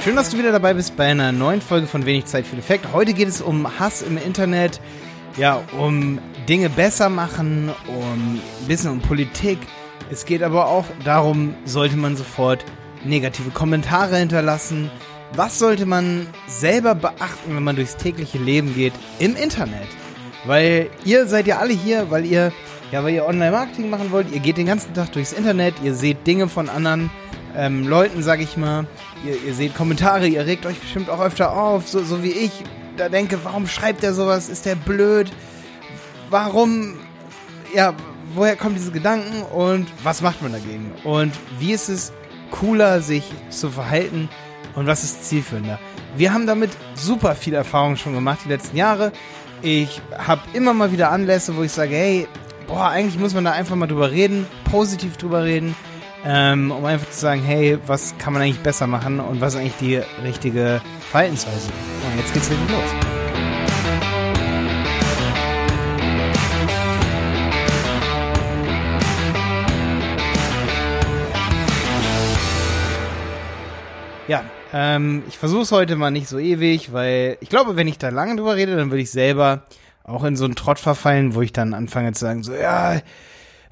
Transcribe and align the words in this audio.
Schön, 0.00 0.14
dass 0.14 0.30
du 0.30 0.38
wieder 0.38 0.52
dabei 0.52 0.74
bist 0.74 0.96
bei 0.96 1.06
einer 1.06 1.32
neuen 1.32 1.60
Folge 1.60 1.88
von 1.88 2.06
Wenig 2.06 2.26
Zeit 2.26 2.46
für 2.46 2.56
Effekt. 2.56 2.92
Heute 2.92 3.12
geht 3.12 3.26
es 3.26 3.42
um 3.42 3.80
Hass 3.80 4.00
im 4.00 4.16
Internet, 4.16 4.80
ja, 5.36 5.60
um 5.76 6.20
Dinge 6.48 6.70
besser 6.70 7.08
machen, 7.08 7.70
um 7.88 8.34
ein 8.34 8.68
bisschen 8.68 8.92
um 8.92 9.00
Politik. 9.00 9.58
Es 10.08 10.24
geht 10.24 10.44
aber 10.44 10.68
auch 10.68 10.84
darum, 11.04 11.54
sollte 11.64 11.96
man 11.96 12.16
sofort 12.16 12.64
negative 13.04 13.50
Kommentare 13.50 14.16
hinterlassen? 14.18 14.88
Was 15.34 15.58
sollte 15.58 15.84
man 15.84 16.28
selber 16.46 16.94
beachten, 16.94 17.56
wenn 17.56 17.64
man 17.64 17.74
durchs 17.74 17.96
tägliche 17.96 18.38
Leben 18.38 18.76
geht 18.76 18.92
im 19.18 19.34
Internet? 19.34 19.88
Weil 20.44 20.90
ihr 21.04 21.26
seid 21.26 21.48
ja 21.48 21.58
alle 21.58 21.74
hier, 21.74 22.08
weil 22.08 22.24
ihr 22.24 22.52
ja, 22.92 23.04
weil 23.04 23.14
ihr 23.14 23.26
Online-Marketing 23.26 23.90
machen 23.90 24.12
wollt. 24.12 24.32
Ihr 24.32 24.40
geht 24.40 24.56
den 24.56 24.66
ganzen 24.66 24.94
Tag 24.94 25.12
durchs 25.12 25.32
Internet, 25.32 25.74
ihr 25.82 25.94
seht 25.94 26.26
Dinge 26.26 26.48
von 26.48 26.68
anderen 26.68 27.10
ähm, 27.58 27.88
Leuten, 27.88 28.22
sag 28.22 28.40
ich 28.40 28.56
mal. 28.56 28.86
Ihr, 29.26 29.36
ihr, 29.44 29.52
seht 29.52 29.74
Kommentare, 29.74 30.28
ihr 30.28 30.46
regt 30.46 30.64
euch 30.64 30.78
bestimmt 30.78 31.10
auch 31.10 31.20
öfter 31.20 31.52
auf, 31.52 31.88
so, 31.88 32.02
so 32.04 32.22
wie 32.22 32.30
ich. 32.30 32.52
Da 32.96 33.08
denke, 33.08 33.38
warum 33.42 33.66
schreibt 33.66 34.04
der 34.04 34.14
sowas? 34.14 34.48
Ist 34.48 34.64
der 34.64 34.76
blöd? 34.76 35.30
Warum, 36.30 36.94
ja, 37.74 37.94
woher 38.32 38.54
kommen 38.54 38.76
diese 38.76 38.92
Gedanken 38.92 39.42
und 39.42 39.88
was 40.04 40.22
macht 40.22 40.40
man 40.40 40.52
dagegen? 40.52 40.92
Und 41.02 41.32
wie 41.58 41.72
ist 41.72 41.88
es 41.88 42.12
cooler, 42.52 43.00
sich 43.00 43.24
zu 43.50 43.70
verhalten 43.70 44.28
und 44.76 44.86
was 44.86 45.02
ist 45.02 45.24
zielführender? 45.24 45.80
Wir 46.16 46.32
haben 46.32 46.46
damit 46.46 46.70
super 46.94 47.34
viel 47.34 47.54
Erfahrung 47.54 47.96
schon 47.96 48.14
gemacht 48.14 48.40
die 48.44 48.50
letzten 48.50 48.76
Jahre. 48.76 49.10
Ich 49.62 50.00
habe 50.16 50.42
immer 50.52 50.74
mal 50.74 50.92
wieder 50.92 51.10
Anlässe, 51.10 51.56
wo 51.56 51.64
ich 51.64 51.72
sage, 51.72 51.96
hey, 51.96 52.28
boah, 52.68 52.90
eigentlich 52.90 53.18
muss 53.18 53.34
man 53.34 53.44
da 53.44 53.52
einfach 53.52 53.74
mal 53.74 53.88
drüber 53.88 54.12
reden, 54.12 54.46
positiv 54.70 55.16
drüber 55.16 55.42
reden, 55.42 55.74
ähm, 56.24 56.70
um 56.70 56.84
einfach 56.84 57.10
zu 57.10 57.20
sagen, 57.20 57.42
hey, 57.42 57.78
was 57.86 58.16
kann 58.18 58.32
man 58.32 58.42
eigentlich 58.42 58.60
besser 58.60 58.86
machen 58.86 59.20
und 59.20 59.40
was 59.40 59.54
ist 59.54 59.60
eigentlich 59.60 59.76
die 59.76 59.96
richtige 60.22 60.80
Verhaltensweise? 61.10 61.68
Und 61.68 62.18
jetzt 62.18 62.34
geht's 62.34 62.50
richtig 62.50 62.70
los. 62.70 63.18
Ja, 74.26 74.44
ähm, 74.74 75.22
ich 75.26 75.38
versuche 75.38 75.62
es 75.62 75.72
heute 75.72 75.96
mal 75.96 76.10
nicht 76.10 76.28
so 76.28 76.38
ewig, 76.38 76.92
weil 76.92 77.38
ich 77.40 77.48
glaube, 77.48 77.76
wenn 77.76 77.88
ich 77.88 77.96
da 77.96 78.10
lange 78.10 78.36
drüber 78.36 78.56
rede, 78.56 78.76
dann 78.76 78.90
würde 78.90 79.00
ich 79.00 79.10
selber 79.10 79.62
auch 80.04 80.24
in 80.24 80.36
so 80.36 80.44
einen 80.44 80.54
Trott 80.54 80.78
verfallen, 80.78 81.34
wo 81.34 81.40
ich 81.40 81.52
dann 81.52 81.72
anfange 81.72 82.12
zu 82.12 82.20
sagen, 82.20 82.42
so, 82.42 82.52
ja, 82.52 83.00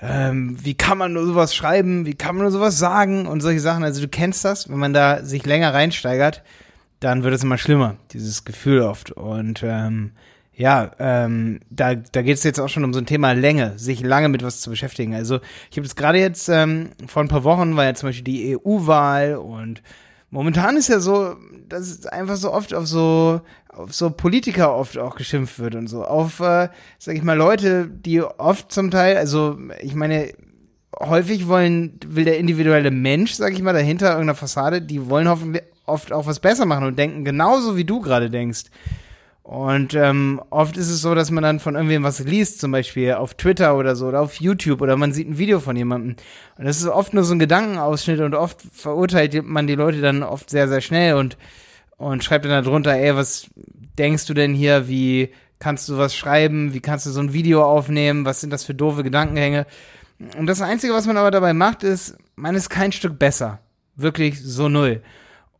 ähm, 0.01 0.57
wie 0.63 0.75
kann 0.75 0.99
man 0.99 1.13
nur 1.13 1.27
sowas 1.27 1.55
schreiben, 1.55 2.07
wie 2.07 2.15
kann 2.15 2.37
man 2.37 2.45
nur 2.45 2.53
sowas 2.53 2.79
sagen 2.79 3.27
und 3.27 3.41
solche 3.41 3.61
Sachen. 3.61 3.85
Also 3.85 4.03
du 4.03 4.09
kennst 4.09 4.45
das, 4.45 4.69
wenn 4.69 4.79
man 4.79 4.93
da 4.93 5.23
sich 5.25 5.47
länger 5.47 5.73
reinsteigert, 5.73 6.43
dann 7.01 7.23
wird 7.23 7.35
es 7.35 7.43
immer 7.43 7.59
schlimmer, 7.59 7.97
dieses 8.13 8.45
Gefühl 8.45 8.83
oft. 8.83 9.11
Und 9.13 9.63
ähm, 9.63 10.13
ja, 10.53 10.91
ähm, 10.99 11.61
da, 11.71 11.95
da 11.95 12.23
geht 12.23 12.37
es 12.37 12.45
jetzt 12.45 12.61
auch 12.61 12.69
schon 12.69 12.85
um 12.85 12.95
so 12.95 13.01
ein 13.01 13.07
Thema 13.07 13.33
Länge, 13.33 13.79
sich 13.79 14.01
lange 14.01 14.29
mit 14.29 14.43
was 14.43 14.61
zu 14.61 14.71
beschäftigen. 14.71 15.15
Also 15.15 15.41
ich 15.71 15.77
habe 15.77 15.87
das 15.87 15.97
gerade 15.97 16.19
jetzt 16.19 16.49
ähm, 16.49 16.91
vor 17.07 17.23
ein 17.23 17.29
paar 17.29 17.45
Wochen 17.45 17.77
war 17.77 17.85
ja 17.85 17.95
zum 17.95 18.09
Beispiel 18.09 18.25
die 18.25 18.57
EU-Wahl 18.57 19.37
und 19.37 19.83
momentan 20.31 20.77
ist 20.77 20.89
ja 20.89 21.01
so, 21.01 21.37
dass 21.69 21.83
es 21.83 22.07
einfach 22.07 22.37
so 22.37 22.53
oft 22.53 22.73
auf 22.73 22.87
so 22.87 23.43
auf 23.77 23.93
so 23.93 24.11
Politiker 24.11 24.75
oft 24.75 24.99
auch 24.99 25.17
geschimpft 25.17 25.59
wird 25.59 25.75
und 25.75 25.89
so. 25.89 26.05
Auf, 26.05 26.41
äh, 26.41 26.69
sag 26.99 27.15
ich 27.15 27.23
mal, 27.23 27.37
Leute, 27.37 27.89
die 27.89 28.23
oft 28.23 28.73
zum 28.73 28.91
Teil, 28.91 29.17
also 29.17 29.59
ich 29.81 29.95
meine, 29.95 30.33
häufig 30.99 31.47
wollen, 31.47 32.01
will 32.07 32.25
der 32.25 32.39
individuelle 32.39 32.91
Mensch, 32.91 33.33
sag 33.33 33.53
ich 33.53 33.63
mal, 33.63 33.75
dahinter 33.75 34.09
irgendeiner 34.09 34.35
Fassade, 34.35 34.81
die 34.81 35.09
wollen 35.09 35.29
hoffentlich 35.29 35.65
oft 35.85 36.13
auch 36.13 36.27
was 36.27 36.41
besser 36.41 36.67
machen 36.67 36.87
und 36.87 36.99
denken 36.99 37.25
genauso 37.25 37.77
wie 37.77 37.85
du 37.85 38.01
gerade 38.01 38.31
denkst. 38.31 38.65
Und 39.43 39.95
ähm, 39.95 40.41
oft 40.51 40.77
ist 40.77 40.91
es 40.91 41.01
so, 41.01 41.15
dass 41.15 41.31
man 41.31 41.45
dann 41.45 41.61
von 41.61 41.77
irgendwem 41.77 42.03
was 42.03 42.19
liest, 42.19 42.59
zum 42.59 42.73
Beispiel 42.73 43.13
auf 43.13 43.35
Twitter 43.35 43.77
oder 43.77 43.95
so 43.95 44.09
oder 44.09 44.21
auf 44.21 44.41
YouTube 44.41 44.81
oder 44.81 44.97
man 44.97 45.13
sieht 45.13 45.29
ein 45.29 45.39
Video 45.39 45.61
von 45.61 45.77
jemandem. 45.77 46.17
Und 46.59 46.65
das 46.65 46.79
ist 46.79 46.89
oft 46.89 47.15
nur 47.15 47.23
so 47.23 47.33
ein 47.33 47.39
Gedankenausschnitt 47.39 48.19
und 48.19 48.35
oft 48.35 48.61
verurteilt 48.73 49.41
man 49.45 49.69
die 49.69 49.77
Leute 49.77 50.01
dann 50.01 50.25
oft 50.25 50.51
sehr, 50.51 50.67
sehr 50.67 50.81
schnell 50.81 51.15
und 51.15 51.37
und 51.97 52.23
schreibt 52.23 52.45
dann 52.45 52.65
darunter, 52.65 52.93
ey, 52.93 53.15
was 53.17 53.49
denkst 53.99 54.27
du 54.27 54.35
denn 54.35 54.55
hier, 54.55 54.89
wie 54.89 55.33
kannst 55.59 55.89
du 55.89 55.97
was 55.97 56.15
schreiben, 56.15 56.75
wie 56.75 56.81
kannst 56.81 57.07
du 57.07 57.11
so 57.11 57.21
ein 57.21 57.33
Video 57.33 57.65
aufnehmen, 57.65 58.25
was 58.25 58.41
sind 58.41 58.51
das 58.51 58.65
für 58.65 58.75
doofe 58.75 59.03
Gedankengänge. 59.03 59.67
Und 60.37 60.47
das 60.47 60.61
Einzige, 60.61 60.93
was 60.93 61.07
man 61.07 61.17
aber 61.17 61.31
dabei 61.31 61.55
macht, 61.55 61.83
ist, 61.83 62.17
man 62.37 62.55
ist 62.55 62.69
kein 62.69 62.93
Stück 62.93 63.19
besser. 63.19 63.61
Wirklich 63.95 64.43
so 64.43 64.69
null. 64.69 65.03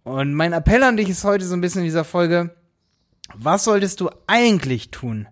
Und 0.05 0.35
mein 0.35 0.53
Appell 0.53 0.83
an 0.83 0.97
dich 0.97 1.09
ist 1.09 1.25
heute 1.25 1.45
so 1.45 1.55
ein 1.55 1.61
bisschen 1.61 1.81
in 1.81 1.87
dieser 1.87 2.05
Folge, 2.05 2.55
was 3.35 3.65
solltest 3.65 4.01
du 4.01 4.11
eigentlich 4.27 4.91
tun, 4.91 5.27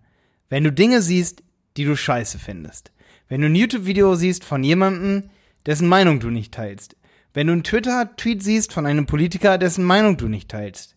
wenn 0.49 0.65
du 0.65 0.73
Dinge 0.73 1.01
siehst, 1.01 1.43
die 1.77 1.85
du 1.85 1.97
scheiße 1.97 2.39
findest? 2.39 2.91
Wenn 3.29 3.41
du 3.41 3.47
ein 3.47 3.55
YouTube-Video 3.55 4.15
siehst 4.15 4.45
von 4.45 4.65
jemandem, 4.65 5.31
dessen 5.65 5.89
Meinung 5.89 6.21
du 6.21 6.31
nicht 6.31 6.53
teilst. 6.53 6.97
Wenn 7.33 7.47
du 7.47 7.53
einen 7.53 7.65
Twitter-Tweet 7.65 8.43
siehst 8.43 8.73
von 8.73 8.87
einem 8.87 9.07
Politiker, 9.07 9.59
dessen 9.59 9.85
Meinung 9.85 10.17
du 10.17 10.29
nicht 10.29 10.51
teilst 10.51 10.94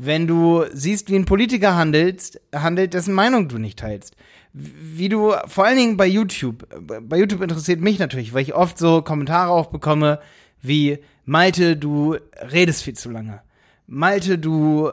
wenn 0.00 0.28
du 0.28 0.64
siehst, 0.72 1.10
wie 1.10 1.16
ein 1.16 1.24
Politiker 1.24 1.74
handelt, 1.74 2.40
handelt, 2.54 2.94
dessen 2.94 3.14
Meinung 3.14 3.48
du 3.48 3.58
nicht 3.58 3.80
teilst. 3.80 4.14
Wie 4.52 5.08
du, 5.08 5.34
vor 5.46 5.64
allen 5.64 5.76
Dingen 5.76 5.96
bei 5.96 6.06
YouTube, 6.06 6.68
bei 7.02 7.18
YouTube 7.18 7.42
interessiert 7.42 7.80
mich 7.80 7.98
natürlich, 7.98 8.32
weil 8.32 8.42
ich 8.42 8.54
oft 8.54 8.78
so 8.78 9.02
Kommentare 9.02 9.50
auch 9.50 9.66
bekomme, 9.66 10.20
wie, 10.62 11.00
Malte, 11.24 11.76
du 11.76 12.16
redest 12.52 12.84
viel 12.84 12.94
zu 12.94 13.10
lange. 13.10 13.42
Malte, 13.88 14.38
du 14.38 14.92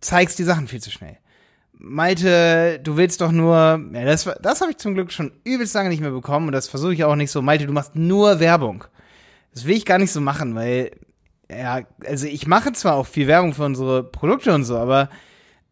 zeigst 0.00 0.38
die 0.38 0.44
Sachen 0.44 0.68
viel 0.68 0.80
zu 0.80 0.90
schnell. 0.90 1.18
Malte, 1.74 2.80
du 2.82 2.96
willst 2.96 3.20
doch 3.20 3.32
nur, 3.32 3.78
ja, 3.92 4.04
das, 4.06 4.24
das 4.40 4.62
habe 4.62 4.70
ich 4.70 4.78
zum 4.78 4.94
Glück 4.94 5.12
schon 5.12 5.32
übelst 5.44 5.74
lange 5.74 5.90
nicht 5.90 6.00
mehr 6.00 6.10
bekommen 6.12 6.46
und 6.46 6.52
das 6.52 6.66
versuche 6.66 6.94
ich 6.94 7.04
auch 7.04 7.16
nicht 7.16 7.30
so. 7.30 7.42
Malte, 7.42 7.66
du 7.66 7.74
machst 7.74 7.94
nur 7.94 8.40
Werbung. 8.40 8.84
Das 9.52 9.66
will 9.66 9.76
ich 9.76 9.84
gar 9.84 9.98
nicht 9.98 10.12
so 10.12 10.22
machen, 10.22 10.54
weil 10.54 10.92
ja, 11.50 11.82
also 12.06 12.26
ich 12.26 12.46
mache 12.46 12.72
zwar 12.72 12.94
auch 12.94 13.06
viel 13.06 13.26
Werbung 13.26 13.54
für 13.54 13.64
unsere 13.64 14.02
Produkte 14.02 14.54
und 14.54 14.64
so, 14.64 14.76
aber 14.76 15.10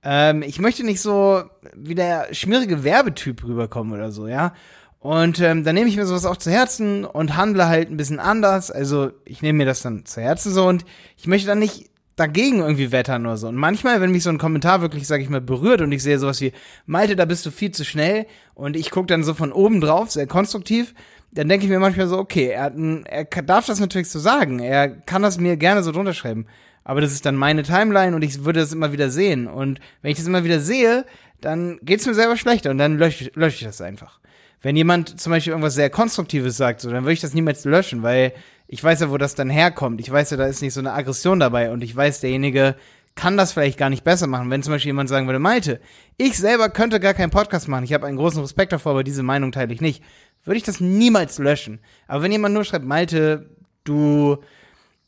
ähm, 0.02 0.42
ich 0.42 0.60
möchte 0.60 0.84
nicht 0.84 1.00
so 1.00 1.42
wie 1.74 1.94
der 1.94 2.32
schmierige 2.32 2.84
Werbetyp 2.84 3.42
rüberkommen 3.44 3.92
oder 3.92 4.12
so, 4.12 4.28
ja. 4.28 4.52
Und 5.00 5.38
ähm, 5.40 5.64
dann 5.64 5.74
nehme 5.74 5.88
ich 5.88 5.96
mir 5.96 6.06
sowas 6.06 6.24
auch 6.24 6.38
zu 6.38 6.50
Herzen 6.50 7.04
und 7.04 7.36
handle 7.36 7.66
halt 7.66 7.90
ein 7.90 7.98
bisschen 7.98 8.20
anders. 8.20 8.70
Also 8.70 9.10
ich 9.26 9.42
nehme 9.42 9.58
mir 9.58 9.66
das 9.66 9.82
dann 9.82 10.06
zu 10.06 10.22
Herzen 10.22 10.50
so 10.50 10.66
und 10.66 10.86
ich 11.18 11.26
möchte 11.26 11.46
dann 11.46 11.58
nicht 11.58 11.90
dagegen 12.16 12.60
irgendwie 12.60 12.92
wettern 12.92 13.26
oder 13.26 13.36
so. 13.36 13.48
Und 13.48 13.56
manchmal, 13.56 14.00
wenn 14.00 14.12
mich 14.12 14.22
so 14.22 14.30
ein 14.30 14.38
Kommentar 14.38 14.80
wirklich, 14.80 15.06
sag 15.06 15.20
ich 15.20 15.28
mal, 15.28 15.40
berührt 15.40 15.80
und 15.80 15.92
ich 15.92 16.02
sehe 16.02 16.18
sowas 16.18 16.40
wie, 16.40 16.52
Malte, 16.86 17.16
da 17.16 17.24
bist 17.24 17.44
du 17.44 17.50
viel 17.50 17.72
zu 17.72 17.84
schnell 17.84 18.26
und 18.54 18.76
ich 18.76 18.90
gucke 18.90 19.06
dann 19.06 19.24
so 19.24 19.34
von 19.34 19.52
oben 19.52 19.80
drauf, 19.80 20.10
sehr 20.10 20.26
konstruktiv, 20.26 20.94
dann 21.34 21.48
denke 21.48 21.66
ich 21.66 21.70
mir 21.70 21.80
manchmal 21.80 22.06
so, 22.06 22.18
okay, 22.18 22.48
er, 22.48 22.72
er 23.06 23.24
darf 23.24 23.66
das 23.66 23.80
natürlich 23.80 24.08
so 24.08 24.18
sagen, 24.18 24.60
er 24.60 24.88
kann 24.88 25.22
das 25.22 25.38
mir 25.38 25.56
gerne 25.56 25.82
so 25.82 25.92
drunter 25.92 26.14
schreiben, 26.14 26.46
aber 26.84 27.00
das 27.00 27.12
ist 27.12 27.26
dann 27.26 27.34
meine 27.34 27.62
Timeline 27.62 28.14
und 28.14 28.22
ich 28.22 28.44
würde 28.44 28.60
das 28.60 28.72
immer 28.72 28.92
wieder 28.92 29.10
sehen 29.10 29.46
und 29.46 29.80
wenn 30.02 30.12
ich 30.12 30.18
das 30.18 30.26
immer 30.26 30.44
wieder 30.44 30.60
sehe, 30.60 31.04
dann 31.40 31.78
geht's 31.82 32.06
mir 32.06 32.14
selber 32.14 32.36
schlechter 32.36 32.70
und 32.70 32.78
dann 32.78 32.98
lösche 32.98 33.30
lösch 33.34 33.56
ich 33.56 33.66
das 33.66 33.80
einfach. 33.80 34.20
Wenn 34.62 34.76
jemand 34.76 35.20
zum 35.20 35.30
Beispiel 35.30 35.50
irgendwas 35.50 35.74
sehr 35.74 35.90
Konstruktives 35.90 36.56
sagt, 36.56 36.80
so, 36.80 36.90
dann 36.90 37.04
würde 37.04 37.12
ich 37.12 37.20
das 37.20 37.34
niemals 37.34 37.64
löschen, 37.66 38.02
weil 38.02 38.32
ich 38.66 38.82
weiß 38.82 39.00
ja, 39.00 39.10
wo 39.10 39.18
das 39.18 39.34
dann 39.34 39.50
herkommt. 39.50 40.00
Ich 40.00 40.10
weiß 40.10 40.30
ja, 40.30 40.38
da 40.38 40.46
ist 40.46 40.62
nicht 40.62 40.72
so 40.72 40.80
eine 40.80 40.94
Aggression 40.94 41.38
dabei 41.38 41.70
und 41.70 41.84
ich 41.84 41.94
weiß, 41.94 42.20
derjenige 42.20 42.76
kann 43.14 43.36
das 43.36 43.52
vielleicht 43.52 43.78
gar 43.78 43.90
nicht 43.90 44.04
besser 44.04 44.26
machen. 44.26 44.50
Wenn 44.50 44.62
zum 44.62 44.72
Beispiel 44.72 44.88
jemand 44.88 45.08
sagen 45.10 45.26
würde, 45.26 45.38
Malte, 45.38 45.80
ich 46.16 46.38
selber 46.38 46.70
könnte 46.70 46.98
gar 46.98 47.14
keinen 47.14 47.30
Podcast 47.30 47.68
machen, 47.68 47.84
ich 47.84 47.92
habe 47.92 48.06
einen 48.06 48.16
großen 48.16 48.40
Respekt 48.40 48.72
davor, 48.72 48.92
aber 48.92 49.04
diese 49.04 49.22
Meinung 49.22 49.52
teile 49.52 49.72
ich 49.74 49.82
nicht 49.82 50.02
würde 50.44 50.58
ich 50.58 50.62
das 50.62 50.80
niemals 50.80 51.38
löschen. 51.38 51.80
Aber 52.06 52.22
wenn 52.22 52.32
jemand 52.32 52.54
nur 52.54 52.64
schreibt, 52.64 52.84
Malte, 52.84 53.50
du 53.84 54.38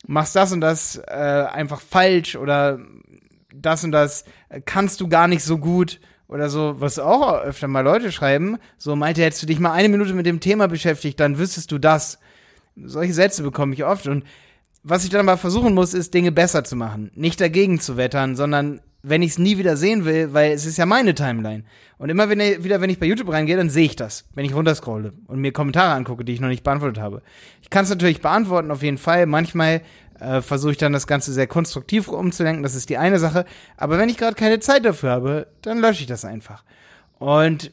machst 0.05 0.35
das 0.35 0.51
und 0.51 0.61
das 0.61 0.97
äh, 1.07 1.45
einfach 1.51 1.81
falsch 1.81 2.35
oder 2.35 2.79
das 3.53 3.83
und 3.83 3.91
das 3.91 4.25
kannst 4.65 5.01
du 5.01 5.07
gar 5.07 5.27
nicht 5.27 5.43
so 5.43 5.57
gut 5.57 5.99
oder 6.27 6.49
so, 6.49 6.79
was 6.79 6.99
auch 6.99 7.41
öfter 7.41 7.67
mal 7.67 7.81
Leute 7.81 8.11
schreiben, 8.11 8.57
so 8.77 8.95
Malte, 8.95 9.23
hättest 9.23 9.43
du 9.43 9.47
dich 9.47 9.59
mal 9.59 9.71
eine 9.71 9.89
Minute 9.89 10.13
mit 10.13 10.25
dem 10.25 10.39
Thema 10.39 10.67
beschäftigt, 10.67 11.19
dann 11.19 11.37
wüsstest 11.37 11.71
du 11.71 11.77
das. 11.77 12.19
Solche 12.75 13.13
Sätze 13.13 13.43
bekomme 13.43 13.73
ich 13.73 13.83
oft 13.85 14.07
und 14.07 14.23
was 14.83 15.03
ich 15.03 15.09
dann 15.09 15.25
mal 15.25 15.37
versuchen 15.37 15.73
muss, 15.73 15.93
ist 15.93 16.13
Dinge 16.13 16.31
besser 16.31 16.63
zu 16.63 16.75
machen. 16.75 17.11
Nicht 17.15 17.41
dagegen 17.41 17.79
zu 17.79 17.97
wettern, 17.97 18.35
sondern 18.35 18.79
wenn 19.03 19.21
ich 19.21 19.31
es 19.31 19.37
nie 19.37 19.57
wieder 19.57 19.77
sehen 19.77 20.05
will, 20.05 20.33
weil 20.33 20.51
es 20.51 20.65
ist 20.65 20.77
ja 20.77 20.85
meine 20.85 21.15
Timeline. 21.15 21.63
Und 21.97 22.09
immer 22.09 22.29
wenn, 22.29 22.39
wieder, 22.63 22.81
wenn 22.81 22.89
ich 22.89 22.99
bei 22.99 23.05
YouTube 23.05 23.31
reingehe, 23.31 23.57
dann 23.57 23.69
sehe 23.69 23.85
ich 23.85 23.95
das, 23.95 24.25
wenn 24.33 24.45
ich 24.45 24.53
runterscrolle 24.53 25.13
und 25.27 25.39
mir 25.39 25.51
Kommentare 25.51 25.93
angucke, 25.93 26.25
die 26.25 26.33
ich 26.33 26.41
noch 26.41 26.47
nicht 26.47 26.63
beantwortet 26.63 27.01
habe. 27.01 27.21
Ich 27.61 27.69
kann 27.69 27.83
es 27.83 27.89
natürlich 27.89 28.21
beantworten, 28.21 28.71
auf 28.71 28.83
jeden 28.83 28.97
Fall. 28.97 29.25
Manchmal 29.25 29.81
äh, 30.19 30.41
versuche 30.41 30.71
ich 30.71 30.77
dann 30.77 30.93
das 30.93 31.07
Ganze 31.07 31.31
sehr 31.31 31.47
konstruktiv 31.47 32.07
umzulenken, 32.07 32.63
das 32.63 32.75
ist 32.75 32.89
die 32.89 32.97
eine 32.97 33.19
Sache. 33.19 33.45
Aber 33.77 33.97
wenn 33.97 34.09
ich 34.09 34.17
gerade 34.17 34.35
keine 34.35 34.59
Zeit 34.59 34.85
dafür 34.85 35.11
habe, 35.11 35.47
dann 35.61 35.79
lösche 35.79 36.01
ich 36.01 36.07
das 36.07 36.25
einfach. 36.25 36.63
Und 37.19 37.71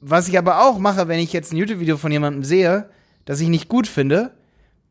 was 0.00 0.28
ich 0.28 0.38
aber 0.38 0.62
auch 0.64 0.78
mache, 0.78 1.08
wenn 1.08 1.18
ich 1.18 1.32
jetzt 1.32 1.52
ein 1.52 1.56
YouTube-Video 1.56 1.96
von 1.96 2.12
jemandem 2.12 2.44
sehe, 2.44 2.88
das 3.24 3.40
ich 3.40 3.48
nicht 3.48 3.68
gut 3.68 3.86
finde, 3.86 4.32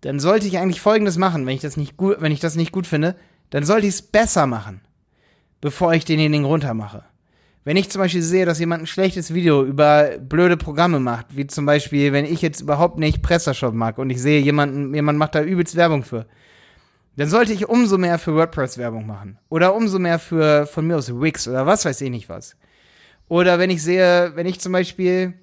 dann 0.01 0.19
sollte 0.19 0.47
ich 0.47 0.57
eigentlich 0.57 0.81
Folgendes 0.81 1.17
machen, 1.17 1.45
wenn 1.45 1.55
ich 1.55 1.61
das 1.61 1.77
nicht 1.77 1.97
gut, 1.97 2.17
wenn 2.19 2.31
ich 2.31 2.39
das 2.39 2.55
nicht 2.55 2.71
gut 2.71 2.85
finde, 2.85 3.15
dann 3.49 3.63
sollte 3.63 3.87
ich 3.87 3.95
es 3.95 4.01
besser 4.01 4.45
machen, 4.45 4.81
bevor 5.61 5.93
ich 5.93 6.05
denjenigen 6.05 6.45
runtermache. 6.45 7.03
Wenn 7.63 7.75
ich 7.75 7.89
zum 7.89 8.01
Beispiel 8.01 8.21
sehe, 8.21 8.45
dass 8.45 8.59
jemand 8.59 8.83
ein 8.83 8.87
schlechtes 8.87 9.33
Video 9.33 9.63
über 9.63 10.17
blöde 10.19 10.55
Programme 10.55 11.01
macht, 11.01 11.35
wie 11.35 11.47
zum 11.47 11.65
Beispiel, 11.65 12.13
wenn 12.13 12.23
ich 12.23 12.41
jetzt 12.41 12.61
überhaupt 12.61 12.97
nicht 12.97 13.21
PrestaShop 13.21 13.73
mag 13.73 13.97
und 13.97 14.09
ich 14.09 14.21
sehe, 14.21 14.39
jemanden, 14.39 14.93
jemand 14.93 15.19
macht 15.19 15.35
da 15.35 15.43
übelst 15.43 15.75
Werbung 15.75 16.03
für, 16.03 16.27
dann 17.17 17.27
sollte 17.27 17.51
ich 17.51 17.67
umso 17.67 17.97
mehr 17.97 18.19
für 18.19 18.35
WordPress 18.35 18.77
Werbung 18.77 19.05
machen. 19.05 19.37
Oder 19.49 19.75
umso 19.75 19.99
mehr 19.99 20.17
für, 20.17 20.65
von 20.65 20.87
mir 20.87 20.95
aus 20.95 21.11
Wix 21.19 21.47
oder 21.47 21.65
was 21.65 21.83
weiß 21.83 21.99
ich 21.99 22.09
nicht 22.09 22.29
was. 22.29 22.55
Oder 23.27 23.59
wenn 23.59 23.69
ich 23.69 23.83
sehe, 23.83 24.31
wenn 24.35 24.45
ich 24.45 24.61
zum 24.61 24.71
Beispiel 24.71 25.33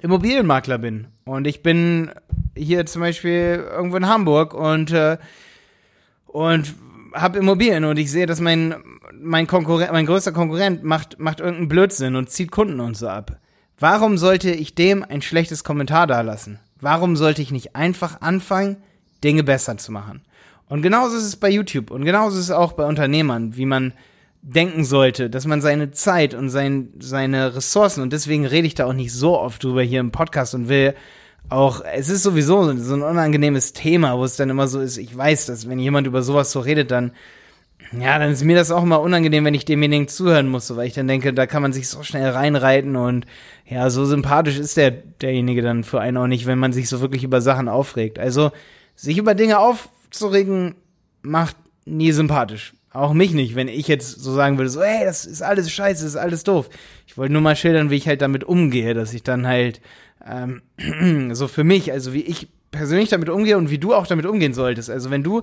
Immobilienmakler 0.00 0.78
bin 0.78 1.08
und 1.24 1.46
ich 1.46 1.62
bin 1.62 2.12
hier 2.56 2.86
zum 2.86 3.02
Beispiel 3.02 3.66
irgendwo 3.70 3.96
in 3.96 4.08
Hamburg 4.08 4.54
und, 4.54 4.90
äh, 4.92 5.18
und 6.26 6.74
habe 7.12 7.38
Immobilien 7.38 7.84
und 7.84 7.98
ich 7.98 8.10
sehe, 8.10 8.26
dass 8.26 8.40
mein, 8.40 8.74
mein 9.22 9.46
Konkurrent, 9.46 9.92
mein 9.92 10.06
größter 10.06 10.32
Konkurrent 10.32 10.84
macht, 10.84 11.18
macht 11.18 11.40
irgendeinen 11.40 11.68
Blödsinn 11.68 12.16
und 12.16 12.30
zieht 12.30 12.50
Kunden 12.50 12.80
und 12.80 12.96
so 12.96 13.08
ab. 13.08 13.38
Warum 13.78 14.18
sollte 14.18 14.50
ich 14.50 14.74
dem 14.74 15.02
ein 15.02 15.22
schlechtes 15.22 15.64
Kommentar 15.64 16.06
dalassen? 16.06 16.60
Warum 16.80 17.16
sollte 17.16 17.42
ich 17.42 17.50
nicht 17.50 17.74
einfach 17.76 18.20
anfangen, 18.20 18.76
Dinge 19.24 19.44
besser 19.44 19.76
zu 19.76 19.92
machen? 19.92 20.22
Und 20.68 20.82
genauso 20.82 21.16
ist 21.16 21.24
es 21.24 21.36
bei 21.36 21.50
YouTube 21.50 21.90
und 21.90 22.04
genauso 22.04 22.38
ist 22.38 22.44
es 22.44 22.50
auch 22.50 22.72
bei 22.72 22.84
Unternehmern, 22.84 23.56
wie 23.56 23.66
man 23.66 23.92
denken 24.42 24.84
sollte, 24.84 25.30
dass 25.30 25.46
man 25.46 25.60
seine 25.60 25.92
Zeit 25.92 26.34
und 26.34 26.48
sein, 26.48 26.88
seine 26.98 27.54
Ressourcen, 27.54 28.02
und 28.02 28.12
deswegen 28.12 28.44
rede 28.44 28.66
ich 28.66 28.74
da 28.74 28.86
auch 28.86 28.92
nicht 28.92 29.12
so 29.12 29.38
oft 29.38 29.62
drüber 29.62 29.82
hier 29.82 30.00
im 30.00 30.10
Podcast 30.10 30.54
und 30.54 30.68
will 30.68 30.94
auch, 31.48 31.82
es 31.94 32.08
ist 32.08 32.22
sowieso 32.22 32.72
so 32.76 32.94
ein 32.94 33.02
unangenehmes 33.02 33.72
Thema, 33.72 34.16
wo 34.18 34.24
es 34.24 34.36
dann 34.36 34.50
immer 34.50 34.66
so 34.66 34.80
ist, 34.80 34.96
ich 34.96 35.16
weiß, 35.16 35.46
dass 35.46 35.68
wenn 35.68 35.78
jemand 35.78 36.06
über 36.06 36.22
sowas 36.22 36.50
so 36.50 36.60
redet, 36.60 36.90
dann, 36.90 37.12
ja, 37.98 38.18
dann 38.18 38.30
ist 38.30 38.44
mir 38.44 38.56
das 38.56 38.70
auch 38.70 38.82
immer 38.82 39.00
unangenehm, 39.00 39.44
wenn 39.44 39.54
ich 39.54 39.64
demjenigen 39.64 40.08
zuhören 40.08 40.48
muss, 40.48 40.74
weil 40.74 40.86
ich 40.86 40.94
dann 40.94 41.08
denke, 41.08 41.32
da 41.32 41.46
kann 41.46 41.62
man 41.62 41.72
sich 41.72 41.88
so 41.88 42.02
schnell 42.02 42.28
reinreiten 42.30 42.96
und 42.96 43.26
ja, 43.66 43.90
so 43.90 44.04
sympathisch 44.04 44.58
ist 44.58 44.76
der, 44.76 44.90
derjenige 44.90 45.62
dann 45.62 45.84
für 45.84 46.00
einen 46.00 46.16
auch 46.16 46.26
nicht, 46.26 46.46
wenn 46.46 46.58
man 46.58 46.72
sich 46.72 46.88
so 46.88 47.00
wirklich 47.00 47.24
über 47.24 47.40
Sachen 47.40 47.68
aufregt. 47.68 48.18
Also, 48.18 48.50
sich 48.94 49.18
über 49.18 49.34
Dinge 49.34 49.58
aufzuregen, 49.58 50.74
macht 51.22 51.56
nie 51.84 52.12
sympathisch. 52.12 52.74
Auch 52.92 53.14
mich 53.14 53.32
nicht, 53.32 53.54
wenn 53.54 53.68
ich 53.68 53.88
jetzt 53.88 54.20
so 54.20 54.34
sagen 54.34 54.58
würde, 54.58 54.68
so, 54.68 54.82
hey, 54.82 55.04
das 55.04 55.24
ist 55.24 55.42
alles 55.42 55.70
scheiße, 55.70 56.04
das 56.04 56.12
ist 56.12 56.18
alles 56.18 56.44
doof. 56.44 56.68
Ich 57.06 57.16
wollte 57.16 57.32
nur 57.32 57.40
mal 57.40 57.56
schildern, 57.56 57.90
wie 57.90 57.96
ich 57.96 58.06
halt 58.06 58.20
damit 58.20 58.44
umgehe, 58.44 58.92
dass 58.92 59.14
ich 59.14 59.22
dann 59.22 59.46
halt 59.46 59.80
ähm, 60.26 60.62
so 61.34 61.48
für 61.48 61.64
mich, 61.64 61.90
also 61.92 62.12
wie 62.12 62.22
ich 62.22 62.48
persönlich 62.70 63.08
damit 63.08 63.28
umgehe 63.28 63.56
und 63.56 63.70
wie 63.70 63.78
du 63.78 63.94
auch 63.94 64.06
damit 64.06 64.26
umgehen 64.26 64.52
solltest. 64.52 64.90
Also 64.90 65.10
wenn 65.10 65.22
du, 65.22 65.42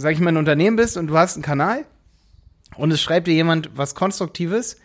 sag 0.00 0.12
ich 0.12 0.20
mal, 0.20 0.30
ein 0.30 0.36
Unternehmen 0.36 0.76
bist 0.76 0.96
und 0.96 1.06
du 1.06 1.16
hast 1.16 1.36
einen 1.36 1.42
Kanal 1.42 1.84
und 2.76 2.90
es 2.90 3.00
schreibt 3.00 3.26
dir 3.26 3.34
jemand 3.34 3.70
was 3.74 3.94
Konstruktives 3.94 4.76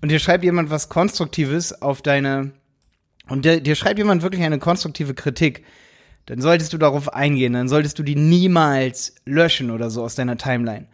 und 0.00 0.10
dir 0.10 0.18
schreibt 0.18 0.44
jemand 0.44 0.70
was 0.70 0.88
Konstruktives 0.88 1.82
auf 1.82 2.02
deine 2.02 2.52
und 3.28 3.44
dir, 3.44 3.60
dir 3.60 3.74
schreibt 3.74 3.98
jemand 3.98 4.22
wirklich 4.22 4.42
eine 4.42 4.58
konstruktive 4.58 5.14
Kritik, 5.14 5.64
dann 6.26 6.40
solltest 6.40 6.72
du 6.72 6.78
darauf 6.78 7.12
eingehen, 7.12 7.52
dann 7.52 7.68
solltest 7.68 7.98
du 7.98 8.02
die 8.02 8.16
niemals 8.16 9.14
löschen 9.24 9.70
oder 9.70 9.90
so 9.90 10.02
aus 10.02 10.14
deiner 10.14 10.36
Timeline. 10.36 10.86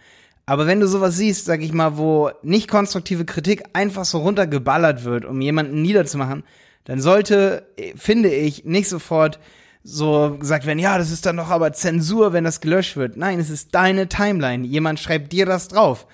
Aber 0.44 0.66
wenn 0.66 0.80
du 0.80 0.88
sowas 0.88 1.16
siehst, 1.16 1.46
sag 1.46 1.62
ich 1.62 1.72
mal, 1.72 1.96
wo 1.96 2.30
nicht 2.42 2.68
konstruktive 2.68 3.24
Kritik 3.24 3.62
einfach 3.74 4.04
so 4.04 4.18
runtergeballert 4.18 5.04
wird, 5.04 5.24
um 5.24 5.40
jemanden 5.40 5.82
niederzumachen, 5.82 6.42
dann 6.84 7.00
sollte, 7.00 7.66
finde 7.94 8.30
ich, 8.30 8.64
nicht 8.64 8.88
sofort 8.88 9.38
so 9.84 10.36
gesagt 10.38 10.66
werden, 10.66 10.78
ja, 10.78 10.98
das 10.98 11.10
ist 11.10 11.26
dann 11.26 11.36
doch 11.36 11.50
aber 11.50 11.72
Zensur, 11.72 12.32
wenn 12.32 12.44
das 12.44 12.60
gelöscht 12.60 12.96
wird. 12.96 13.16
Nein, 13.16 13.40
es 13.40 13.50
ist 13.50 13.74
deine 13.74 14.08
Timeline. 14.08 14.66
Jemand 14.66 15.00
schreibt 15.00 15.32
dir 15.32 15.46
das 15.46 15.68
drauf. 15.68 16.06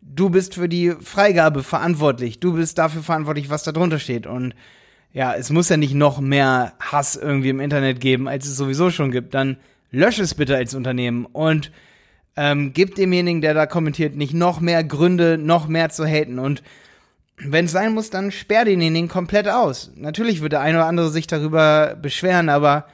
Du 0.00 0.30
bist 0.30 0.54
für 0.54 0.68
die 0.68 0.92
Freigabe 1.00 1.64
verantwortlich. 1.64 2.38
Du 2.38 2.52
bist 2.52 2.78
dafür 2.78 3.02
verantwortlich, 3.02 3.50
was 3.50 3.64
da 3.64 3.72
drunter 3.72 3.98
steht. 3.98 4.26
Und 4.26 4.54
ja, 5.12 5.34
es 5.34 5.50
muss 5.50 5.68
ja 5.68 5.76
nicht 5.76 5.94
noch 5.94 6.20
mehr 6.20 6.74
Hass 6.78 7.16
irgendwie 7.16 7.48
im 7.48 7.60
Internet 7.60 8.00
geben, 8.00 8.28
als 8.28 8.46
es 8.46 8.56
sowieso 8.56 8.90
schon 8.90 9.10
gibt. 9.10 9.34
Dann 9.34 9.56
lösch 9.90 10.20
es 10.20 10.34
bitte 10.34 10.56
als 10.56 10.74
Unternehmen 10.74 11.24
und 11.24 11.72
ähm, 12.36 12.72
gib 12.74 12.94
demjenigen, 12.94 13.40
der 13.40 13.54
da 13.54 13.66
kommentiert, 13.66 14.14
nicht 14.14 14.34
noch 14.34 14.60
mehr 14.60 14.84
Gründe, 14.84 15.38
noch 15.38 15.68
mehr 15.68 15.88
zu 15.88 16.04
haten. 16.04 16.38
Und 16.38 16.62
wenn 17.38 17.64
es 17.64 17.72
sein 17.72 17.94
muss, 17.94 18.10
dann 18.10 18.30
sperr 18.30 18.64
denjenigen 18.64 19.08
komplett 19.08 19.48
aus. 19.48 19.90
Natürlich 19.96 20.42
wird 20.42 20.52
der 20.52 20.60
eine 20.60 20.78
oder 20.78 20.86
andere 20.86 21.10
sich 21.10 21.26
darüber 21.26 21.96
beschweren, 22.00 22.48
aber 22.48 22.86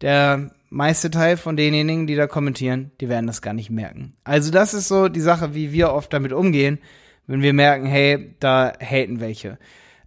der 0.00 0.50
meiste 0.70 1.10
Teil 1.10 1.36
von 1.36 1.56
denjenigen, 1.56 2.06
die 2.06 2.14
da 2.14 2.26
kommentieren, 2.26 2.92
die 3.00 3.08
werden 3.08 3.26
das 3.26 3.42
gar 3.42 3.54
nicht 3.54 3.70
merken. 3.70 4.14
Also 4.24 4.50
das 4.50 4.72
ist 4.72 4.88
so 4.88 5.08
die 5.08 5.20
Sache, 5.20 5.54
wie 5.54 5.72
wir 5.72 5.92
oft 5.92 6.12
damit 6.12 6.32
umgehen, 6.32 6.78
wenn 7.26 7.42
wir 7.42 7.52
merken, 7.52 7.86
hey, 7.86 8.34
da 8.40 8.72
haten 8.80 9.20
welche. 9.20 9.58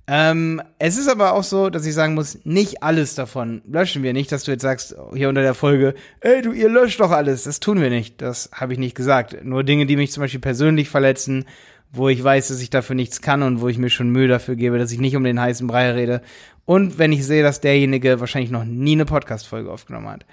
Ähm, 0.05 0.61
es 0.79 0.97
ist 0.97 1.07
aber 1.07 1.33
auch 1.33 1.43
so, 1.43 1.69
dass 1.69 1.85
ich 1.85 1.93
sagen 1.93 2.13
muss, 2.13 2.39
nicht 2.43 2.83
alles 2.83 3.15
davon 3.15 3.61
löschen 3.65 4.03
wir 4.03 4.11
nicht, 4.11 4.33
dass 4.33 4.43
du 4.43 4.51
jetzt 4.51 4.61
sagst, 4.61 4.95
hier 5.13 5.29
unter 5.29 5.41
der 5.41 5.53
Folge, 5.53 5.95
ey 6.19 6.41
du, 6.41 6.51
ihr 6.51 6.67
löscht 6.67 6.99
doch 6.99 7.11
alles. 7.11 7.43
Das 7.43 7.61
tun 7.61 7.81
wir 7.81 7.89
nicht. 7.89 8.21
Das 8.21 8.49
habe 8.53 8.73
ich 8.73 8.79
nicht 8.79 8.95
gesagt. 8.95 9.45
Nur 9.45 9.63
Dinge, 9.63 9.85
die 9.85 9.95
mich 9.95 10.11
zum 10.11 10.21
Beispiel 10.21 10.41
persönlich 10.41 10.89
verletzen 10.89 11.45
wo 11.93 12.09
ich 12.09 12.21
weiß, 12.21 12.47
dass 12.47 12.59
ich 12.59 12.71
dafür 12.71 12.95
nichts 12.95 13.21
kann 13.21 13.43
und 13.43 13.61
wo 13.61 13.69
ich 13.69 13.77
mir 13.77 13.91
schon 13.91 14.09
Mühe 14.09 14.27
dafür 14.27 14.55
gebe, 14.55 14.79
dass 14.79 14.91
ich 14.91 14.99
nicht 14.99 15.15
um 15.15 15.23
den 15.23 15.39
heißen 15.39 15.67
Brei 15.67 15.91
rede. 15.91 16.21
Und 16.65 16.97
wenn 16.97 17.11
ich 17.11 17.25
sehe, 17.25 17.43
dass 17.43 17.61
derjenige 17.61 18.19
wahrscheinlich 18.19 18.51
noch 18.51 18.63
nie 18.63 18.93
eine 18.93 19.05
Podcast-Folge 19.05 19.71
aufgenommen 19.71 20.09
hat. 20.09 20.25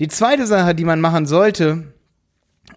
Die 0.00 0.08
zweite 0.08 0.46
Sache, 0.46 0.74
die 0.74 0.84
man 0.84 1.00
machen 1.00 1.26
sollte, 1.26 1.94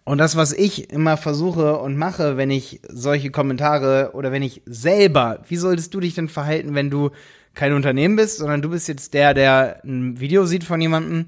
und 0.03 0.17
das, 0.17 0.35
was 0.35 0.53
ich 0.53 0.91
immer 0.91 1.17
versuche 1.17 1.77
und 1.77 1.97
mache, 1.97 2.37
wenn 2.37 2.51
ich 2.51 2.81
solche 2.87 3.31
Kommentare 3.31 4.11
oder 4.13 4.31
wenn 4.31 4.43
ich 4.43 4.61
selber, 4.65 5.41
wie 5.47 5.55
solltest 5.55 5.93
du 5.93 5.99
dich 5.99 6.15
denn 6.15 6.27
verhalten, 6.27 6.75
wenn 6.75 6.89
du 6.89 7.11
kein 7.53 7.73
Unternehmen 7.73 8.15
bist, 8.15 8.37
sondern 8.37 8.61
du 8.61 8.69
bist 8.69 8.87
jetzt 8.87 9.13
der, 9.13 9.33
der 9.33 9.81
ein 9.83 10.19
Video 10.19 10.45
sieht 10.45 10.63
von 10.63 10.79
jemandem 10.79 11.27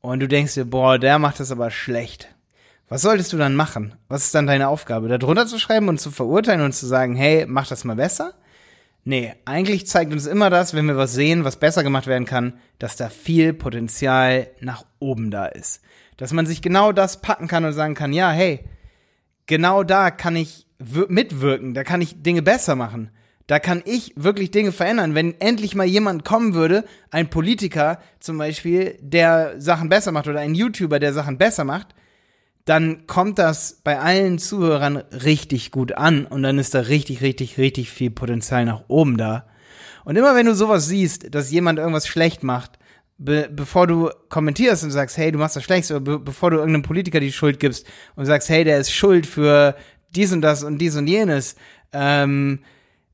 und 0.00 0.20
du 0.20 0.28
denkst 0.28 0.54
dir, 0.54 0.64
boah, 0.64 0.98
der 0.98 1.18
macht 1.18 1.40
das 1.40 1.50
aber 1.50 1.70
schlecht. 1.70 2.28
Was 2.88 3.02
solltest 3.02 3.32
du 3.32 3.36
dann 3.36 3.56
machen? 3.56 3.94
Was 4.08 4.26
ist 4.26 4.34
dann 4.34 4.46
deine 4.46 4.68
Aufgabe? 4.68 5.08
Da 5.08 5.18
drunter 5.18 5.46
zu 5.46 5.58
schreiben 5.58 5.88
und 5.88 6.00
zu 6.00 6.10
verurteilen 6.10 6.60
und 6.60 6.72
zu 6.72 6.86
sagen, 6.86 7.16
hey, 7.16 7.44
mach 7.48 7.66
das 7.66 7.84
mal 7.84 7.96
besser? 7.96 8.34
Nee, 9.08 9.34
eigentlich 9.44 9.86
zeigt 9.86 10.12
uns 10.12 10.26
immer 10.26 10.50
das, 10.50 10.74
wenn 10.74 10.86
wir 10.86 10.96
was 10.96 11.14
sehen, 11.14 11.44
was 11.44 11.60
besser 11.60 11.84
gemacht 11.84 12.08
werden 12.08 12.24
kann, 12.24 12.54
dass 12.80 12.96
da 12.96 13.08
viel 13.08 13.52
Potenzial 13.52 14.48
nach 14.58 14.84
oben 14.98 15.30
da 15.30 15.46
ist. 15.46 15.80
Dass 16.16 16.32
man 16.32 16.44
sich 16.44 16.60
genau 16.60 16.90
das 16.90 17.20
packen 17.20 17.46
kann 17.46 17.64
und 17.64 17.72
sagen 17.72 17.94
kann, 17.94 18.12
ja, 18.12 18.32
hey, 18.32 18.64
genau 19.46 19.84
da 19.84 20.10
kann 20.10 20.34
ich 20.34 20.66
mitwirken, 21.08 21.72
da 21.72 21.84
kann 21.84 22.00
ich 22.00 22.24
Dinge 22.24 22.42
besser 22.42 22.74
machen. 22.74 23.12
Da 23.46 23.60
kann 23.60 23.80
ich 23.84 24.12
wirklich 24.16 24.50
Dinge 24.50 24.72
verändern. 24.72 25.14
Wenn 25.14 25.40
endlich 25.40 25.76
mal 25.76 25.86
jemand 25.86 26.24
kommen 26.24 26.54
würde, 26.54 26.84
ein 27.12 27.30
Politiker 27.30 28.00
zum 28.18 28.38
Beispiel, 28.38 28.98
der 29.00 29.60
Sachen 29.60 29.88
besser 29.88 30.10
macht 30.10 30.26
oder 30.26 30.40
ein 30.40 30.56
YouTuber, 30.56 30.98
der 30.98 31.12
Sachen 31.12 31.38
besser 31.38 31.62
macht, 31.62 31.94
dann 32.66 33.06
kommt 33.06 33.38
das 33.38 33.80
bei 33.84 34.00
allen 34.00 34.38
Zuhörern 34.38 34.96
richtig 34.96 35.70
gut 35.70 35.92
an 35.92 36.26
und 36.26 36.42
dann 36.42 36.58
ist 36.58 36.74
da 36.74 36.80
richtig, 36.80 37.22
richtig, 37.22 37.58
richtig 37.58 37.90
viel 37.90 38.10
Potenzial 38.10 38.64
nach 38.64 38.84
oben 38.88 39.16
da. 39.16 39.46
Und 40.04 40.16
immer 40.16 40.34
wenn 40.34 40.46
du 40.46 40.54
sowas 40.54 40.86
siehst, 40.86 41.32
dass 41.32 41.52
jemand 41.52 41.78
irgendwas 41.78 42.08
schlecht 42.08 42.42
macht, 42.42 42.72
be 43.18 43.48
bevor 43.50 43.86
du 43.86 44.10
kommentierst 44.28 44.82
und 44.82 44.90
sagst, 44.90 45.16
hey, 45.16 45.30
du 45.30 45.38
machst 45.38 45.54
das 45.54 45.62
schlecht, 45.62 45.88
oder 45.92 46.00
be 46.00 46.18
bevor 46.18 46.50
du 46.50 46.56
irgendeinem 46.56 46.82
Politiker 46.82 47.20
die 47.20 47.32
Schuld 47.32 47.60
gibst 47.60 47.86
und 48.16 48.26
sagst, 48.26 48.48
hey, 48.48 48.64
der 48.64 48.78
ist 48.78 48.90
schuld 48.90 49.26
für 49.26 49.76
dies 50.10 50.32
und 50.32 50.42
das 50.42 50.64
und 50.64 50.78
dies 50.78 50.96
und 50.96 51.06
jenes, 51.06 51.54
ähm, 51.92 52.64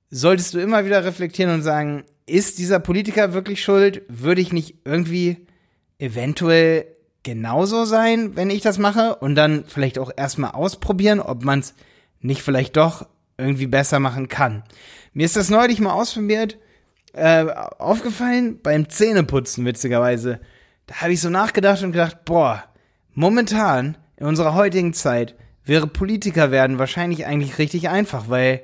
solltest 0.09 0.55
du 0.55 0.61
immer 0.61 0.87
wieder 0.87 1.05
reflektieren 1.05 1.53
und 1.53 1.63
sagen, 1.63 2.05
ist 2.25 2.59
dieser 2.59 2.81
Politiker 2.81 3.35
wirklich 3.35 3.63
schuld? 3.63 4.03
Würde 4.09 4.41
ich 4.41 4.51
nicht 4.51 4.77
irgendwie 4.87 5.47
eventuell 5.99 6.87
genauso 7.23 7.85
sein, 7.85 8.37
wenn 8.37 8.51
ich 8.51 8.63
das 8.63 8.79
mache 8.79 9.17
und 9.17 9.35
dann 9.35 9.65
vielleicht 9.67 9.99
auch 9.99 10.11
erstmal 10.17 10.53
ausprobieren, 10.53 11.21
ob 11.21 11.45
man 11.45 11.61
es 11.61 11.75
nicht 12.21 12.43
vielleicht 12.43 12.77
doch 12.77 13.07
irgendwie 13.39 13.67
besser 13.67 14.01
machen 14.01 14.29
kann. 14.29 14.63
Mir 15.13 15.25
ist 15.25 15.37
das 15.37 15.51
neulich 15.51 15.81
mal 15.81 15.93
ausprobiert, 15.93 16.59
äh, 17.13 17.45
aufgefallen 17.79 18.61
beim 18.63 18.89
Zähneputzen, 18.89 19.65
witzigerweise. 19.65 20.41
Da 20.87 20.97
habe 20.97 21.13
ich 21.13 21.21
so 21.21 21.31
nachgedacht 21.31 21.83
und 21.83 21.93
gedacht, 21.93 22.25
boah, 22.25 22.65
momentan, 23.15 23.97
in 24.17 24.27
unserer 24.27 24.55
heutigen 24.55 24.95
Zeit, 24.95 25.35
wäre 25.65 25.87
Politiker 25.87 26.51
werden 26.51 26.79
wahrscheinlich 26.79 27.27
eigentlich 27.27 27.59
richtig 27.59 27.89
einfach, 27.89 28.29
weil 28.29 28.63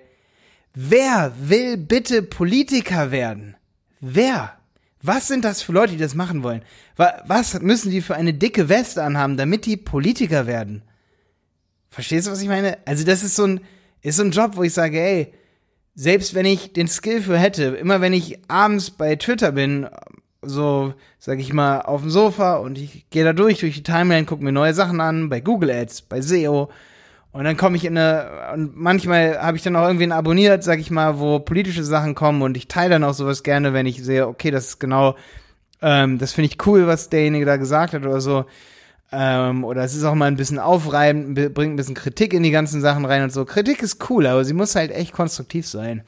wer 0.75 1.33
will 1.41 1.77
bitte 1.77 2.23
Politiker 2.23 3.11
werden? 3.11 3.57
Wer? 4.01 4.58
Was 5.03 5.29
sind 5.29 5.45
das 5.45 5.63
für 5.63 5.73
Leute, 5.73 5.93
die 5.93 5.99
das 5.99 6.15
machen 6.15 6.43
wollen? 6.43 6.63
Was 6.97 7.61
müssen 7.61 7.91
die 7.91 8.01
für 8.01 8.17
eine 8.17 8.35
dicke 8.35 8.69
Weste 8.69 9.03
anhaben, 9.03 9.37
damit 9.37 9.67
die 9.67 9.77
Politiker 9.77 10.47
werden? 10.47 10.83
Verstehst 11.91 12.27
du, 12.27 12.33
was 12.33 12.43
ich 12.43 12.49
meine? 12.49 12.79
Also, 12.85 13.05
das 13.05 13.23
ist 13.23 13.37
so 13.37 13.47
ein, 13.47 13.61
ist 14.03 14.17
so 14.17 14.25
ein 14.25 14.33
Job, 14.33 14.57
wo 14.57 14.63
ich 14.63 14.75
sage, 14.75 15.01
ey, 15.01 15.33
selbst 15.95 16.35
wenn 16.35 16.47
ich 16.47 16.73
den 16.73 16.89
Skill 16.89 17.23
für 17.23 17.39
hätte, 17.39 17.65
immer 17.65 18.01
wenn 18.01 18.13
ich 18.13 18.39
abends 18.49 18.91
bei 18.91 19.17
Twitter 19.17 19.53
bin, 19.53 19.89
so, 20.43 20.95
sag 21.19 21.41
ich 21.41 21.53
mal, 21.53 21.81
auf 21.81 22.03
dem 22.03 22.11
Sofa 22.11 22.57
und 22.57 22.79
ich 22.79 23.11
gehe 23.11 23.25
da 23.25 23.33
durch, 23.33 23.59
durch 23.59 23.75
die 23.75 23.83
Timeline, 23.83 24.25
gucke 24.27 24.45
mir 24.45 24.53
neue 24.53 24.75
Sachen 24.75 25.01
an, 25.01 25.29
bei 25.29 25.41
Google 25.41 25.71
Ads, 25.71 26.03
bei 26.03 26.21
SEO 26.21 26.71
Und 27.33 27.45
dann 27.45 27.57
komme 27.57 27.77
ich 27.77 27.85
in 27.85 27.97
eine, 27.97 28.53
und 28.55 28.77
manchmal 28.77 29.39
habe 29.39 29.57
ich 29.57 29.63
dann 29.63 29.77
auch 29.77 29.87
irgendwen 29.87 30.13
abonniert, 30.13 30.65
sag 30.65 30.79
ich 30.79 30.91
mal, 30.91 31.19
wo 31.19 31.39
politische 31.39 31.85
Sachen 31.85 32.15
kommen 32.15 32.43
und 32.43 32.57
ich 32.57 32.69
teile 32.69 32.91
dann 32.91 33.05
auch 33.05 33.15
sowas 33.15 33.43
gerne, 33.43 33.73
wenn 33.75 33.87
ich 33.87 34.03
sehe, 34.03 34.27
okay, 34.27 34.51
das 34.51 34.69
ist 34.69 34.81
genau, 34.81 35.15
ähm, 35.83 36.19
das 36.19 36.33
finde 36.33 36.51
ich 36.51 36.67
cool, 36.67 36.87
was 36.87 37.11
derjenige 37.11 37.45
da 37.45 37.57
gesagt 37.57 37.93
hat 37.93 38.03
oder 38.05 38.21
so. 38.21 38.47
Ähm, 39.13 39.65
oder 39.65 39.85
es 39.85 39.95
ist 39.95 40.05
auch 40.05 40.15
mal 40.15 40.27
ein 40.27 40.37
bisschen 40.37 40.59
aufreibend, 40.59 41.55
bringt 41.55 41.75
ein 41.75 41.77
bisschen 41.77 41.95
Kritik 41.95 42.33
in 42.33 42.43
die 42.43 42.51
ganzen 42.51 42.81
Sachen 42.81 43.05
rein 43.05 43.23
und 43.23 43.33
so. 43.33 43.45
Kritik 43.45 43.83
ist 43.83 44.11
cool, 44.11 44.27
aber 44.27 44.45
sie 44.45 44.55
muss 44.55 44.75
halt 44.75 44.91
echt 44.91 45.13
konstruktiv 45.13 45.67
sein. 45.67 46.03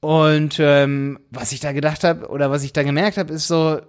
Und 0.00 0.58
ähm, 0.58 1.20
was 1.30 1.52
ich 1.52 1.60
da 1.60 1.72
gedacht 1.72 2.02
habe 2.02 2.28
oder 2.28 2.50
was 2.50 2.64
ich 2.64 2.72
da 2.72 2.82
gemerkt 2.82 3.18
habe, 3.18 3.32
ist 3.34 3.46
so, 3.46 3.80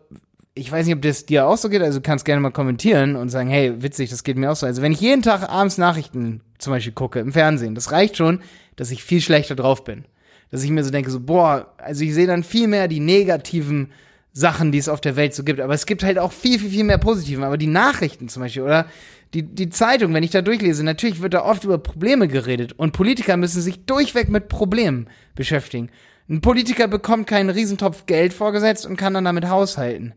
ich 0.56 0.72
weiß 0.72 0.86
nicht, 0.86 0.96
ob 0.96 1.02
das 1.02 1.26
dir 1.26 1.48
auch 1.48 1.58
so 1.58 1.70
geht, 1.70 1.82
also 1.82 2.00
du 2.00 2.04
kannst 2.04 2.26
gerne 2.26 2.42
mal 2.42 2.52
kommentieren 2.52 3.16
und 3.16 3.30
sagen, 3.30 3.50
hey, 3.50 3.82
witzig, 3.82 4.10
das 4.12 4.24
geht 4.24 4.38
mir 4.38 4.52
auch 4.52 4.56
so. 4.56 4.66
Also 4.66 4.82
wenn 4.82 4.92
ich 4.92 5.02
jeden 5.02 5.24
Tag 5.24 5.50
abends 5.50 5.78
Nachrichten 5.78 6.42
zum 6.60 6.72
Beispiel 6.72 6.94
gucke 6.94 7.20
im 7.20 7.32
Fernsehen, 7.32 7.74
das 7.74 7.92
reicht 7.92 8.18
schon, 8.18 8.40
dass 8.76 8.92
ich 8.92 9.04
viel 9.04 9.22
schlechter 9.22 9.56
drauf 9.56 9.84
bin. 9.84 10.06
Dass 10.52 10.64
ich 10.64 10.70
mir 10.70 10.84
so 10.84 10.92
denke, 10.92 11.10
so, 11.10 11.20
boah, 11.20 11.74
also 11.78 12.04
ich 12.04 12.14
sehe 12.14 12.28
dann 12.28 12.44
viel 12.44 12.68
mehr 12.68 12.88
die 12.88 13.00
negativen 13.00 13.92
Sachen, 14.32 14.72
die 14.72 14.78
es 14.78 14.90
auf 14.90 15.02
der 15.02 15.16
Welt 15.16 15.34
so 15.34 15.44
gibt. 15.44 15.60
Aber 15.60 15.74
es 15.74 15.88
gibt 15.88 16.04
halt 16.04 16.20
auch 16.20 16.32
viel, 16.32 16.60
viel, 16.60 16.70
viel 16.70 16.84
mehr 16.84 17.00
Positiven. 17.00 17.44
Aber 17.44 17.58
die 17.58 17.68
Nachrichten 17.68 18.30
zum 18.30 18.44
Beispiel 18.44 18.62
oder 18.62 18.86
die, 19.34 19.42
die 19.42 19.70
Zeitung, 19.70 20.14
wenn 20.14 20.24
ich 20.24 20.30
da 20.30 20.44
durchlese, 20.44 20.84
natürlich 20.84 21.22
wird 21.22 21.34
da 21.34 21.44
oft 21.44 21.64
über 21.64 21.80
Probleme 21.80 22.28
geredet. 22.28 22.74
Und 22.74 22.94
Politiker 22.94 23.38
müssen 23.38 23.62
sich 23.62 23.86
durchweg 23.86 24.30
mit 24.30 24.50
Problemen 24.50 25.08
beschäftigen. 25.34 25.90
Ein 26.30 26.42
Politiker 26.42 26.88
bekommt 26.88 27.28
keinen 27.28 27.50
Riesentopf 27.50 28.06
Geld 28.06 28.34
vorgesetzt 28.34 28.86
und 28.86 28.96
kann 28.96 29.16
dann 29.16 29.26
damit 29.26 29.48
haushalten. 29.48 30.14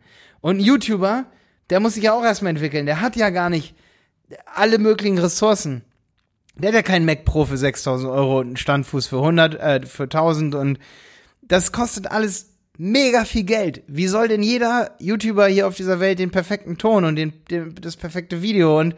Und 0.46 0.58
ein 0.58 0.64
YouTuber, 0.64 1.24
der 1.70 1.80
muss 1.80 1.94
sich 1.94 2.04
ja 2.04 2.12
auch 2.12 2.22
erstmal 2.22 2.50
entwickeln. 2.50 2.86
Der 2.86 3.00
hat 3.00 3.16
ja 3.16 3.30
gar 3.30 3.50
nicht 3.50 3.74
alle 4.54 4.78
möglichen 4.78 5.18
Ressourcen. 5.18 5.82
Der 6.54 6.68
hat 6.68 6.74
ja 6.76 6.82
keinen 6.82 7.04
Mac 7.04 7.24
Pro 7.24 7.46
für 7.46 7.56
6000 7.56 8.08
Euro 8.08 8.38
und 8.38 8.46
einen 8.46 8.56
Standfuß 8.56 9.08
für 9.08 9.16
100, 9.16 9.54
äh, 9.56 9.86
für 9.86 10.04
1000 10.04 10.54
und 10.54 10.78
das 11.42 11.72
kostet 11.72 12.12
alles 12.12 12.50
mega 12.78 13.24
viel 13.24 13.42
Geld. 13.42 13.82
Wie 13.88 14.06
soll 14.06 14.28
denn 14.28 14.44
jeder 14.44 14.94
YouTuber 15.00 15.48
hier 15.48 15.66
auf 15.66 15.74
dieser 15.74 15.98
Welt 15.98 16.20
den 16.20 16.30
perfekten 16.30 16.78
Ton 16.78 17.04
und 17.04 17.16
den, 17.16 17.32
den, 17.50 17.74
das 17.74 17.96
perfekte 17.96 18.40
Video 18.40 18.78
und 18.78 18.94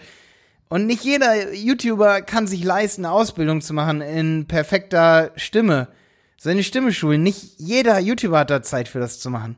und 0.69 0.85
nicht 0.85 1.03
jeder 1.03 1.55
YouTuber 1.55 2.21
kann 2.21 2.47
sich 2.47 2.63
leisten, 2.63 3.07
eine 3.07 3.15
Ausbildung 3.15 3.63
zu 3.63 3.73
machen 3.73 4.03
in 4.03 4.45
perfekter 4.49 5.33
Stimme. 5.37 5.89
Seine 6.37 6.63
Stimme 6.63 6.93
schulen. 6.93 7.23
Nicht 7.23 7.55
jeder 7.57 7.99
YouTuber 7.99 8.41
hat 8.41 8.51
da 8.51 8.63
Zeit 8.63 8.87
für 8.87 9.01
das 9.01 9.19
zu 9.19 9.31
machen. 9.31 9.57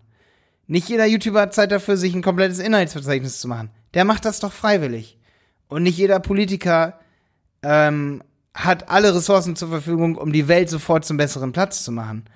Nicht 0.70 0.88
jeder 0.88 1.04
YouTuber 1.04 1.40
hat 1.40 1.52
Zeit 1.52 1.72
dafür, 1.72 1.96
sich 1.96 2.14
ein 2.14 2.22
komplettes 2.22 2.60
Inhaltsverzeichnis 2.60 3.40
zu 3.40 3.48
machen. 3.48 3.70
Der 3.92 4.04
macht 4.04 4.24
das 4.24 4.38
doch 4.38 4.52
freiwillig. 4.52 5.18
Und 5.66 5.82
nicht 5.82 5.98
jeder 5.98 6.20
Politiker 6.20 7.00
ähm, 7.64 8.22
hat 8.54 8.88
alle 8.88 9.12
Ressourcen 9.12 9.56
zur 9.56 9.68
Verfügung, 9.68 10.14
um 10.14 10.32
die 10.32 10.46
Welt 10.46 10.70
sofort 10.70 11.04
zum 11.04 11.16
besseren 11.16 11.50
Platz 11.50 11.82
zu 11.82 11.90
machen. 11.90 12.26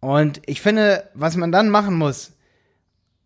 Und 0.00 0.42
ich 0.46 0.60
finde, 0.60 1.08
was 1.14 1.36
man 1.36 1.52
dann 1.52 1.70
machen 1.70 1.94
muss, 1.94 2.32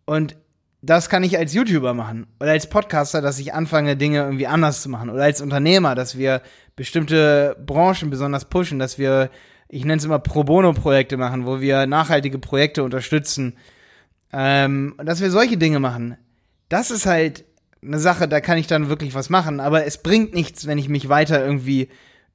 und 0.05 0.35
das 0.83 1.09
kann 1.09 1.23
ich 1.23 1.35
als 1.35 1.55
YouTuber 1.55 1.95
machen 1.95 2.27
oder 2.39 2.51
als 2.51 2.69
Podcaster, 2.69 3.23
dass 3.23 3.39
ich 3.39 3.55
anfange, 3.55 3.97
Dinge 3.97 4.19
irgendwie 4.19 4.45
anders 4.45 4.83
zu 4.83 4.89
machen 4.89 5.09
oder 5.09 5.23
als 5.23 5.41
Unternehmer, 5.41 5.95
dass 5.95 6.15
wir 6.15 6.43
bestimmte 6.75 7.57
Branchen 7.65 8.11
besonders 8.11 8.45
pushen, 8.45 8.77
dass 8.77 8.99
wir, 8.99 9.31
ich 9.67 9.83
nenne 9.83 9.97
es 9.97 10.05
immer 10.05 10.19
Pro 10.19 10.43
Bono-Projekte 10.43 11.17
machen, 11.17 11.47
wo 11.47 11.59
wir 11.59 11.87
nachhaltige 11.87 12.37
Projekte 12.37 12.83
unterstützen 12.83 13.57
ähm, 14.33 14.95
dass 14.97 15.21
wir 15.21 15.31
solche 15.31 15.57
Dinge 15.57 15.79
machen. 15.79 16.17
Das 16.67 16.91
ist 16.91 17.05
halt 17.05 17.45
eine 17.81 17.99
Sache, 17.99 18.27
da 18.27 18.41
kann 18.41 18.57
ich 18.57 18.67
dann 18.67 18.89
wirklich 18.89 19.13
was 19.13 19.29
machen. 19.29 19.59
Aber 19.59 19.85
es 19.85 20.01
bringt 20.01 20.33
nichts, 20.33 20.65
wenn 20.65 20.77
ich 20.77 20.89
mich 20.89 21.07
weiter 21.07 21.45
irgendwie 21.45 21.89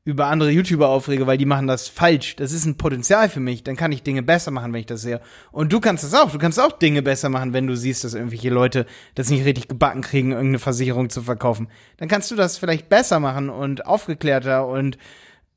über 0.05 0.27
andere 0.29 0.51
YouTuber 0.51 0.89
aufrege, 0.89 1.27
weil 1.27 1.37
die 1.37 1.45
machen 1.45 1.67
das 1.67 1.89
falsch. 1.89 2.37
Das 2.37 2.53
ist 2.53 2.65
ein 2.65 2.79
Potenzial 2.79 3.29
für 3.29 3.41
mich. 3.41 3.63
Dann 3.63 3.77
kann 3.77 3.93
ich 3.93 4.03
Dinge 4.03 4.23
besser 4.23 4.51
machen, 4.51 4.73
wenn 4.73 4.81
ich 4.81 4.87
das 4.87 5.03
sehe. 5.03 5.21
Und 5.53 5.71
du 5.73 5.81
kannst 5.81 6.03
das 6.03 6.15
auch. 6.15 6.31
Du 6.31 6.39
kannst 6.39 6.59
auch 6.59 6.73
Dinge 6.73 7.03
besser 7.03 7.29
machen, 7.29 7.53
wenn 7.53 7.67
du 7.67 7.77
siehst, 7.77 8.05
dass 8.05 8.15
irgendwelche 8.15 8.49
Leute 8.49 8.87
das 9.17 9.29
nicht 9.29 9.45
richtig 9.45 9.69
gebacken 9.69 10.01
kriegen, 10.01 10.33
irgendeine 10.33 10.61
Versicherung 10.61 11.11
zu 11.11 11.23
verkaufen. 11.23 11.69
Dann 11.99 12.09
kannst 12.09 12.31
du 12.31 12.37
das 12.37 12.57
vielleicht 12.57 12.89
besser 12.89 13.21
machen 13.21 13.51
und 13.51 13.85
aufgeklärter 13.85 14.67
und 14.67 14.97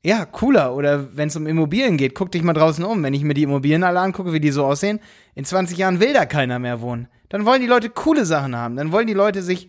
ja, 0.04 0.24
cooler. 0.24 0.74
Oder 0.74 1.16
wenn 1.16 1.28
es 1.28 1.36
um 1.36 1.46
Immobilien 1.46 1.96
geht, 1.96 2.14
guck 2.14 2.32
dich 2.32 2.42
mal 2.42 2.52
draußen 2.52 2.84
um. 2.84 3.02
Wenn 3.02 3.14
ich 3.14 3.22
mir 3.22 3.34
die 3.34 3.44
Immobilien 3.44 3.84
alle 3.84 4.00
angucke, 4.00 4.32
wie 4.32 4.40
die 4.40 4.50
so 4.50 4.64
aussehen, 4.64 5.00
in 5.34 5.44
20 5.44 5.78
Jahren 5.78 6.00
will 6.00 6.12
da 6.12 6.26
keiner 6.26 6.58
mehr 6.58 6.80
wohnen. 6.80 7.08
Dann 7.28 7.46
wollen 7.46 7.60
die 7.60 7.68
Leute 7.68 7.88
coole 7.88 8.26
Sachen 8.26 8.56
haben. 8.56 8.76
Dann 8.76 8.92
wollen 8.92 9.06
die 9.06 9.14
Leute 9.14 9.42
sich 9.42 9.68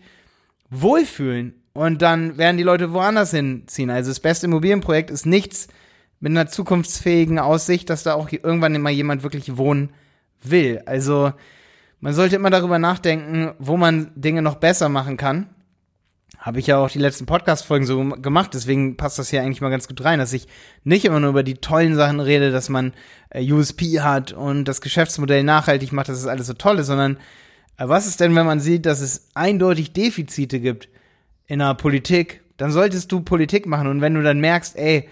wohlfühlen. 0.70 1.54
Und 1.72 2.02
dann 2.02 2.36
werden 2.36 2.56
die 2.56 2.62
Leute 2.62 2.92
woanders 2.92 3.30
hinziehen. 3.30 3.90
Also 3.90 4.10
das 4.10 4.20
beste 4.20 4.46
Immobilienprojekt 4.46 5.10
ist 5.10 5.26
nichts 5.26 5.68
mit 6.20 6.30
einer 6.30 6.46
zukunftsfähigen 6.46 7.38
Aussicht, 7.38 7.90
dass 7.90 8.02
da 8.02 8.14
auch 8.14 8.30
irgendwann 8.30 8.74
immer 8.74 8.90
jemand 8.90 9.22
wirklich 9.22 9.56
wohnen 9.56 9.90
will. 10.42 10.82
Also 10.86 11.32
man 12.00 12.12
sollte 12.12 12.36
immer 12.36 12.50
darüber 12.50 12.78
nachdenken, 12.78 13.54
wo 13.58 13.76
man 13.76 14.10
Dinge 14.14 14.42
noch 14.42 14.56
besser 14.56 14.88
machen 14.88 15.16
kann 15.16 15.53
habe 16.44 16.60
ich 16.60 16.66
ja 16.66 16.76
auch 16.76 16.90
die 16.90 16.98
letzten 16.98 17.24
Podcast-Folgen 17.24 17.86
so 17.86 18.04
gemacht, 18.04 18.50
deswegen 18.52 18.98
passt 18.98 19.18
das 19.18 19.30
hier 19.30 19.40
eigentlich 19.40 19.62
mal 19.62 19.70
ganz 19.70 19.88
gut 19.88 20.04
rein, 20.04 20.18
dass 20.18 20.34
ich 20.34 20.46
nicht 20.84 21.06
immer 21.06 21.18
nur 21.18 21.30
über 21.30 21.42
die 21.42 21.54
tollen 21.54 21.96
Sachen 21.96 22.20
rede, 22.20 22.50
dass 22.50 22.68
man 22.68 22.92
äh, 23.30 23.50
USP 23.50 24.02
hat 24.02 24.34
und 24.34 24.66
das 24.66 24.82
Geschäftsmodell 24.82 25.42
nachhaltig 25.42 25.92
macht, 25.92 26.10
dass 26.10 26.18
es 26.18 26.26
alles 26.26 26.46
so 26.46 26.52
toll 26.52 26.80
ist, 26.80 26.88
sondern 26.88 27.16
äh, 27.78 27.88
was 27.88 28.06
ist 28.06 28.20
denn, 28.20 28.36
wenn 28.36 28.44
man 28.44 28.60
sieht, 28.60 28.84
dass 28.84 29.00
es 29.00 29.28
eindeutig 29.32 29.94
Defizite 29.94 30.60
gibt 30.60 30.90
in 31.46 31.60
der 31.60 31.72
Politik, 31.76 32.42
dann 32.58 32.72
solltest 32.72 33.10
du 33.10 33.22
Politik 33.22 33.64
machen 33.64 33.86
und 33.86 34.02
wenn 34.02 34.12
du 34.12 34.22
dann 34.22 34.38
merkst, 34.38 34.76
ey, 34.76 35.08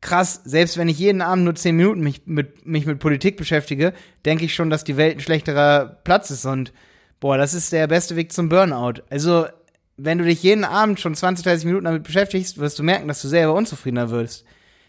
krass, 0.00 0.42
selbst 0.44 0.78
wenn 0.78 0.88
ich 0.88 1.00
jeden 1.00 1.22
Abend 1.22 1.42
nur 1.42 1.56
zehn 1.56 1.74
Minuten 1.74 2.02
mich 2.02 2.22
mit, 2.24 2.66
mich 2.66 2.86
mit 2.86 3.00
Politik 3.00 3.36
beschäftige, 3.36 3.94
denke 4.24 4.44
ich 4.44 4.54
schon, 4.54 4.70
dass 4.70 4.84
die 4.84 4.96
Welt 4.96 5.16
ein 5.16 5.20
schlechterer 5.20 5.98
Platz 6.04 6.30
ist 6.30 6.46
und 6.46 6.72
boah, 7.18 7.36
das 7.36 7.52
ist 7.52 7.72
der 7.72 7.88
beste 7.88 8.14
Weg 8.14 8.32
zum 8.32 8.48
Burnout. 8.48 9.02
Also 9.10 9.46
wenn 9.98 10.18
du 10.18 10.24
dich 10.24 10.42
jeden 10.42 10.64
Abend 10.64 11.00
schon 11.00 11.14
20, 11.14 11.44
30 11.44 11.66
Minuten 11.66 11.84
damit 11.84 12.04
beschäftigst, 12.04 12.58
wirst 12.58 12.78
du 12.78 12.84
merken, 12.84 13.08
dass 13.08 13.20
du 13.20 13.28
selber 13.28 13.54
unzufriedener 13.54 14.10
wirst. 14.10 14.44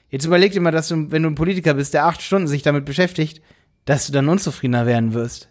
Jetzt 0.10 0.26
überleg 0.26 0.54
dir 0.54 0.62
mal, 0.62 0.72
dass 0.72 0.88
du, 0.88 1.12
wenn 1.12 1.24
du 1.24 1.30
ein 1.30 1.36
Politiker 1.36 1.74
bist, 1.74 1.94
der 1.94 2.06
acht 2.06 2.22
Stunden 2.22 2.48
sich 2.48 2.62
damit 2.62 2.86
beschäftigt, 2.86 3.42
dass 3.86 4.06
du 4.06 4.14
dann 4.14 4.30
unzufriedener 4.30 4.86
werden 4.86 5.14
wirst. 5.14 5.50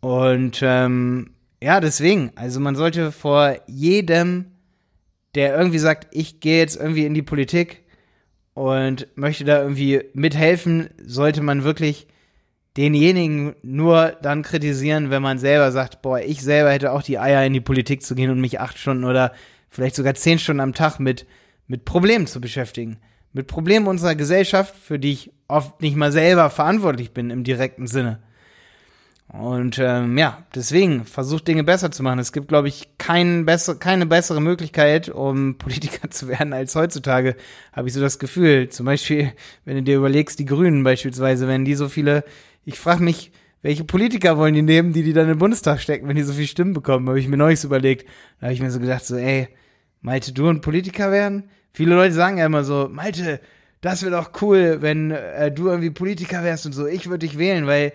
Und 0.00 0.60
ähm, 0.62 1.30
ja, 1.62 1.80
deswegen, 1.80 2.30
also 2.36 2.60
man 2.60 2.76
sollte 2.76 3.10
vor 3.10 3.56
jedem, 3.66 4.52
der 5.34 5.56
irgendwie 5.56 5.78
sagt, 5.78 6.08
ich 6.10 6.40
gehe 6.40 6.58
jetzt 6.58 6.76
irgendwie 6.76 7.06
in 7.06 7.14
die 7.14 7.22
Politik 7.22 7.84
und 8.54 9.08
möchte 9.16 9.44
da 9.44 9.62
irgendwie 9.62 10.02
mithelfen, 10.12 10.90
sollte 11.02 11.42
man 11.42 11.64
wirklich 11.64 12.06
denjenigen 12.78 13.56
nur 13.62 14.16
dann 14.22 14.42
kritisieren, 14.42 15.10
wenn 15.10 15.20
man 15.20 15.38
selber 15.38 15.72
sagt, 15.72 16.00
boah, 16.00 16.20
ich 16.20 16.42
selber 16.42 16.70
hätte 16.70 16.92
auch 16.92 17.02
die 17.02 17.18
Eier 17.18 17.44
in 17.44 17.52
die 17.52 17.60
Politik 17.60 18.02
zu 18.02 18.14
gehen 18.14 18.30
und 18.30 18.40
mich 18.40 18.60
acht 18.60 18.78
Stunden 18.78 19.04
oder 19.04 19.32
vielleicht 19.68 19.96
sogar 19.96 20.14
zehn 20.14 20.38
Stunden 20.38 20.60
am 20.60 20.74
Tag 20.74 21.00
mit, 21.00 21.26
mit 21.66 21.84
Problemen 21.84 22.28
zu 22.28 22.40
beschäftigen. 22.40 22.98
Mit 23.32 23.48
Problemen 23.48 23.88
unserer 23.88 24.14
Gesellschaft, 24.14 24.76
für 24.76 25.00
die 25.00 25.10
ich 25.10 25.32
oft 25.48 25.82
nicht 25.82 25.96
mal 25.96 26.12
selber 26.12 26.50
verantwortlich 26.50 27.10
bin 27.10 27.30
im 27.30 27.42
direkten 27.42 27.88
Sinne. 27.88 28.20
Und 29.28 29.78
ähm, 29.78 30.16
ja, 30.16 30.46
deswegen 30.54 31.04
versucht 31.04 31.46
Dinge 31.46 31.62
besser 31.62 31.90
zu 31.90 32.02
machen. 32.02 32.18
Es 32.18 32.32
gibt, 32.32 32.48
glaube 32.48 32.68
ich, 32.68 32.88
kein 32.96 33.44
besser, 33.44 33.74
keine 33.74 34.06
bessere 34.06 34.40
Möglichkeit, 34.40 35.10
um 35.10 35.58
Politiker 35.58 36.10
zu 36.10 36.28
werden 36.28 36.52
als 36.52 36.74
heutzutage, 36.74 37.36
habe 37.72 37.88
ich 37.88 37.94
so 37.94 38.00
das 38.00 38.18
Gefühl. 38.18 38.70
Zum 38.70 38.86
Beispiel, 38.86 39.32
wenn 39.64 39.76
du 39.76 39.82
dir 39.82 39.96
überlegst, 39.96 40.38
die 40.38 40.46
Grünen 40.46 40.82
beispielsweise, 40.82 41.46
wenn 41.46 41.64
die 41.64 41.74
so 41.74 41.88
viele 41.88 42.24
ich 42.68 42.78
frage 42.78 43.02
mich, 43.02 43.32
welche 43.62 43.84
Politiker 43.84 44.36
wollen 44.36 44.52
die 44.52 44.60
nehmen, 44.60 44.92
die 44.92 45.02
die 45.02 45.14
dann 45.14 45.26
den 45.26 45.38
Bundestag 45.38 45.80
stecken, 45.80 46.06
wenn 46.06 46.16
die 46.16 46.22
so 46.22 46.34
viel 46.34 46.46
Stimmen 46.46 46.74
bekommen? 46.74 47.08
Habe 47.08 47.18
ich 47.18 47.26
mir 47.26 47.38
neulich 47.38 47.64
überlegt. 47.64 48.06
Da 48.38 48.46
habe 48.46 48.52
ich 48.52 48.60
mir 48.60 48.70
so 48.70 48.78
gedacht, 48.78 49.06
so, 49.06 49.16
ey, 49.16 49.48
Malte, 50.02 50.34
du 50.34 50.48
ein 50.48 50.60
Politiker 50.60 51.10
werden? 51.10 51.48
Viele 51.72 51.94
Leute 51.94 52.12
sagen 52.12 52.36
ja 52.36 52.44
immer 52.44 52.64
so, 52.64 52.90
Malte, 52.92 53.40
das 53.80 54.02
wäre 54.02 54.16
doch 54.16 54.32
cool, 54.42 54.82
wenn 54.82 55.12
äh, 55.12 55.50
du 55.50 55.68
irgendwie 55.68 55.88
Politiker 55.88 56.44
wärst 56.44 56.66
und 56.66 56.72
so. 56.72 56.86
Ich 56.86 57.06
würde 57.06 57.26
dich 57.26 57.38
wählen, 57.38 57.66
weil 57.66 57.94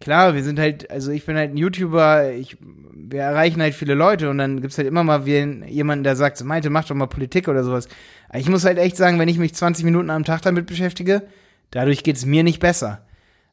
klar, 0.00 0.34
wir 0.34 0.44
sind 0.44 0.58
halt, 0.58 0.90
also 0.90 1.10
ich 1.10 1.24
bin 1.24 1.36
halt 1.36 1.52
ein 1.52 1.56
YouTuber, 1.56 2.32
ich, 2.32 2.56
wir 2.94 3.20
erreichen 3.20 3.60
halt 3.60 3.74
viele 3.74 3.94
Leute 3.94 4.30
und 4.30 4.38
dann 4.38 4.60
gibt's 4.60 4.78
halt 4.78 4.88
immer 4.88 5.02
mal 5.02 5.26
jemanden, 5.26 6.04
der 6.04 6.16
sagt, 6.16 6.36
so, 6.36 6.44
Malte, 6.44 6.70
mach 6.70 6.84
doch 6.84 6.94
mal 6.94 7.06
Politik 7.06 7.48
oder 7.48 7.64
sowas. 7.64 7.88
ich 8.34 8.48
muss 8.48 8.64
halt 8.64 8.78
echt 8.78 8.96
sagen, 8.96 9.18
wenn 9.18 9.28
ich 9.28 9.38
mich 9.38 9.54
20 9.54 9.84
Minuten 9.84 10.10
am 10.10 10.24
Tag 10.24 10.42
damit 10.42 10.66
beschäftige, 10.66 11.22
dadurch 11.70 12.04
geht's 12.04 12.26
mir 12.26 12.42
nicht 12.42 12.60
besser. 12.60 13.06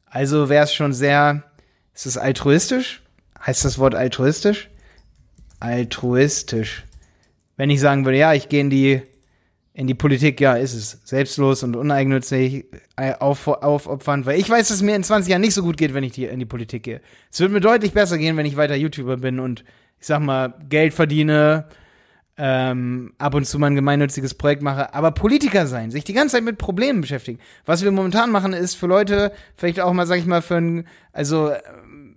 Also 0.06 0.48
wäre 0.48 0.64
es 0.64 0.74
schon 0.74 0.92
sehr, 0.92 1.42
ist 1.94 2.06
es 2.06 2.18
altruistisch? 2.18 3.02
Heißt 3.44 3.64
das 3.64 3.78
Wort 3.78 3.94
altruistisch? 3.94 4.68
Altruistisch. 5.60 6.84
Wenn 7.56 7.70
ich 7.70 7.80
sagen 7.80 8.04
würde, 8.04 8.18
ja, 8.18 8.34
ich 8.34 8.48
gehe 8.48 8.60
in 8.60 8.70
die, 8.70 9.02
in 9.76 9.86
die 9.86 9.94
Politik, 9.94 10.40
ja, 10.40 10.54
ist 10.54 10.72
es. 10.72 11.02
Selbstlos 11.04 11.62
und 11.62 11.76
uneigennützig, 11.76 12.64
äh, 12.96 13.12
auf, 13.12 13.46
aufopfernd, 13.46 14.24
weil 14.24 14.40
ich 14.40 14.48
weiß, 14.48 14.68
dass 14.68 14.78
es 14.78 14.82
mir 14.82 14.96
in 14.96 15.04
20 15.04 15.30
Jahren 15.30 15.42
nicht 15.42 15.52
so 15.52 15.62
gut 15.62 15.76
geht, 15.76 15.92
wenn 15.92 16.02
ich 16.02 16.12
die, 16.12 16.24
in 16.24 16.38
die 16.38 16.46
Politik 16.46 16.84
gehe. 16.84 17.02
Es 17.30 17.40
wird 17.40 17.52
mir 17.52 17.60
deutlich 17.60 17.92
besser 17.92 18.16
gehen, 18.16 18.38
wenn 18.38 18.46
ich 18.46 18.56
weiter 18.56 18.74
YouTuber 18.74 19.18
bin 19.18 19.38
und 19.38 19.64
ich 20.00 20.06
sag 20.06 20.20
mal, 20.20 20.54
Geld 20.70 20.94
verdiene, 20.94 21.66
ähm, 22.38 23.12
ab 23.18 23.34
und 23.34 23.44
zu 23.44 23.58
mal 23.58 23.66
ein 23.66 23.74
gemeinnütziges 23.74 24.32
Projekt 24.32 24.62
mache, 24.62 24.94
aber 24.94 25.10
Politiker 25.10 25.66
sein, 25.66 25.90
sich 25.90 26.04
die 26.04 26.14
ganze 26.14 26.36
Zeit 26.36 26.44
mit 26.44 26.56
Problemen 26.56 27.02
beschäftigen. 27.02 27.38
Was 27.66 27.84
wir 27.84 27.90
momentan 27.90 28.30
machen, 28.30 28.54
ist 28.54 28.76
für 28.76 28.86
Leute 28.86 29.30
vielleicht 29.56 29.80
auch 29.80 29.92
mal, 29.92 30.06
sag 30.06 30.18
ich 30.18 30.26
mal, 30.26 30.40
für 30.40 30.56
ein, 30.56 30.86
also 31.12 31.52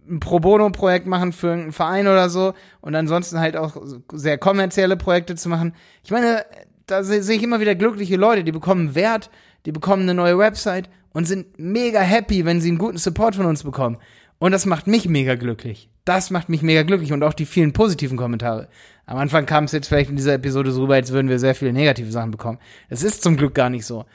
ein 0.09 0.21
Pro 0.21 0.39
Bono-Projekt 0.39 1.07
machen 1.07 1.33
für 1.33 1.51
einen 1.51 1.73
Verein 1.73 2.07
oder 2.07 2.29
so 2.29 2.53
und 2.79 2.95
ansonsten 2.95 3.37
halt 3.41 3.57
auch 3.57 3.75
sehr 4.13 4.37
kommerzielle 4.37 4.95
Projekte 4.95 5.35
zu 5.35 5.49
machen. 5.49 5.73
Ich 6.05 6.11
meine, 6.11 6.45
da 6.89 7.03
sehe 7.03 7.19
ich 7.19 7.43
immer 7.43 7.59
wieder 7.59 7.75
glückliche 7.75 8.15
Leute, 8.15 8.43
die 8.43 8.51
bekommen 8.51 8.95
Wert, 8.95 9.29
die 9.65 9.71
bekommen 9.71 10.03
eine 10.03 10.13
neue 10.13 10.37
Website 10.37 10.89
und 11.11 11.27
sind 11.27 11.59
mega 11.59 11.99
happy, 11.99 12.45
wenn 12.45 12.61
sie 12.61 12.69
einen 12.69 12.77
guten 12.77 12.97
Support 12.97 13.35
von 13.35 13.45
uns 13.45 13.63
bekommen. 13.63 13.97
Und 14.39 14.51
das 14.51 14.65
macht 14.65 14.87
mich 14.87 15.07
mega 15.07 15.35
glücklich. 15.35 15.89
Das 16.05 16.31
macht 16.31 16.49
mich 16.49 16.61
mega 16.61 16.83
glücklich 16.83 17.11
und 17.11 17.23
auch 17.23 17.33
die 17.33 17.45
vielen 17.45 17.73
positiven 17.73 18.17
Kommentare. 18.17 18.69
Am 19.05 19.17
Anfang 19.17 19.45
kam 19.45 19.65
es 19.65 19.73
jetzt 19.73 19.87
vielleicht 19.87 20.09
in 20.09 20.15
dieser 20.15 20.33
Episode 20.33 20.71
so 20.71 20.81
rüber, 20.81 20.95
als 20.95 21.11
würden 21.11 21.29
wir 21.29 21.39
sehr 21.39 21.55
viele 21.55 21.73
negative 21.73 22.11
Sachen 22.11 22.31
bekommen. 22.31 22.59
Das 22.89 23.03
ist 23.03 23.21
zum 23.21 23.37
Glück 23.37 23.53
gar 23.53 23.69
nicht 23.69 23.85
so. 23.85 24.05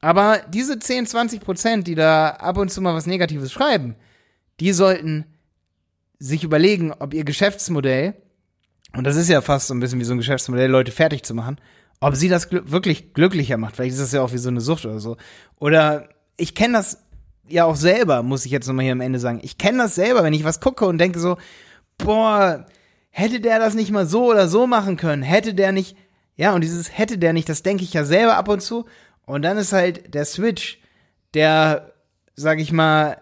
Aber 0.00 0.40
diese 0.48 0.78
10, 0.78 1.06
20 1.06 1.40
Prozent, 1.40 1.86
die 1.86 1.94
da 1.94 2.30
ab 2.30 2.58
und 2.58 2.70
zu 2.70 2.80
mal 2.80 2.94
was 2.94 3.06
Negatives 3.06 3.52
schreiben, 3.52 3.96
die 4.60 4.72
sollten 4.72 5.26
sich 6.18 6.44
überlegen, 6.44 6.92
ob 6.92 7.14
ihr 7.14 7.24
Geschäftsmodell, 7.24 8.14
und 8.94 9.04
das 9.04 9.16
ist 9.16 9.28
ja 9.28 9.40
fast 9.40 9.68
so 9.68 9.74
ein 9.74 9.80
bisschen 9.80 9.98
wie 10.00 10.04
so 10.04 10.14
ein 10.14 10.18
Geschäftsmodell, 10.18 10.70
Leute 10.70 10.92
fertig 10.92 11.24
zu 11.24 11.34
machen, 11.34 11.56
ob 12.02 12.16
sie 12.16 12.28
das 12.28 12.50
gl 12.50 12.62
wirklich 12.70 13.14
glücklicher 13.14 13.56
macht. 13.56 13.76
Vielleicht 13.76 13.92
ist 13.92 14.00
das 14.00 14.12
ja 14.12 14.22
auch 14.22 14.32
wie 14.32 14.38
so 14.38 14.48
eine 14.48 14.60
Sucht 14.60 14.84
oder 14.84 14.98
so. 14.98 15.16
Oder 15.60 16.08
ich 16.36 16.56
kenne 16.56 16.74
das 16.74 16.98
ja 17.48 17.64
auch 17.64 17.76
selber, 17.76 18.24
muss 18.24 18.44
ich 18.44 18.50
jetzt 18.50 18.66
nochmal 18.66 18.84
hier 18.84 18.92
am 18.92 19.00
Ende 19.00 19.20
sagen. 19.20 19.38
Ich 19.42 19.56
kenne 19.56 19.78
das 19.78 19.94
selber, 19.94 20.24
wenn 20.24 20.32
ich 20.32 20.42
was 20.42 20.60
gucke 20.60 20.84
und 20.84 20.98
denke 20.98 21.20
so, 21.20 21.36
boah, 21.98 22.66
hätte 23.10 23.40
der 23.40 23.60
das 23.60 23.74
nicht 23.74 23.92
mal 23.92 24.06
so 24.06 24.28
oder 24.28 24.48
so 24.48 24.66
machen 24.66 24.96
können, 24.96 25.22
hätte 25.22 25.54
der 25.54 25.70
nicht, 25.70 25.96
ja, 26.34 26.52
und 26.54 26.62
dieses 26.62 26.98
hätte 26.98 27.18
der 27.18 27.32
nicht, 27.32 27.48
das 27.48 27.62
denke 27.62 27.84
ich 27.84 27.92
ja 27.92 28.04
selber 28.04 28.36
ab 28.36 28.48
und 28.48 28.62
zu. 28.62 28.86
Und 29.24 29.42
dann 29.42 29.56
ist 29.56 29.72
halt 29.72 30.12
der 30.12 30.24
Switch, 30.24 30.80
der, 31.34 31.92
sag 32.34 32.58
ich 32.58 32.72
mal, 32.72 33.18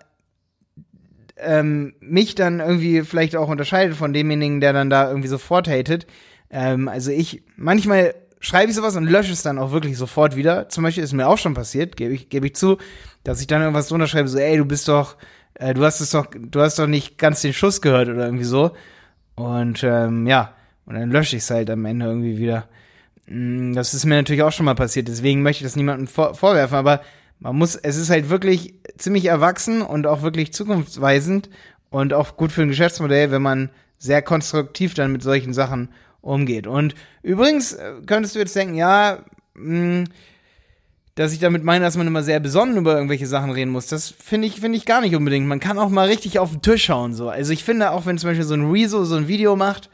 ähm, 1.37 1.95
mich 2.01 2.35
dann 2.35 2.61
irgendwie 2.61 3.03
vielleicht 3.03 3.37
auch 3.37 3.49
unterscheidet 3.49 3.95
von 3.95 4.15
demjenigen, 4.15 4.63
der 4.63 4.73
dann 4.73 4.89
da 4.89 5.09
irgendwie 5.09 5.29
sofort 5.29 5.69
hatet. 5.69 6.07
Ähm, 6.51 6.89
also 6.89 7.11
ich, 7.11 7.43
manchmal 7.57 8.15
schreibe 8.41 8.71
ich 8.71 8.77
sowas 8.77 8.97
und 8.97 9.05
lösche 9.05 9.33
es 9.33 9.43
dann 9.43 9.59
auch 9.59 9.71
wirklich 9.71 9.97
sofort 9.97 10.35
wieder. 10.35 10.69
Zum 10.69 10.83
Beispiel 10.83 11.05
ist 11.05 11.13
mir 11.13 11.29
auch 11.29 11.39
schon 11.39 11.55
passiert, 11.55 11.97
gebe 11.97 12.15
ich, 12.15 12.31
gebe 12.31 12.47
ich 12.47 12.57
zu, 12.57 12.79
dass 13.23 13.41
ich 13.41 13.47
dann 13.47 13.61
irgendwas 13.61 13.89
drunter 13.89 14.07
schreibe, 14.07 14.29
so, 14.29 14.39
ey, 14.39 14.57
du 14.57 14.65
bist 14.65 14.89
doch, 14.89 15.17
äh, 15.55 15.75
du 15.75 15.85
hast 15.85 16.01
es 16.01 16.11
doch, 16.11 16.27
du 16.35 16.61
hast 16.61 16.79
doch 16.79 16.87
nicht 16.87 17.19
ganz 17.19 17.43
den 17.43 17.53
Schuss 17.53 17.81
gehört 17.81 18.09
oder 18.09 18.25
irgendwie 18.25 18.45
so. 18.45 18.73
Und 19.37 19.85
ähm, 19.85 20.27
ja, 20.27 20.55
und 20.87 20.95
dann 20.95 21.11
lösche 21.11 21.37
ich 21.37 21.43
es 21.43 21.51
halt 21.51 21.71
am 21.71 21.85
Ende 21.85 22.07
irgendwie 22.07 22.39
wieder. 22.39 22.67
Mm, 23.27 23.75
das 23.75 23.95
ist 23.95 24.07
mir 24.07 24.17
natürlich 24.17 24.43
auch 24.43 24.53
schon 24.53 24.67
mal 24.67 24.75
passiert, 24.75 25.09
deswegen 25.09 25.43
möchte 25.43 25.63
ich 25.63 25.71
das 25.71 25.77
niemandem 25.77 26.09
vor 26.09 26.35
vorwerfen, 26.35 26.77
aber 26.77 27.03
man 27.39 27.57
muss, 27.57 27.77
es 27.77 27.97
ist 27.97 28.11
halt 28.11 28.29
wirklich 28.29 28.75
ziemlich 28.99 29.27
erwachsen 29.27 29.83
und 29.83 30.07
auch 30.07 30.23
wirklich 30.23 30.53
zukunftsweisend 30.53 31.49
und 31.91 32.13
auch 32.13 32.37
gut 32.37 32.53
für 32.53 32.63
ein 32.63 32.69
Geschäftsmodell, 32.69 33.31
wenn 33.31 33.43
man 33.43 33.71
sehr 33.99 34.23
konstruktiv 34.23 34.95
dann 34.95 35.13
mit 35.13 35.23
solchen 35.23 35.53
Sachen 35.53 35.91
umgeht. 36.23 36.67
Und 36.67 36.95
übrigens 37.23 37.73
äh, 37.73 37.93
könntest 38.07 38.35
du 38.35 38.39
jetzt 38.39 38.57
denken, 38.57 38.75
ja, 38.75 39.25
hm, 39.55 40.05
dass 41.15 41.33
ich 41.33 41.39
damit 41.39 41.65
meine, 41.65 41.85
dass 41.85 41.97
man 41.97 42.07
immer 42.07 42.23
sehr 42.23 42.41
besonnen 42.41 42.77
über 42.77 42.95
irgendwelche 42.95 43.27
Sachen 43.27 43.51
reden 43.51 43.71
muss. 43.71 43.89
Das 43.89 44.09
finde 44.09 44.47
ich, 44.47 44.61
finde 44.61 44.79
ich 44.79 44.87
gar 44.87 45.01
nicht 45.01 45.15
unbedingt. 45.15 45.47
Man 45.47 45.61
kann 45.61 45.79
auch 45.79 45.91
mal 45.91 46.09
richtig 46.09 46.39
auf 46.39 46.51
den 46.51 46.63
Tisch 46.63 46.85
schauen, 46.85 47.15
so. 47.15 47.29
Also 47.29 47.53
ich 47.53 47.65
finde 47.65 47.91
auch, 47.91 48.07
wenn 48.07 48.17
zum 48.17 48.31
Beispiel 48.31 48.47
so 48.47 48.55
ein 48.55 48.71
Rezo 48.71 49.05
so 49.05 49.17
ein 49.17 49.29
Video 49.29 49.57
macht, 49.57 49.91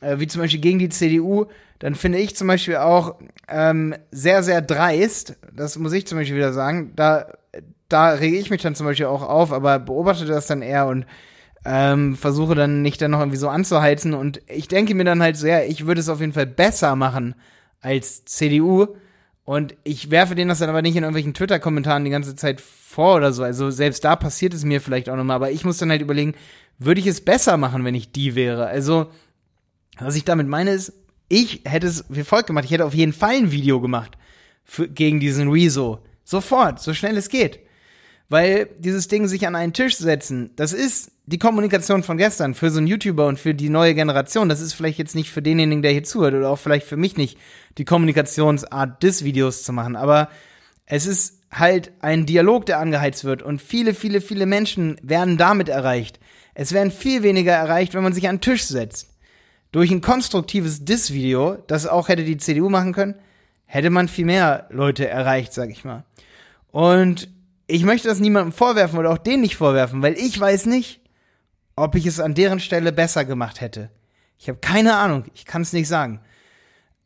äh, 0.00 0.18
wie 0.18 0.26
zum 0.26 0.42
Beispiel 0.42 0.60
gegen 0.60 0.78
die 0.78 0.88
CDU, 0.88 1.46
dann 1.78 1.94
finde 1.94 2.18
ich 2.18 2.36
zum 2.36 2.48
Beispiel 2.48 2.76
auch 2.76 3.16
ähm, 3.48 3.94
sehr, 4.10 4.42
sehr 4.42 4.60
dreist, 4.60 5.36
das 5.54 5.78
muss 5.78 5.92
ich 5.92 6.06
zum 6.06 6.18
Beispiel 6.18 6.36
wieder 6.36 6.52
sagen, 6.52 6.92
da, 6.96 7.28
da 7.88 8.10
rege 8.10 8.36
ich 8.36 8.50
mich 8.50 8.62
dann 8.62 8.74
zum 8.74 8.86
Beispiel 8.86 9.06
auch 9.06 9.22
auf, 9.22 9.52
aber 9.52 9.78
beobachte 9.78 10.26
das 10.26 10.46
dann 10.46 10.60
eher 10.60 10.86
und 10.86 11.06
ähm, 11.70 12.16
versuche 12.16 12.54
dann 12.54 12.80
nicht 12.80 13.02
dann 13.02 13.10
noch 13.10 13.20
irgendwie 13.20 13.36
so 13.36 13.48
anzuheizen 13.48 14.14
und 14.14 14.40
ich 14.46 14.68
denke 14.68 14.94
mir 14.94 15.04
dann 15.04 15.22
halt 15.22 15.36
so, 15.36 15.46
ja, 15.46 15.60
ich 15.60 15.86
würde 15.86 16.00
es 16.00 16.08
auf 16.08 16.20
jeden 16.20 16.32
Fall 16.32 16.46
besser 16.46 16.96
machen 16.96 17.34
als 17.80 18.24
CDU 18.24 18.96
und 19.44 19.76
ich 19.84 20.10
werfe 20.10 20.34
denen 20.34 20.48
das 20.48 20.60
dann 20.60 20.70
aber 20.70 20.80
nicht 20.80 20.96
in 20.96 21.02
irgendwelchen 21.02 21.34
Twitter-Kommentaren 21.34 22.04
die 22.04 22.10
ganze 22.10 22.36
Zeit 22.36 22.62
vor 22.62 23.16
oder 23.16 23.32
so, 23.32 23.42
also 23.42 23.70
selbst 23.70 24.04
da 24.04 24.16
passiert 24.16 24.54
es 24.54 24.64
mir 24.64 24.80
vielleicht 24.80 25.10
auch 25.10 25.16
nochmal, 25.16 25.36
aber 25.36 25.50
ich 25.50 25.64
muss 25.64 25.76
dann 25.76 25.90
halt 25.90 26.00
überlegen, 26.00 26.34
würde 26.78 27.00
ich 27.00 27.06
es 27.06 27.20
besser 27.20 27.58
machen, 27.58 27.84
wenn 27.84 27.94
ich 27.94 28.12
die 28.12 28.34
wäre, 28.34 28.66
also 28.66 29.08
was 29.98 30.16
ich 30.16 30.24
damit 30.24 30.48
meine 30.48 30.70
ist, 30.70 30.92
ich 31.28 31.62
hätte 31.64 31.86
es 31.86 32.04
wie 32.08 32.24
folgt 32.24 32.46
gemacht. 32.46 32.64
Ich 32.64 32.70
hätte 32.70 32.86
auf 32.86 32.94
jeden 32.94 33.12
Fall 33.12 33.34
ein 33.34 33.52
Video 33.52 33.80
gemacht 33.80 34.16
für, 34.64 34.88
gegen 34.88 35.20
diesen 35.20 35.50
Rezo. 35.50 36.00
Sofort, 36.24 36.80
so 36.80 36.94
schnell 36.94 37.16
es 37.16 37.28
geht. 37.28 37.60
Weil 38.28 38.68
dieses 38.78 39.08
Ding 39.08 39.26
sich 39.26 39.46
an 39.46 39.54
einen 39.54 39.72
Tisch 39.72 39.96
setzen, 39.96 40.50
das 40.56 40.72
ist 40.72 41.12
die 41.28 41.38
Kommunikation 41.38 42.02
von 42.02 42.16
gestern 42.16 42.54
für 42.54 42.70
so 42.70 42.78
einen 42.78 42.86
YouTuber 42.86 43.26
und 43.26 43.38
für 43.38 43.54
die 43.54 43.68
neue 43.68 43.94
Generation. 43.94 44.48
Das 44.48 44.60
ist 44.60 44.72
vielleicht 44.72 44.98
jetzt 44.98 45.14
nicht 45.14 45.30
für 45.30 45.42
denjenigen, 45.42 45.82
der 45.82 45.92
hier 45.92 46.04
zuhört 46.04 46.34
oder 46.34 46.48
auch 46.48 46.58
vielleicht 46.58 46.86
für 46.86 46.96
mich 46.96 47.16
nicht 47.16 47.38
die 47.76 47.84
Kommunikationsart 47.84 49.02
des 49.02 49.24
Videos 49.24 49.62
zu 49.62 49.72
machen. 49.72 49.94
Aber 49.94 50.30
es 50.86 51.06
ist 51.06 51.40
halt 51.50 51.92
ein 52.00 52.24
Dialog, 52.24 52.64
der 52.64 52.78
angeheizt 52.78 53.24
wird 53.24 53.42
und 53.42 53.60
viele, 53.60 53.92
viele, 53.92 54.22
viele 54.22 54.46
Menschen 54.46 54.98
werden 55.02 55.36
damit 55.36 55.68
erreicht. 55.68 56.18
Es 56.54 56.72
werden 56.72 56.90
viel 56.90 57.22
weniger 57.22 57.52
erreicht, 57.52 57.94
wenn 57.94 58.02
man 58.02 58.14
sich 58.14 58.26
an 58.28 58.36
den 58.36 58.40
Tisch 58.40 58.64
setzt 58.64 59.08
durch 59.70 59.90
ein 59.90 60.00
konstruktives 60.00 60.84
Diss-Video, 60.84 61.58
das 61.66 61.86
auch 61.86 62.08
hätte 62.08 62.24
die 62.24 62.38
CDU 62.38 62.70
machen 62.70 62.94
können, 62.94 63.14
hätte 63.66 63.90
man 63.90 64.08
viel 64.08 64.24
mehr 64.24 64.66
Leute 64.70 65.06
erreicht, 65.06 65.52
sag 65.52 65.70
ich 65.70 65.84
mal. 65.84 66.04
Und 66.70 67.28
ich 67.66 67.84
möchte 67.84 68.08
das 68.08 68.18
niemandem 68.18 68.52
vorwerfen 68.52 68.98
oder 68.98 69.10
auch 69.10 69.18
denen 69.18 69.42
nicht 69.42 69.56
vorwerfen, 69.56 70.02
weil 70.02 70.14
ich 70.14 70.40
weiß 70.40 70.66
nicht, 70.66 71.00
ob 71.80 71.94
ich 71.94 72.06
es 72.06 72.20
an 72.20 72.34
deren 72.34 72.60
Stelle 72.60 72.92
besser 72.92 73.24
gemacht 73.24 73.60
hätte. 73.60 73.90
Ich 74.38 74.48
habe 74.48 74.58
keine 74.58 74.96
Ahnung, 74.96 75.24
ich 75.34 75.44
kann 75.44 75.62
es 75.62 75.72
nicht 75.72 75.88
sagen. 75.88 76.20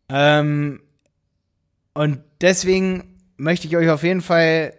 Ähm, 0.08 0.80
und 1.94 2.20
deswegen 2.40 3.18
möchte 3.36 3.66
ich 3.66 3.76
euch 3.76 3.88
auf 3.90 4.02
jeden 4.02 4.20
Fall 4.20 4.74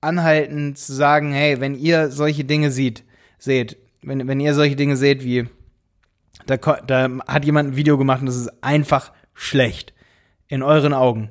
anhalten 0.00 0.76
zu 0.76 0.94
sagen, 0.94 1.32
hey, 1.32 1.60
wenn 1.60 1.74
ihr 1.74 2.10
solche 2.10 2.44
Dinge 2.44 2.70
sieht, 2.70 3.04
seht, 3.38 3.76
wenn, 4.02 4.26
wenn 4.28 4.40
ihr 4.40 4.54
solche 4.54 4.76
Dinge 4.76 4.96
seht 4.96 5.24
wie 5.24 5.48
da, 6.46 6.56
da 6.56 7.10
hat 7.26 7.44
jemand 7.44 7.70
ein 7.70 7.76
Video 7.76 7.98
gemacht 7.98 8.20
und 8.20 8.26
das 8.26 8.36
ist 8.36 8.62
einfach 8.62 9.12
schlecht. 9.34 9.92
In 10.46 10.62
euren 10.62 10.94
Augen. 10.94 11.30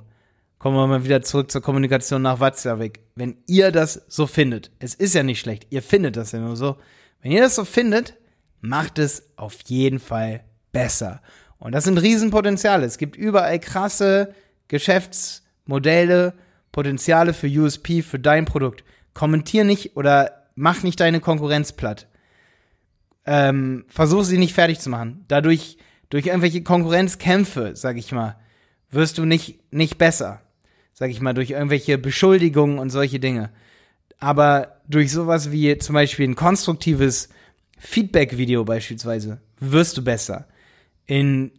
Kommen 0.60 0.76
wir 0.76 0.88
mal 0.88 1.04
wieder 1.04 1.22
zurück 1.22 1.50
zur 1.52 1.62
Kommunikation 1.62 2.22
nach 2.22 2.40
Watzlawick. 2.40 3.00
Wenn 3.16 3.38
ihr 3.48 3.72
das 3.72 4.04
so 4.08 4.28
findet, 4.28 4.72
es 4.80 4.94
ist 4.94 5.16
ja 5.16 5.24
nicht 5.24 5.40
schlecht, 5.40 5.68
ihr 5.70 5.82
findet 5.82 6.18
das 6.18 6.32
ja 6.32 6.40
nur 6.40 6.56
so. 6.56 6.78
Wenn 7.22 7.32
ihr 7.32 7.42
das 7.42 7.56
so 7.56 7.66
findet, 7.66 8.16
macht 8.62 9.00
es 9.00 9.30
auf 9.36 9.58
jeden 9.66 10.00
Fall 10.00 10.44
besser. 10.72 11.22
Und 11.60 11.74
das 11.74 11.84
sind 11.86 11.98
Riesenpotenziale. 11.98 12.86
Es 12.86 12.98
gibt 12.98 13.16
überall 13.16 13.60
krasse 13.60 14.34
Geschäftsmodelle, 14.68 16.34
Potenziale 16.72 17.34
für 17.34 17.48
USP, 17.48 18.02
für 18.02 18.20
dein 18.20 18.46
Produkt. 18.46 18.84
Kommentier 19.14 19.64
nicht 19.64 19.96
oder 19.96 20.48
mach 20.56 20.84
nicht 20.84 21.00
deine 21.00 21.20
Konkurrenz 21.20 21.72
platt 21.72 22.08
ähm, 23.28 23.84
versuch 23.90 24.24
sie 24.24 24.40
nicht 24.40 24.54
fertig 24.54 24.80
zu 24.80 24.90
machen. 24.90 25.26
Dadurch, 25.28 25.78
durch 26.10 26.26
irgendwelche 26.26 26.64
Konkurrenzkämpfe, 26.64 27.74
sag 27.76 27.98
ich 27.98 28.12
mal, 28.14 28.38
wirst 28.90 29.18
du 29.18 29.26
nicht, 29.26 29.60
nicht 29.72 29.98
besser. 29.98 30.42
Sag 30.94 31.12
ich 31.12 31.22
mal, 31.22 31.34
durch 31.34 31.52
irgendwelche 31.52 31.98
Beschuldigungen 32.00 32.80
und 32.80 32.90
solche 32.90 33.20
Dinge. 33.20 33.52
Aber 34.20 34.78
durch 34.88 35.12
sowas 35.12 35.52
wie 35.52 35.78
zum 35.78 35.94
Beispiel 35.94 36.28
ein 36.28 36.36
konstruktives 36.36 37.30
Feedback-Video 37.78 38.66
beispielsweise, 38.66 39.40
wirst 39.60 39.98
du 39.98 40.04
besser. 40.04 40.48
In 41.06 41.52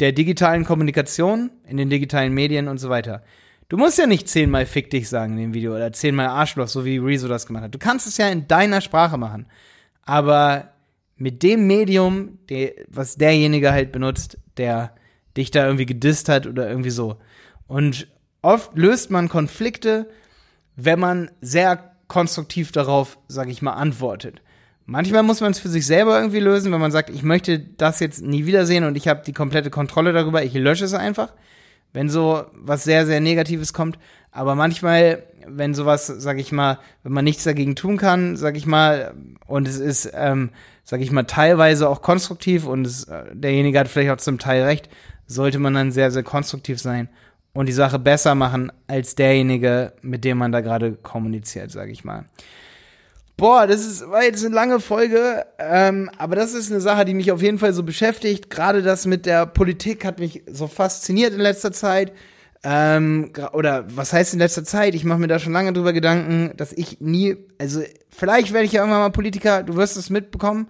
der 0.00 0.12
digitalen 0.12 0.64
Kommunikation, 0.64 1.50
in 1.66 1.76
den 1.76 1.90
digitalen 1.90 2.34
Medien 2.34 2.68
und 2.68 2.78
so 2.78 2.88
weiter. 2.88 3.22
Du 3.68 3.76
musst 3.76 3.98
ja 3.98 4.06
nicht 4.06 4.28
zehnmal 4.28 4.66
fick 4.66 4.90
dich 4.90 5.08
sagen 5.08 5.34
in 5.34 5.38
dem 5.38 5.54
Video 5.54 5.74
oder 5.74 5.92
zehnmal 5.92 6.26
Arschloch, 6.26 6.68
so 6.68 6.84
wie 6.84 6.98
Rezo 6.98 7.28
das 7.28 7.46
gemacht 7.46 7.64
hat. 7.64 7.74
Du 7.74 7.78
kannst 7.78 8.06
es 8.06 8.18
ja 8.18 8.28
in 8.28 8.48
deiner 8.48 8.80
Sprache 8.80 9.16
machen. 9.16 9.46
Aber 10.04 10.72
mit 11.16 11.42
dem 11.42 11.66
Medium, 11.66 12.38
der, 12.48 12.72
was 12.88 13.16
derjenige 13.16 13.72
halt 13.72 13.92
benutzt, 13.92 14.38
der 14.56 14.94
dich 15.36 15.50
da 15.52 15.64
irgendwie 15.64 15.86
gedisst 15.86 16.28
hat 16.28 16.46
oder 16.46 16.68
irgendwie 16.68 16.90
so. 16.90 17.16
Und 17.68 18.08
oft 18.42 18.76
löst 18.76 19.10
man 19.10 19.28
Konflikte, 19.28 20.10
wenn 20.76 20.98
man 20.98 21.30
sehr 21.40 21.91
konstruktiv 22.12 22.72
darauf, 22.72 23.16
sag 23.26 23.48
ich 23.48 23.62
mal, 23.62 23.72
antwortet. 23.72 24.42
Manchmal 24.84 25.22
muss 25.22 25.40
man 25.40 25.52
es 25.52 25.58
für 25.58 25.70
sich 25.70 25.86
selber 25.86 26.18
irgendwie 26.18 26.40
lösen, 26.40 26.70
wenn 26.70 26.80
man 26.80 26.92
sagt, 26.92 27.08
ich 27.08 27.22
möchte 27.22 27.58
das 27.58 28.00
jetzt 28.00 28.20
nie 28.20 28.44
wiedersehen 28.44 28.84
und 28.84 28.96
ich 28.96 29.08
habe 29.08 29.22
die 29.24 29.32
komplette 29.32 29.70
Kontrolle 29.70 30.12
darüber, 30.12 30.44
ich 30.44 30.52
lösche 30.52 30.84
es 30.84 30.92
einfach, 30.92 31.32
wenn 31.94 32.10
so 32.10 32.44
was 32.52 32.84
sehr, 32.84 33.06
sehr 33.06 33.20
Negatives 33.20 33.72
kommt. 33.72 33.98
Aber 34.30 34.54
manchmal, 34.54 35.22
wenn 35.46 35.72
sowas, 35.72 36.06
sag 36.06 36.38
ich 36.38 36.52
mal, 36.52 36.78
wenn 37.02 37.12
man 37.12 37.24
nichts 37.24 37.44
dagegen 37.44 37.76
tun 37.76 37.96
kann, 37.96 38.36
sag 38.36 38.58
ich 38.58 38.66
mal, 38.66 39.14
und 39.46 39.66
es 39.66 39.78
ist 39.78 40.10
ähm, 40.12 40.50
sage 40.84 41.04
ich 41.04 41.12
mal, 41.12 41.22
teilweise 41.22 41.88
auch 41.88 42.02
konstruktiv 42.02 42.66
und 42.66 42.86
es, 42.86 43.04
äh, 43.04 43.24
derjenige 43.32 43.78
hat 43.78 43.88
vielleicht 43.88 44.10
auch 44.10 44.18
zum 44.18 44.38
Teil 44.38 44.64
recht, 44.64 44.90
sollte 45.26 45.58
man 45.58 45.72
dann 45.72 45.92
sehr, 45.92 46.10
sehr 46.10 46.24
konstruktiv 46.24 46.78
sein 46.78 47.08
und 47.54 47.66
die 47.66 47.72
Sache 47.72 47.98
besser 47.98 48.34
machen 48.34 48.72
als 48.86 49.14
derjenige, 49.14 49.92
mit 50.02 50.24
dem 50.24 50.38
man 50.38 50.52
da 50.52 50.60
gerade 50.60 50.92
kommuniziert, 50.92 51.70
sage 51.70 51.92
ich 51.92 52.04
mal. 52.04 52.24
Boah, 53.36 53.66
das 53.66 53.84
ist, 53.86 54.08
war 54.08 54.22
jetzt 54.22 54.44
eine 54.44 54.54
lange 54.54 54.78
Folge, 54.78 55.44
ähm, 55.58 56.10
aber 56.16 56.36
das 56.36 56.54
ist 56.54 56.70
eine 56.70 56.80
Sache, 56.80 57.04
die 57.04 57.14
mich 57.14 57.32
auf 57.32 57.42
jeden 57.42 57.58
Fall 57.58 57.72
so 57.72 57.82
beschäftigt. 57.82 58.50
Gerade 58.50 58.82
das 58.82 59.06
mit 59.06 59.26
der 59.26 59.46
Politik 59.46 60.04
hat 60.04 60.18
mich 60.18 60.42
so 60.46 60.66
fasziniert 60.68 61.32
in 61.32 61.40
letzter 61.40 61.72
Zeit. 61.72 62.12
Ähm, 62.62 63.32
oder 63.52 63.84
was 63.88 64.12
heißt 64.12 64.34
in 64.34 64.38
letzter 64.38 64.64
Zeit? 64.64 64.94
Ich 64.94 65.04
mache 65.04 65.18
mir 65.18 65.26
da 65.26 65.38
schon 65.38 65.52
lange 65.52 65.72
drüber 65.72 65.92
Gedanken, 65.92 66.52
dass 66.56 66.72
ich 66.72 67.00
nie, 67.00 67.36
also 67.58 67.82
vielleicht 68.10 68.52
werde 68.52 68.66
ich 68.66 68.72
ja 68.72 68.82
irgendwann 68.82 69.00
mal 69.00 69.10
Politiker, 69.10 69.62
du 69.62 69.74
wirst 69.74 69.96
es 69.96 70.10
mitbekommen. 70.10 70.68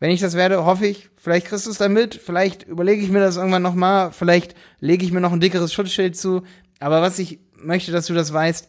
Wenn 0.00 0.10
ich 0.10 0.20
das 0.20 0.34
werde, 0.34 0.64
hoffe 0.64 0.86
ich, 0.86 1.10
vielleicht 1.16 1.46
kriegst 1.46 1.66
du 1.66 1.70
es 1.70 1.76
dann 1.78 1.92
mit, 1.92 2.14
vielleicht 2.14 2.62
überlege 2.62 3.02
ich 3.02 3.10
mir 3.10 3.20
das 3.20 3.36
irgendwann 3.36 3.62
nochmal, 3.62 4.12
vielleicht 4.12 4.54
lege 4.80 5.04
ich 5.04 5.12
mir 5.12 5.20
noch 5.20 5.32
ein 5.32 5.40
dickeres 5.40 5.74
Schutzschild 5.74 6.16
zu. 6.16 6.42
Aber 6.80 7.02
was 7.02 7.18
ich 7.18 7.38
möchte, 7.54 7.92
dass 7.92 8.06
du 8.06 8.14
das 8.14 8.32
weißt, 8.32 8.66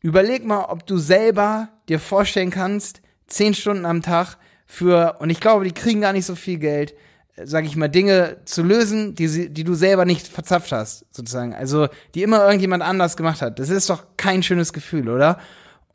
überleg 0.00 0.46
mal, 0.46 0.66
ob 0.66 0.86
du 0.86 0.96
selber 0.96 1.68
dir 1.88 1.98
vorstellen 1.98 2.50
kannst, 2.50 3.02
zehn 3.26 3.52
Stunden 3.52 3.84
am 3.84 4.00
Tag 4.00 4.38
für, 4.64 5.16
und 5.18 5.30
ich 5.30 5.40
glaube, 5.40 5.64
die 5.64 5.72
kriegen 5.72 6.00
gar 6.00 6.12
nicht 6.12 6.26
so 6.26 6.36
viel 6.36 6.58
Geld, 6.58 6.94
sag 7.42 7.64
ich 7.64 7.74
mal, 7.74 7.88
Dinge 7.88 8.36
zu 8.44 8.62
lösen, 8.62 9.16
die, 9.16 9.52
die 9.52 9.64
du 9.64 9.74
selber 9.74 10.04
nicht 10.04 10.28
verzapft 10.28 10.70
hast, 10.70 11.04
sozusagen. 11.10 11.52
Also, 11.52 11.88
die 12.14 12.22
immer 12.22 12.44
irgendjemand 12.44 12.84
anders 12.84 13.16
gemacht 13.16 13.42
hat. 13.42 13.58
Das 13.58 13.70
ist 13.70 13.90
doch 13.90 14.04
kein 14.16 14.44
schönes 14.44 14.72
Gefühl, 14.72 15.08
oder? 15.08 15.38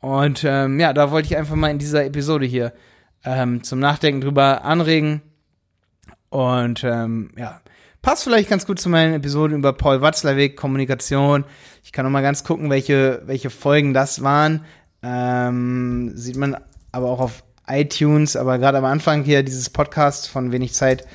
Und 0.00 0.44
ähm, 0.44 0.78
ja, 0.78 0.92
da 0.92 1.10
wollte 1.10 1.26
ich 1.26 1.36
einfach 1.38 1.54
mal 1.54 1.70
in 1.70 1.78
dieser 1.78 2.04
Episode 2.04 2.44
hier 2.44 2.74
ähm, 3.26 3.62
zum 3.62 3.80
Nachdenken 3.80 4.22
drüber 4.22 4.64
anregen. 4.64 5.20
Und 6.30 6.84
ähm, 6.84 7.32
ja, 7.36 7.60
passt 8.00 8.24
vielleicht 8.24 8.48
ganz 8.48 8.66
gut 8.66 8.78
zu 8.78 8.88
meinen 8.88 9.14
Episoden 9.14 9.58
über 9.58 9.72
Paul 9.72 10.00
Watzlawick, 10.00 10.56
Kommunikation. 10.56 11.44
Ich 11.82 11.92
kann 11.92 12.04
noch 12.04 12.12
mal 12.12 12.22
ganz 12.22 12.44
gucken, 12.44 12.70
welche, 12.70 13.22
welche 13.26 13.50
Folgen 13.50 13.92
das 13.92 14.22
waren. 14.22 14.64
Ähm, 15.02 16.12
sieht 16.14 16.36
man 16.36 16.56
aber 16.92 17.10
auch 17.10 17.20
auf 17.20 17.42
iTunes, 17.66 18.36
aber 18.36 18.58
gerade 18.58 18.78
am 18.78 18.84
Anfang 18.84 19.24
hier 19.24 19.42
dieses 19.42 19.70
Podcast 19.70 20.28
von 20.28 20.52
wenig 20.52 20.72
Zeit, 20.72 21.06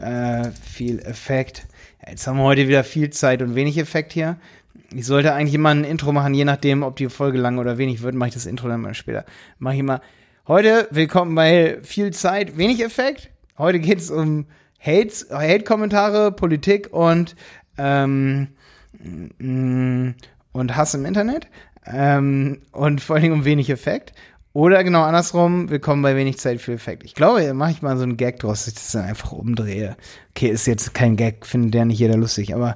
äh, 0.00 0.50
viel 0.62 1.00
Effekt. 1.00 1.66
Ja, 2.02 2.10
jetzt 2.10 2.26
haben 2.26 2.38
wir 2.38 2.44
heute 2.44 2.66
wieder 2.66 2.82
viel 2.82 3.10
Zeit 3.10 3.42
und 3.42 3.54
wenig 3.54 3.76
Effekt 3.76 4.12
hier. 4.12 4.36
Ich 4.94 5.06
sollte 5.06 5.34
eigentlich 5.34 5.54
immer 5.54 5.70
ein 5.70 5.84
Intro 5.84 6.12
machen, 6.12 6.34
je 6.34 6.44
nachdem, 6.44 6.82
ob 6.82 6.96
die 6.96 7.08
Folge 7.08 7.38
lang 7.38 7.58
oder 7.58 7.78
wenig 7.78 8.02
wird, 8.02 8.14
mache 8.14 8.28
ich 8.28 8.34
das 8.34 8.46
Intro 8.46 8.68
dann 8.68 8.80
mal 8.80 8.94
später. 8.94 9.24
Mache 9.58 9.74
ich 9.74 9.80
immer. 9.80 10.00
Heute 10.48 10.88
willkommen 10.90 11.36
bei 11.36 11.78
viel 11.84 12.12
Zeit, 12.12 12.56
wenig 12.56 12.82
Effekt. 12.82 13.30
Heute 13.58 13.78
geht 13.78 14.00
es 14.00 14.10
um 14.10 14.46
Hate-Kommentare, 14.80 16.32
Politik 16.32 16.92
und, 16.92 17.36
ähm, 17.78 18.48
mm, 19.38 20.08
und 20.50 20.76
Hass 20.76 20.94
im 20.94 21.04
Internet. 21.04 21.46
Ähm, 21.86 22.58
und 22.72 23.00
vor 23.00 23.14
allen 23.14 23.22
Dingen 23.22 23.34
um 23.34 23.44
wenig 23.44 23.70
Effekt. 23.70 24.14
Oder 24.52 24.82
genau 24.82 25.02
andersrum, 25.02 25.70
willkommen 25.70 26.02
bei 26.02 26.16
wenig 26.16 26.40
Zeit 26.40 26.60
für 26.60 26.72
Effekt. 26.72 27.04
Ich 27.04 27.14
glaube, 27.14 27.46
da 27.46 27.54
mache 27.54 27.70
ich 27.70 27.82
mal 27.82 27.96
so 27.96 28.02
einen 28.02 28.16
Gag 28.16 28.40
draus, 28.40 28.64
dass 28.64 28.74
ich 28.74 28.74
das 28.74 28.90
dann 28.90 29.04
einfach 29.04 29.30
umdrehe. 29.30 29.96
Okay, 30.30 30.48
ist 30.48 30.66
jetzt 30.66 30.92
kein 30.92 31.14
Gag, 31.14 31.46
findet 31.46 31.74
der 31.74 31.84
nicht 31.84 32.00
jeder 32.00 32.16
lustig, 32.16 32.52
aber 32.52 32.74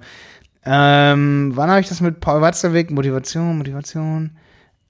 ähm, 0.65 1.51
wann 1.57 1.69
habe 1.69 1.81
ich 1.81 1.89
das 1.89 2.01
mit 2.01 2.21
Paul 2.21 2.43
Watzlawick? 2.43 2.93
Motivation, 2.93 3.59
Motivation. 3.59 4.37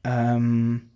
Ähm, 0.04 0.90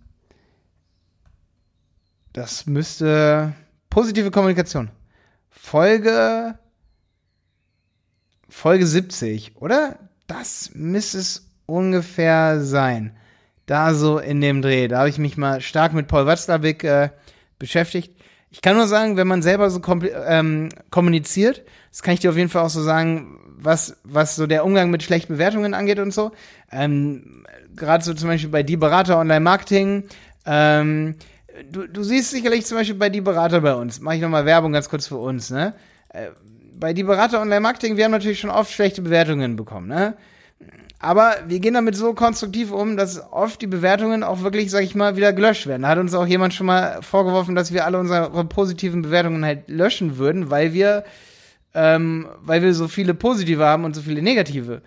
das 2.33 2.65
müsste 2.65 3.53
positive 3.89 4.31
Kommunikation. 4.31 4.91
Folge 5.49 6.55
Folge 8.51 8.85
70, 8.85 9.55
oder? 9.55 9.97
Das 10.27 10.71
müsste 10.73 11.19
es 11.19 11.49
ungefähr 11.65 12.61
sein. 12.61 13.15
Da 13.65 13.93
so 13.93 14.19
in 14.19 14.41
dem 14.41 14.61
Dreh. 14.61 14.87
Da 14.87 14.99
habe 14.99 15.09
ich 15.09 15.17
mich 15.17 15.37
mal 15.37 15.61
stark 15.61 15.93
mit 15.93 16.07
Paul 16.07 16.25
Watzlawick 16.25 16.83
äh, 16.83 17.09
beschäftigt. 17.57 18.13
Ich 18.49 18.61
kann 18.61 18.75
nur 18.75 18.87
sagen, 18.87 19.15
wenn 19.15 19.27
man 19.27 19.41
selber 19.41 19.69
so 19.69 19.81
ähm, 20.27 20.69
kommuniziert, 20.89 21.63
das 21.89 22.03
kann 22.03 22.13
ich 22.13 22.19
dir 22.19 22.29
auf 22.29 22.37
jeden 22.37 22.49
Fall 22.49 22.63
auch 22.63 22.69
so 22.69 22.83
sagen, 22.83 23.39
was, 23.57 23.97
was 24.03 24.35
so 24.35 24.45
der 24.45 24.65
Umgang 24.65 24.91
mit 24.91 25.03
schlechten 25.03 25.33
Bewertungen 25.33 25.73
angeht 25.73 25.99
und 25.99 26.11
so. 26.11 26.33
Ähm, 26.69 27.45
Gerade 27.73 28.03
so 28.03 28.13
zum 28.13 28.27
Beispiel 28.27 28.49
bei 28.49 28.63
Die 28.63 28.75
Berater 28.75 29.17
Online 29.17 29.39
Marketing. 29.39 30.03
Ähm, 30.45 31.15
du, 31.69 31.87
du 31.87 32.03
siehst 32.03 32.31
sicherlich 32.31 32.65
zum 32.65 32.77
Beispiel 32.77 32.95
bei 32.95 33.09
Die 33.09 33.21
Berater 33.21 33.61
bei 33.61 33.73
uns. 33.73 33.99
Mache 33.99 34.15
ich 34.15 34.21
nochmal 34.21 34.45
Werbung 34.45 34.73
ganz 34.73 34.89
kurz 34.89 35.07
für 35.07 35.17
uns, 35.17 35.49
ne? 35.49 35.73
Äh, 36.09 36.29
bei 36.75 36.93
Die 36.93 37.03
Berater 37.03 37.41
Online 37.41 37.61
Marketing, 37.61 37.97
wir 37.97 38.05
haben 38.05 38.11
natürlich 38.11 38.39
schon 38.39 38.49
oft 38.49 38.71
schlechte 38.71 39.01
Bewertungen 39.01 39.55
bekommen, 39.55 39.87
ne? 39.87 40.15
Aber 40.99 41.35
wir 41.47 41.59
gehen 41.59 41.73
damit 41.73 41.95
so 41.95 42.13
konstruktiv 42.13 42.71
um, 42.71 42.95
dass 42.95 43.31
oft 43.31 43.59
die 43.61 43.67
Bewertungen 43.67 44.23
auch 44.23 44.43
wirklich, 44.43 44.69
sag 44.69 44.83
ich 44.83 44.93
mal, 44.93 45.15
wieder 45.15 45.33
gelöscht 45.33 45.65
werden. 45.65 45.81
Da 45.81 45.87
hat 45.87 45.97
uns 45.97 46.13
auch 46.13 46.27
jemand 46.27 46.53
schon 46.53 46.67
mal 46.67 47.01
vorgeworfen, 47.01 47.55
dass 47.55 47.73
wir 47.73 47.85
alle 47.85 47.97
unsere 47.97 48.45
positiven 48.45 49.01
Bewertungen 49.01 49.43
halt 49.43 49.67
löschen 49.67 50.17
würden, 50.19 50.51
weil 50.51 50.73
wir, 50.73 51.03
ähm, 51.73 52.27
weil 52.41 52.61
wir 52.61 52.75
so 52.75 52.87
viele 52.87 53.15
positive 53.15 53.65
haben 53.65 53.83
und 53.83 53.95
so 53.95 54.01
viele 54.01 54.21
negative. 54.21 54.83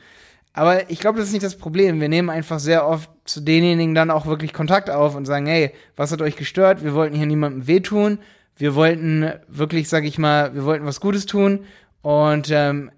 Aber 0.55 0.89
ich 0.89 1.01
glaube, 1.01 1.19
das 1.19 1.27
ist 1.27 1.33
nicht 1.33 1.45
das 1.45 1.59
Problem. 1.59 2.01
Wir 2.01 2.09
nehmen 2.09 2.31
einfach 2.31 2.61
sehr 2.61 2.87
oft 2.87 3.11
zu 3.25 3.41
denjenigen 3.41 3.95
dann 3.95 4.11
auch 4.11 4.25
wirklich 4.27 4.53
Kontakt 4.53 4.89
auf 4.89 5.17
und 5.17 5.27
sagen, 5.27 5.47
hey, 5.47 5.73
was 5.97 6.13
hat 6.13 6.23
euch 6.23 6.37
gestört? 6.37 6.85
Wir 6.85 6.95
wollten 6.95 7.17
hier 7.17 7.27
niemandem 7.27 7.67
wehtun. 7.67 8.19
Wir 8.57 8.77
wollten 8.77 9.33
wirklich, 9.49 9.89
sag 9.89 10.05
ich 10.05 10.17
mal, 10.17 10.55
wir 10.55 10.65
wollten 10.65 10.87
was 10.87 11.01
Gutes 11.01 11.27
tun. 11.27 11.65
Und 12.03 12.51
ähm, 12.53 12.93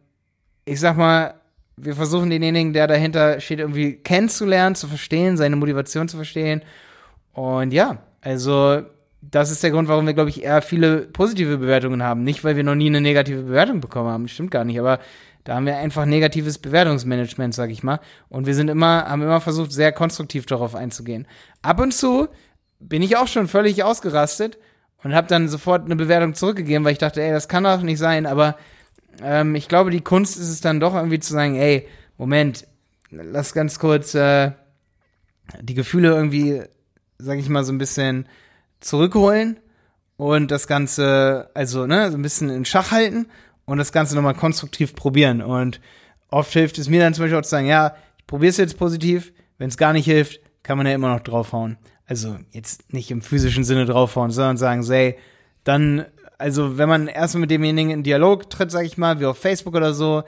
ich 0.67 0.81
sag 0.81 0.99
mal, 0.99 1.35
wir 1.79 1.95
versuchen 1.95 2.29
denjenigen, 2.29 2.75
der 2.75 2.87
dahinter 2.87 3.41
steht, 3.41 3.61
irgendwie 3.61 3.95
kennenzulernen, 3.95 4.75
zu 4.75 4.87
verstehen, 4.87 5.39
seine 5.39 5.57
Motivation 5.57 6.09
zu 6.09 6.17
verstehen. 6.17 6.63
Und 7.33 7.73
ja, 7.73 8.03
also 8.21 8.83
das 9.23 9.51
ist 9.51 9.63
der 9.63 9.71
Grund, 9.71 9.89
warum 9.89 10.07
wir, 10.07 10.15
glaube 10.15 10.31
ich, 10.31 10.43
eher 10.43 10.61
viele 10.61 10.99
positive 10.99 11.57
Bewertungen 11.57 12.03
haben. 12.03 12.23
Nicht, 12.23 12.45
weil 12.45 12.57
wir 12.57 12.65
noch 12.65 12.75
nie 12.75 12.89
eine 12.89 13.01
negative 13.01 13.43
Bewertung 13.43 13.81
bekommen 13.81 14.11
haben. 14.11 14.29
Stimmt 14.29 14.51
gar 14.51 14.65
nicht. 14.65 14.79
Aber 14.79 14.99
da 15.47 15.55
haben 15.55 15.67
wir 15.67 15.77
einfach 15.77 16.07
negatives 16.07 16.59
Bewertungsmanagement, 16.59 17.55
sag 17.55 17.71
ich 17.71 17.85
mal. 17.85 18.01
Und 18.29 18.47
wir 18.47 18.55
sind 18.57 18.69
immer, 18.69 19.05
haben 19.07 19.23
immer 19.23 19.41
versucht, 19.41 19.71
sehr 19.71 19.93
konstruktiv 19.93 20.45
darauf 20.45 20.75
einzugehen. 20.75 21.29
Ab 21.63 21.81
und 21.81 21.95
zu 21.95 22.27
bin 22.81 23.01
ich 23.01 23.17
auch 23.17 23.29
schon 23.29 23.47
völlig 23.47 23.85
ausgerastet 23.85 24.59
und 25.05 25.15
habe 25.15 25.29
dann 25.29 25.49
sofort 25.49 25.85
eine 25.85 25.95
Bewertung 25.95 26.35
zurückgegeben, 26.35 26.85
weil 26.85 26.93
ich 26.93 26.99
dachte, 26.99 27.23
ey, 27.23 27.31
das 27.31 27.47
kann 27.47 27.63
doch 27.63 27.81
nicht 27.83 27.99
sein. 27.99 28.27
Aber 28.27 28.57
ähm, 29.23 29.55
ich 29.55 29.69
glaube, 29.69 29.93
die 29.93 30.01
Kunst 30.01 30.37
ist 30.37 30.49
es 30.49 30.61
dann 30.61 30.81
doch 30.81 30.97
irgendwie 30.97 31.21
zu 31.21 31.33
sagen, 31.33 31.55
ey, 31.55 31.87
Moment, 32.19 32.67
lass 33.13 33.55
ganz 33.55 33.79
kurz 33.79 34.17
äh, 34.17 34.51
die 35.61 35.75
Gefühle 35.75 36.09
irgendwie, 36.09 36.61
sag 37.19 37.39
ich 37.39 37.49
mal, 37.49 37.63
so 37.63 37.73
ein 37.73 37.79
bisschen 37.79 38.27
zurückholen 38.81 39.61
und 40.17 40.51
das 40.51 40.67
Ganze, 40.67 41.51
also, 41.55 41.87
ne, 41.87 42.11
so 42.11 42.19
ein 42.19 42.23
bisschen 42.23 42.51
in 42.51 42.65
Schach 42.65 42.91
halten 42.91 43.27
und 43.67 43.79
das 43.79 43.93
Ganze 43.93 44.15
nochmal 44.15 44.35
konstruktiv 44.35 44.95
probieren. 44.95 45.43
Und 45.43 45.81
oft 46.31 46.53
hilft 46.53 46.79
es 46.79 46.89
mir 46.89 47.01
dann 47.01 47.15
zum 47.15 47.25
Beispiel 47.25 47.39
auch 47.39 47.43
zu 47.43 47.51
sagen, 47.51 47.67
ja, 47.67 47.95
ich 48.19 48.27
probiere 48.27 48.51
es 48.51 48.57
jetzt 48.57 48.79
positiv, 48.79 49.33
wenn 49.59 49.69
es 49.69 49.77
gar 49.77 49.93
nicht 49.93 50.07
hilft, 50.07 50.41
kann 50.63 50.79
man 50.79 50.87
ja 50.87 50.95
immer 50.95 51.13
noch 51.13 51.21
draufhauen. 51.21 51.77
Also 52.07 52.37
jetzt 52.53 52.93
nicht 52.93 53.11
im 53.11 53.21
physischen 53.21 53.65
Sinne 53.65 53.85
draufhauen, 53.85 54.31
sondern 54.31 54.57
sagen, 54.57 54.83
so, 54.83 54.93
ey, 54.93 55.19
dann 55.65 56.07
also 56.39 56.79
wenn 56.79 56.89
man 56.89 57.09
erstmal 57.09 57.43
mit 57.43 57.51
demjenigen 57.51 57.91
in 57.91 58.03
Dialog 58.03 58.51
tritt, 58.51 58.71
sag 58.71 58.85
ich 58.85 58.99
mal, 58.99 59.21
wie 59.21 59.27
auf 59.27 59.39
Facebook 59.39 59.75
oder 59.75 59.95
so, 59.95 60.23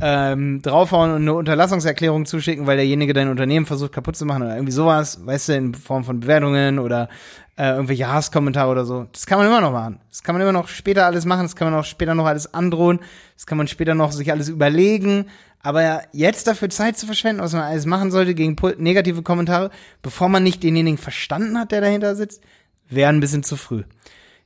ähm, 0.00 0.62
draufhauen 0.62 1.10
und 1.10 1.22
eine 1.22 1.34
Unterlassungserklärung 1.34 2.24
zuschicken, 2.24 2.66
weil 2.66 2.76
derjenige 2.76 3.12
dein 3.12 3.28
Unternehmen 3.28 3.66
versucht 3.66 3.92
kaputt 3.92 4.16
zu 4.16 4.26
machen 4.26 4.42
oder 4.42 4.54
irgendwie 4.54 4.72
sowas, 4.72 5.26
weißt 5.26 5.48
du, 5.48 5.52
in 5.54 5.74
Form 5.74 6.04
von 6.04 6.20
Bewertungen 6.20 6.78
oder 6.78 7.08
äh, 7.56 7.70
irgendwelche 7.70 8.08
Hasskommentare 8.08 8.70
oder 8.70 8.84
so. 8.84 9.06
Das 9.12 9.26
kann 9.26 9.38
man 9.38 9.48
immer 9.48 9.60
noch 9.60 9.72
machen. 9.72 9.98
Das 10.08 10.22
kann 10.22 10.34
man 10.34 10.42
immer 10.42 10.52
noch 10.52 10.68
später 10.68 11.06
alles 11.06 11.24
machen, 11.24 11.42
das 11.42 11.56
kann 11.56 11.70
man 11.70 11.80
auch 11.80 11.84
später 11.84 12.14
noch 12.14 12.26
alles 12.26 12.54
androhen, 12.54 13.00
das 13.34 13.46
kann 13.46 13.58
man 13.58 13.66
später 13.66 13.94
noch 13.94 14.12
sich 14.12 14.30
alles 14.30 14.48
überlegen. 14.48 15.26
Aber 15.60 16.02
jetzt 16.12 16.46
dafür 16.46 16.70
Zeit 16.70 16.96
zu 16.96 17.06
verschwenden, 17.06 17.42
was 17.42 17.52
man 17.52 17.62
alles 17.62 17.84
machen 17.84 18.12
sollte 18.12 18.34
gegen 18.34 18.54
negative 18.78 19.22
Kommentare, 19.22 19.70
bevor 20.02 20.28
man 20.28 20.44
nicht 20.44 20.62
denjenigen 20.62 20.98
verstanden 20.98 21.58
hat, 21.58 21.72
der 21.72 21.80
dahinter 21.80 22.14
sitzt, 22.14 22.42
wäre 22.88 23.10
ein 23.10 23.20
bisschen 23.20 23.42
zu 23.42 23.56
früh. 23.56 23.82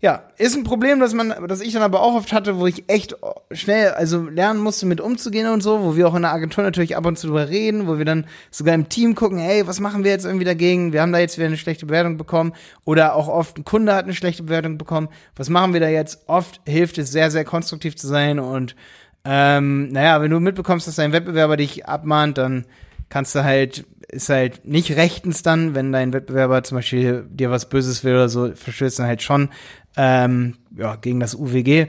Ja, 0.03 0.25
ist 0.37 0.57
ein 0.57 0.65
Problem, 0.65 0.99
dass 0.99 1.15
man, 1.15 1.33
dass 1.47 1.61
ich 1.61 1.73
dann 1.73 1.83
aber 1.83 2.03
auch 2.03 2.15
oft 2.15 2.33
hatte, 2.33 2.59
wo 2.59 2.67
ich 2.67 2.83
echt 2.89 3.15
schnell, 3.53 3.91
also 3.91 4.25
lernen 4.25 4.59
musste, 4.59 4.85
mit 4.85 5.01
umzugehen 5.01 5.47
und 5.47 5.63
so, 5.63 5.81
wo 5.85 5.95
wir 5.95 6.09
auch 6.09 6.17
in 6.17 6.23
der 6.23 6.33
Agentur 6.33 6.65
natürlich 6.65 6.97
ab 6.97 7.07
und 7.07 7.17
zu 7.17 7.29
drüber 7.29 7.49
reden, 7.49 7.87
wo 7.87 7.99
wir 7.99 8.05
dann 8.05 8.27
sogar 8.51 8.75
im 8.75 8.89
Team 8.89 9.15
gucken, 9.15 9.39
hey, 9.39 9.65
was 9.65 9.79
machen 9.79 10.03
wir 10.03 10.11
jetzt 10.11 10.25
irgendwie 10.25 10.45
dagegen? 10.45 10.93
Wir 10.93 11.03
haben 11.03 11.13
da 11.13 11.21
jetzt 11.21 11.39
wieder 11.39 11.47
eine 11.47 11.57
schlechte 11.57 11.87
Bewertung 11.87 12.17
bekommen 12.17 12.53
oder 12.85 13.15
auch 13.15 13.29
oft 13.29 13.59
ein 13.59 13.65
Kunde 13.65 13.95
hat 13.95 14.03
eine 14.03 14.15
schlechte 14.15 14.43
Bewertung 14.43 14.77
bekommen. 14.77 15.09
Was 15.37 15.49
machen 15.49 15.73
wir 15.73 15.79
da 15.79 15.89
jetzt? 15.89 16.25
Oft 16.27 16.61
hilft 16.67 16.99
es 16.99 17.13
sehr, 17.13 17.31
sehr 17.31 17.45
konstruktiv 17.45 17.95
zu 17.95 18.09
sein 18.09 18.41
und 18.41 18.75
ähm, 19.25 19.91
naja, 19.91 20.21
wenn 20.21 20.33
du 20.33 20.41
mitbekommst, 20.41 20.89
dass 20.89 20.97
dein 20.97 21.13
Wettbewerber 21.13 21.57
dich 21.57 21.87
abmahnt, 21.87 22.39
dann 22.39 22.67
kannst 23.09 23.37
du 23.37 23.45
halt, 23.45 23.85
ist 24.09 24.31
halt 24.31 24.65
nicht 24.65 24.97
rechtens 24.97 25.43
dann, 25.43 25.77
wenn 25.77 25.93
dein 25.93 26.13
Wettbewerber 26.13 26.65
zum 26.65 26.79
Beispiel 26.79 27.25
dir 27.31 27.51
was 27.51 27.69
Böses 27.69 28.03
will 28.03 28.15
oder 28.15 28.29
so, 28.29 28.53
verstößt 28.53 28.99
dann 28.99 29.07
halt 29.07 29.23
schon 29.23 29.51
ähm, 29.97 30.57
ja, 30.77 30.97
gegen 30.97 31.21
das 31.21 31.35
UWG. 31.35 31.87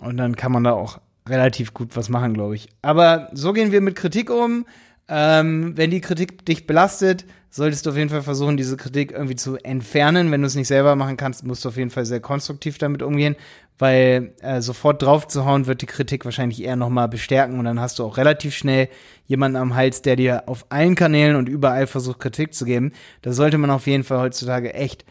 Und 0.00 0.16
dann 0.16 0.36
kann 0.36 0.52
man 0.52 0.64
da 0.64 0.72
auch 0.72 1.00
relativ 1.28 1.74
gut 1.74 1.96
was 1.96 2.08
machen, 2.08 2.34
glaube 2.34 2.54
ich. 2.54 2.68
Aber 2.82 3.28
so 3.32 3.52
gehen 3.52 3.72
wir 3.72 3.80
mit 3.80 3.96
Kritik 3.96 4.30
um. 4.30 4.66
Ähm, 5.06 5.76
wenn 5.76 5.90
die 5.90 6.00
Kritik 6.00 6.46
dich 6.46 6.66
belastet, 6.66 7.26
solltest 7.50 7.86
du 7.86 7.90
auf 7.90 7.96
jeden 7.96 8.10
Fall 8.10 8.22
versuchen, 8.22 8.56
diese 8.56 8.76
Kritik 8.76 9.12
irgendwie 9.12 9.36
zu 9.36 9.56
entfernen. 9.58 10.30
Wenn 10.30 10.40
du 10.40 10.46
es 10.46 10.54
nicht 10.54 10.68
selber 10.68 10.96
machen 10.96 11.16
kannst, 11.16 11.46
musst 11.46 11.64
du 11.64 11.68
auf 11.68 11.76
jeden 11.76 11.90
Fall 11.90 12.06
sehr 12.06 12.20
konstruktiv 12.20 12.78
damit 12.78 13.02
umgehen, 13.02 13.36
weil 13.78 14.34
äh, 14.40 14.60
sofort 14.60 15.02
drauf 15.02 15.28
zu 15.28 15.44
hauen 15.44 15.66
wird 15.66 15.82
die 15.82 15.86
Kritik 15.86 16.24
wahrscheinlich 16.24 16.62
eher 16.62 16.76
nochmal 16.76 17.08
bestärken 17.08 17.58
und 17.58 17.64
dann 17.66 17.80
hast 17.80 17.98
du 17.98 18.04
auch 18.04 18.16
relativ 18.16 18.54
schnell 18.54 18.88
jemanden 19.26 19.56
am 19.56 19.74
Hals, 19.74 20.02
der 20.02 20.16
dir 20.16 20.48
auf 20.48 20.66
allen 20.70 20.94
Kanälen 20.94 21.36
und 21.36 21.48
überall 21.48 21.86
versucht, 21.86 22.18
Kritik 22.18 22.54
zu 22.54 22.64
geben. 22.64 22.92
Da 23.22 23.32
sollte 23.32 23.58
man 23.58 23.70
auf 23.70 23.86
jeden 23.86 24.04
Fall 24.04 24.18
heutzutage 24.18 24.74
echt 24.74 25.04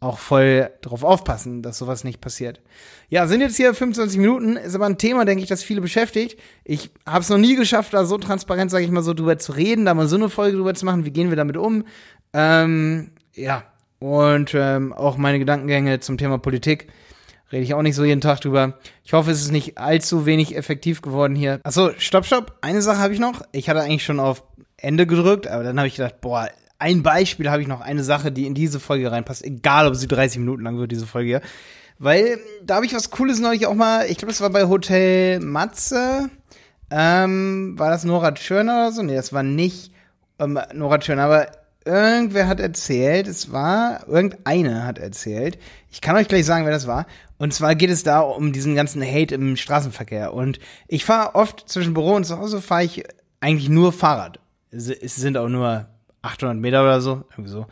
auch 0.00 0.18
voll 0.18 0.70
drauf 0.80 1.04
aufpassen, 1.04 1.62
dass 1.62 1.78
sowas 1.78 2.04
nicht 2.04 2.22
passiert. 2.22 2.60
Ja, 3.10 3.26
sind 3.26 3.42
jetzt 3.42 3.56
hier 3.56 3.74
25 3.74 4.18
Minuten, 4.18 4.56
ist 4.56 4.74
aber 4.74 4.86
ein 4.86 4.96
Thema, 4.96 5.26
denke 5.26 5.42
ich, 5.42 5.48
das 5.48 5.62
viele 5.62 5.82
beschäftigt. 5.82 6.40
Ich 6.64 6.90
habe 7.06 7.20
es 7.20 7.28
noch 7.28 7.36
nie 7.36 7.54
geschafft, 7.54 7.92
da 7.92 8.06
so 8.06 8.16
transparent, 8.16 8.70
sage 8.70 8.84
ich 8.84 8.90
mal, 8.90 9.02
so 9.02 9.12
drüber 9.12 9.38
zu 9.38 9.52
reden, 9.52 9.84
da 9.84 9.92
mal 9.92 10.08
so 10.08 10.16
eine 10.16 10.30
Folge 10.30 10.56
drüber 10.56 10.74
zu 10.74 10.86
machen, 10.86 11.04
wie 11.04 11.10
gehen 11.10 11.28
wir 11.28 11.36
damit 11.36 11.58
um. 11.58 11.84
Ähm, 12.32 13.10
ja, 13.34 13.64
und 13.98 14.52
ähm, 14.54 14.94
auch 14.94 15.18
meine 15.18 15.38
Gedankengänge 15.38 16.00
zum 16.00 16.16
Thema 16.16 16.38
Politik 16.38 16.88
rede 17.52 17.64
ich 17.64 17.74
auch 17.74 17.82
nicht 17.82 17.96
so 17.96 18.04
jeden 18.04 18.22
Tag 18.22 18.40
drüber. 18.40 18.78
Ich 19.04 19.12
hoffe, 19.12 19.30
es 19.30 19.42
ist 19.42 19.52
nicht 19.52 19.76
allzu 19.76 20.24
wenig 20.24 20.56
effektiv 20.56 21.02
geworden 21.02 21.34
hier. 21.34 21.60
Achso, 21.62 21.90
stopp, 21.98 22.24
stopp. 22.24 22.56
Eine 22.62 22.80
Sache 22.80 23.00
habe 23.00 23.12
ich 23.12 23.20
noch. 23.20 23.42
Ich 23.52 23.68
hatte 23.68 23.80
eigentlich 23.80 24.04
schon 24.04 24.20
auf 24.20 24.44
Ende 24.78 25.06
gedrückt, 25.06 25.46
aber 25.46 25.62
dann 25.62 25.78
habe 25.78 25.88
ich 25.88 25.96
gedacht, 25.96 26.20
boah, 26.20 26.48
ein 26.80 27.02
Beispiel 27.02 27.50
habe 27.50 27.62
ich 27.62 27.68
noch, 27.68 27.80
eine 27.80 28.02
Sache, 28.02 28.32
die 28.32 28.46
in 28.46 28.54
diese 28.54 28.80
Folge 28.80 29.12
reinpasst, 29.12 29.44
egal 29.44 29.86
ob 29.86 29.94
sie 29.94 30.08
30 30.08 30.38
Minuten 30.40 30.62
lang 30.62 30.78
wird, 30.78 30.90
diese 30.90 31.06
Folge. 31.06 31.42
Weil 31.98 32.38
da 32.64 32.76
habe 32.76 32.86
ich 32.86 32.94
was 32.94 33.10
Cooles 33.10 33.38
neulich 33.40 33.66
auch 33.66 33.74
mal, 33.74 34.06
ich 34.06 34.16
glaube, 34.16 34.32
das 34.32 34.40
war 34.40 34.50
bei 34.50 34.66
Hotel 34.66 35.40
Matze. 35.40 36.30
Ähm, 36.90 37.78
war 37.78 37.90
das 37.90 38.04
Nora 38.04 38.32
Tschirner 38.32 38.72
oder 38.72 38.92
so? 38.92 39.02
Nee, 39.02 39.14
das 39.14 39.32
war 39.32 39.42
nicht 39.42 39.92
ähm, 40.38 40.58
Nora 40.72 40.98
Tschirner, 40.98 41.24
aber 41.24 41.48
irgendwer 41.84 42.48
hat 42.48 42.60
erzählt, 42.60 43.26
es 43.28 43.52
war, 43.52 44.08
irgendeine 44.08 44.84
hat 44.84 44.98
erzählt, 44.98 45.58
ich 45.90 46.00
kann 46.00 46.16
euch 46.16 46.28
gleich 46.28 46.46
sagen, 46.46 46.64
wer 46.64 46.72
das 46.72 46.86
war. 46.86 47.06
Und 47.36 47.52
zwar 47.52 47.74
geht 47.74 47.90
es 47.90 48.02
da 48.02 48.20
um 48.20 48.52
diesen 48.52 48.74
ganzen 48.74 49.02
Hate 49.02 49.34
im 49.34 49.56
Straßenverkehr. 49.56 50.32
Und 50.32 50.58
ich 50.88 51.04
fahre 51.04 51.34
oft 51.34 51.68
zwischen 51.68 51.94
Büro 51.94 52.14
und 52.14 52.24
zu 52.24 52.38
Hause 52.38 52.62
fahre 52.62 52.84
ich 52.84 53.04
eigentlich 53.40 53.68
nur 53.68 53.92
Fahrrad. 53.92 54.40
Es 54.70 55.16
sind 55.16 55.36
auch 55.36 55.48
nur 55.48 55.88
800 56.22 56.56
Meter 56.56 56.82
oder 56.82 57.00
so, 57.00 57.24
irgendwie 57.30 57.50
so. 57.50 57.66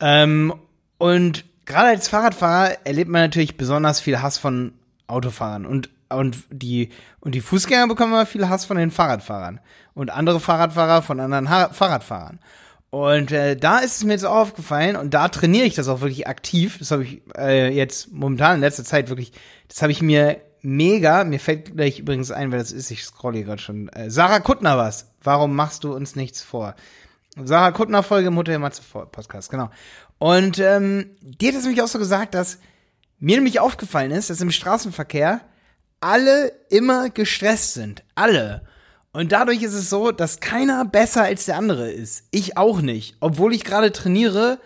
Ähm, 0.00 0.54
und 0.98 1.44
gerade 1.64 1.88
als 1.88 2.08
Fahrradfahrer 2.08 2.78
erlebt 2.84 3.10
man 3.10 3.22
natürlich 3.22 3.56
besonders 3.56 4.00
viel 4.00 4.20
Hass 4.20 4.38
von 4.38 4.72
Autofahrern 5.06 5.66
und 5.66 5.90
und 6.08 6.44
die 6.50 6.90
und 7.20 7.34
die 7.34 7.40
Fußgänger 7.40 7.88
bekommen 7.88 8.12
immer 8.12 8.26
viel 8.26 8.48
Hass 8.48 8.64
von 8.64 8.76
den 8.76 8.90
Fahrradfahrern 8.90 9.60
und 9.94 10.10
andere 10.10 10.40
Fahrradfahrer 10.40 11.02
von 11.02 11.20
anderen 11.20 11.50
ha 11.50 11.70
Fahrradfahrern. 11.70 12.38
Und 12.90 13.32
äh, 13.32 13.56
da 13.56 13.78
ist 13.78 13.96
es 13.96 14.04
mir 14.04 14.12
jetzt 14.12 14.24
auch 14.24 14.36
aufgefallen 14.36 14.94
und 14.94 15.14
da 15.14 15.28
trainiere 15.28 15.66
ich 15.66 15.74
das 15.74 15.88
auch 15.88 16.00
wirklich 16.00 16.28
aktiv. 16.28 16.78
Das 16.78 16.92
habe 16.92 17.02
ich 17.02 17.22
äh, 17.36 17.74
jetzt 17.74 18.12
momentan 18.12 18.56
in 18.56 18.60
letzter 18.60 18.84
Zeit 18.84 19.08
wirklich, 19.08 19.32
das 19.66 19.82
habe 19.82 19.90
ich 19.90 20.00
mir 20.00 20.40
mega, 20.62 21.24
mir 21.24 21.40
fällt 21.40 21.76
gleich 21.76 21.98
übrigens 21.98 22.30
ein, 22.30 22.52
wer 22.52 22.60
das 22.60 22.70
ist, 22.70 22.92
ich 22.92 23.02
scrolle 23.02 23.42
gerade 23.42 23.60
schon. 23.60 23.88
Äh, 23.88 24.10
Sarah 24.10 24.38
Kuttner 24.38 24.78
was. 24.78 25.10
Warum 25.24 25.56
machst 25.56 25.82
du 25.82 25.92
uns 25.92 26.14
nichts 26.14 26.42
vor? 26.42 26.76
Sarah 27.42 27.72
Kuttner 27.72 28.02
Folge 28.02 28.28
im 28.28 28.36
Hotel 28.36 28.58
Matze 28.58 28.82
Podcast, 28.82 29.50
genau. 29.50 29.70
Und 30.18 30.58
ähm, 30.58 31.10
die 31.20 31.48
hat 31.48 31.54
es 31.54 31.64
nämlich 31.64 31.82
auch 31.82 31.88
so 31.88 31.98
gesagt, 31.98 32.34
dass 32.34 32.58
mir 33.18 33.36
nämlich 33.36 33.60
aufgefallen 33.60 34.12
ist, 34.12 34.30
dass 34.30 34.40
im 34.40 34.50
Straßenverkehr 34.50 35.40
alle 36.00 36.52
immer 36.70 37.10
gestresst 37.10 37.74
sind. 37.74 38.04
Alle. 38.14 38.62
Und 39.12 39.32
dadurch 39.32 39.62
ist 39.62 39.74
es 39.74 39.90
so, 39.90 40.12
dass 40.12 40.40
keiner 40.40 40.84
besser 40.84 41.22
als 41.22 41.46
der 41.46 41.56
andere 41.56 41.90
ist. 41.90 42.24
Ich 42.30 42.56
auch 42.56 42.80
nicht. 42.80 43.16
Obwohl 43.20 43.54
ich 43.54 43.64
gerade 43.64 43.90
trainiere, 43.90 44.58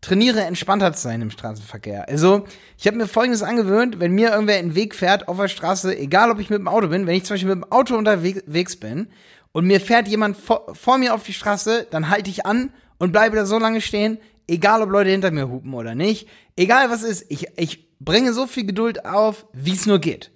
trainiere 0.00 0.42
entspannter 0.42 0.92
zu 0.92 1.02
sein 1.02 1.22
im 1.22 1.30
Straßenverkehr. 1.30 2.08
Also, 2.08 2.44
ich 2.78 2.86
habe 2.86 2.96
mir 2.96 3.08
folgendes 3.08 3.42
angewöhnt, 3.42 4.00
wenn 4.00 4.12
mir 4.12 4.30
irgendwer 4.30 4.58
in 4.58 4.70
den 4.70 4.74
Weg 4.74 4.94
fährt 4.94 5.28
auf 5.28 5.36
der 5.38 5.48
Straße, 5.48 5.96
egal 5.96 6.30
ob 6.30 6.40
ich 6.40 6.50
mit 6.50 6.58
dem 6.58 6.68
Auto 6.68 6.88
bin, 6.88 7.06
wenn 7.06 7.16
ich 7.16 7.24
zum 7.24 7.34
Beispiel 7.34 7.54
mit 7.54 7.64
dem 7.64 7.72
Auto 7.72 7.96
unterwegs 7.96 8.76
bin 8.76 9.08
und 9.56 9.64
mir 9.66 9.80
fährt 9.80 10.06
jemand 10.06 10.36
vor, 10.36 10.74
vor 10.74 10.98
mir 10.98 11.14
auf 11.14 11.22
die 11.22 11.32
Straße, 11.32 11.86
dann 11.90 12.10
halte 12.10 12.28
ich 12.28 12.44
an 12.44 12.74
und 12.98 13.10
bleibe 13.10 13.36
da 13.36 13.46
so 13.46 13.58
lange 13.58 13.80
stehen, 13.80 14.18
egal 14.46 14.82
ob 14.82 14.90
Leute 14.90 15.08
hinter 15.08 15.30
mir 15.30 15.48
hupen 15.48 15.72
oder 15.72 15.94
nicht, 15.94 16.28
egal 16.56 16.90
was 16.90 17.02
ist, 17.02 17.24
ich, 17.30 17.46
ich 17.56 17.88
bringe 17.98 18.34
so 18.34 18.46
viel 18.46 18.66
Geduld 18.66 19.06
auf, 19.06 19.46
wie 19.54 19.72
es 19.72 19.86
nur 19.86 19.98
geht. 19.98 20.30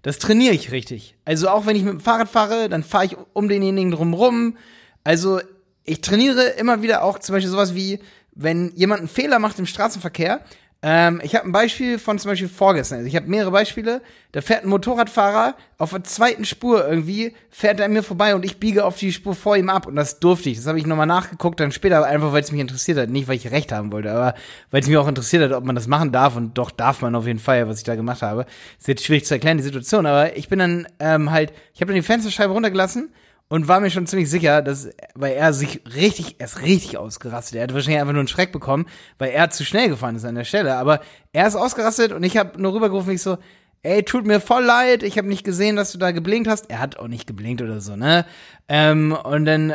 Das 0.00 0.18
trainiere 0.18 0.54
ich 0.54 0.72
richtig. 0.72 1.16
Also 1.26 1.50
auch 1.50 1.66
wenn 1.66 1.76
ich 1.76 1.82
mit 1.82 1.92
dem 1.92 2.00
Fahrrad 2.00 2.30
fahre, 2.30 2.70
dann 2.70 2.82
fahre 2.82 3.04
ich 3.04 3.16
um 3.34 3.46
denjenigen 3.46 3.90
drumrum. 3.90 4.56
Also 5.04 5.42
ich 5.84 6.00
trainiere 6.00 6.42
immer 6.42 6.80
wieder 6.80 7.04
auch 7.04 7.18
zum 7.18 7.34
Beispiel 7.34 7.50
sowas 7.50 7.74
wie, 7.74 8.00
wenn 8.34 8.72
jemand 8.74 9.00
einen 9.00 9.08
Fehler 9.08 9.38
macht 9.38 9.58
im 9.58 9.66
Straßenverkehr, 9.66 10.40
ähm, 10.84 11.20
ich 11.22 11.36
habe 11.36 11.46
ein 11.46 11.52
Beispiel 11.52 11.96
von 11.96 12.18
zum 12.18 12.32
Beispiel 12.32 12.48
vorgestern. 12.48 12.98
Also 12.98 13.08
ich 13.08 13.14
habe 13.14 13.28
mehrere 13.28 13.52
Beispiele. 13.52 14.02
Da 14.32 14.40
fährt 14.40 14.64
ein 14.64 14.68
Motorradfahrer 14.68 15.54
auf 15.78 15.90
der 15.90 16.02
zweiten 16.02 16.44
Spur 16.44 16.88
irgendwie, 16.88 17.34
fährt 17.50 17.78
er 17.78 17.88
mir 17.88 18.02
vorbei 18.02 18.34
und 18.34 18.44
ich 18.44 18.58
biege 18.58 18.84
auf 18.84 18.98
die 18.98 19.12
Spur 19.12 19.36
vor 19.36 19.56
ihm 19.56 19.68
ab. 19.68 19.86
Und 19.86 19.94
das 19.94 20.18
durfte 20.18 20.50
ich. 20.50 20.56
Das 20.56 20.66
habe 20.66 20.78
ich 20.78 20.86
nochmal 20.86 21.06
nachgeguckt, 21.06 21.60
dann 21.60 21.70
später, 21.70 22.04
einfach 22.04 22.32
weil 22.32 22.42
es 22.42 22.50
mich 22.50 22.60
interessiert 22.60 22.98
hat. 22.98 23.10
Nicht, 23.10 23.28
weil 23.28 23.36
ich 23.36 23.52
recht 23.52 23.70
haben 23.70 23.92
wollte, 23.92 24.10
aber 24.10 24.34
weil 24.72 24.80
es 24.80 24.88
mich 24.88 24.96
auch 24.96 25.06
interessiert 25.06 25.44
hat, 25.44 25.52
ob 25.52 25.64
man 25.64 25.76
das 25.76 25.86
machen 25.86 26.10
darf. 26.10 26.34
Und 26.34 26.58
doch 26.58 26.72
darf 26.72 27.00
man 27.00 27.14
auf 27.14 27.28
jeden 27.28 27.38
Fall, 27.38 27.68
was 27.68 27.78
ich 27.78 27.84
da 27.84 27.94
gemacht 27.94 28.22
habe. 28.22 28.46
Ist 28.78 28.88
jetzt 28.88 29.04
schwierig 29.04 29.24
zu 29.24 29.34
erklären, 29.34 29.58
die 29.58 29.62
Situation. 29.62 30.04
Aber 30.04 30.36
ich 30.36 30.48
bin 30.48 30.58
dann 30.58 30.88
ähm, 30.98 31.30
halt, 31.30 31.52
ich 31.74 31.80
habe 31.80 31.92
dann 31.92 31.96
die 31.96 32.06
Fensterscheibe 32.06 32.52
runtergelassen 32.52 33.12
und 33.52 33.68
war 33.68 33.80
mir 33.80 33.90
schon 33.90 34.06
ziemlich 34.06 34.30
sicher, 34.30 34.62
dass, 34.62 34.88
weil 35.14 35.34
er 35.34 35.52
sich 35.52 35.82
richtig, 35.94 36.36
er 36.38 36.46
ist 36.46 36.62
richtig 36.62 36.96
ausgerastet. 36.96 37.56
Er 37.56 37.64
hat 37.64 37.74
wahrscheinlich 37.74 38.00
einfach 38.00 38.14
nur 38.14 38.20
einen 38.20 38.28
Schreck 38.28 38.50
bekommen, 38.50 38.86
weil 39.18 39.28
er 39.28 39.50
zu 39.50 39.66
schnell 39.66 39.90
gefahren 39.90 40.16
ist 40.16 40.24
an 40.24 40.36
der 40.36 40.44
Stelle. 40.44 40.76
Aber 40.76 41.02
er 41.34 41.48
ist 41.48 41.56
ausgerastet 41.56 42.12
und 42.12 42.22
ich 42.22 42.38
habe 42.38 42.58
nur 42.58 42.72
rübergerufen, 42.72 43.12
ich 43.12 43.20
so, 43.20 43.36
ey, 43.82 44.04
tut 44.04 44.24
mir 44.24 44.40
voll 44.40 44.64
leid, 44.64 45.02
ich 45.02 45.18
habe 45.18 45.28
nicht 45.28 45.44
gesehen, 45.44 45.76
dass 45.76 45.92
du 45.92 45.98
da 45.98 46.12
geblinkt 46.12 46.48
hast. 46.48 46.70
Er 46.70 46.78
hat 46.78 46.96
auch 46.96 47.08
nicht 47.08 47.26
geblinkt 47.26 47.60
oder 47.60 47.82
so, 47.82 47.94
ne? 47.94 48.24
Ähm, 48.70 49.12
und 49.22 49.44
dann 49.44 49.74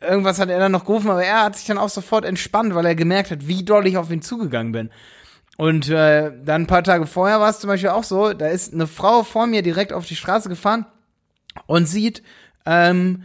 irgendwas 0.00 0.38
hat 0.38 0.48
er 0.48 0.60
dann 0.60 0.70
noch 0.70 0.84
gerufen, 0.84 1.10
aber 1.10 1.24
er 1.24 1.42
hat 1.42 1.56
sich 1.56 1.66
dann 1.66 1.78
auch 1.78 1.88
sofort 1.88 2.24
entspannt, 2.24 2.72
weil 2.76 2.86
er 2.86 2.94
gemerkt 2.94 3.32
hat, 3.32 3.48
wie 3.48 3.64
doll 3.64 3.88
ich 3.88 3.96
auf 3.96 4.12
ihn 4.12 4.22
zugegangen 4.22 4.70
bin. 4.70 4.90
Und 5.56 5.88
äh, 5.88 6.30
dann 6.44 6.62
ein 6.62 6.66
paar 6.68 6.84
Tage 6.84 7.06
vorher 7.06 7.40
war 7.40 7.50
es 7.50 7.58
zum 7.58 7.66
Beispiel 7.66 7.90
auch 7.90 8.04
so, 8.04 8.32
da 8.32 8.46
ist 8.46 8.72
eine 8.72 8.86
Frau 8.86 9.24
vor 9.24 9.48
mir 9.48 9.62
direkt 9.62 9.92
auf 9.92 10.06
die 10.06 10.14
Straße 10.14 10.48
gefahren 10.48 10.86
und 11.66 11.86
sieht, 11.86 12.22
ähm, 12.68 13.22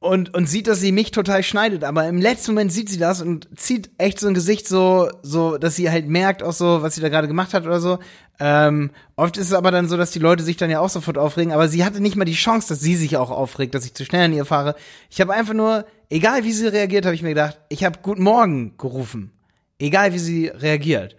und, 0.00 0.34
und 0.34 0.46
sieht, 0.46 0.66
dass 0.66 0.80
sie 0.80 0.92
mich 0.92 1.12
total 1.12 1.42
schneidet. 1.42 1.82
Aber 1.82 2.06
im 2.06 2.18
letzten 2.18 2.52
Moment 2.52 2.70
sieht 2.72 2.90
sie 2.90 2.98
das 2.98 3.22
und 3.22 3.48
zieht 3.58 3.90
echt 3.96 4.20
so 4.20 4.28
ein 4.28 4.34
Gesicht 4.34 4.68
so, 4.68 5.08
so, 5.22 5.56
dass 5.56 5.76
sie 5.76 5.90
halt 5.90 6.08
merkt 6.08 6.42
auch 6.42 6.52
so, 6.52 6.82
was 6.82 6.94
sie 6.94 7.00
da 7.00 7.08
gerade 7.08 7.28
gemacht 7.28 7.54
hat 7.54 7.64
oder 7.64 7.80
so. 7.80 8.00
Ähm, 8.38 8.90
oft 9.16 9.38
ist 9.38 9.46
es 9.46 9.52
aber 9.54 9.70
dann 9.70 9.88
so, 9.88 9.96
dass 9.96 10.10
die 10.10 10.18
Leute 10.18 10.42
sich 10.42 10.58
dann 10.58 10.68
ja 10.68 10.80
auch 10.80 10.90
sofort 10.90 11.16
aufregen. 11.16 11.54
Aber 11.54 11.68
sie 11.68 11.84
hatte 11.84 12.02
nicht 12.02 12.16
mal 12.16 12.26
die 12.26 12.34
Chance, 12.34 12.68
dass 12.68 12.80
sie 12.80 12.96
sich 12.96 13.16
auch 13.16 13.30
aufregt, 13.30 13.74
dass 13.74 13.86
ich 13.86 13.94
zu 13.94 14.04
schnell 14.04 14.26
an 14.26 14.34
ihr 14.34 14.44
fahre. 14.44 14.74
Ich 15.08 15.22
habe 15.22 15.32
einfach 15.32 15.54
nur, 15.54 15.86
egal 16.10 16.44
wie 16.44 16.52
sie 16.52 16.66
reagiert, 16.66 17.06
habe 17.06 17.14
ich 17.14 17.22
mir 17.22 17.30
gedacht, 17.30 17.58
ich 17.70 17.84
habe 17.84 18.00
Guten 18.02 18.24
Morgen 18.24 18.76
gerufen. 18.76 19.32
Egal 19.78 20.12
wie 20.12 20.18
sie 20.18 20.48
reagiert. 20.48 21.16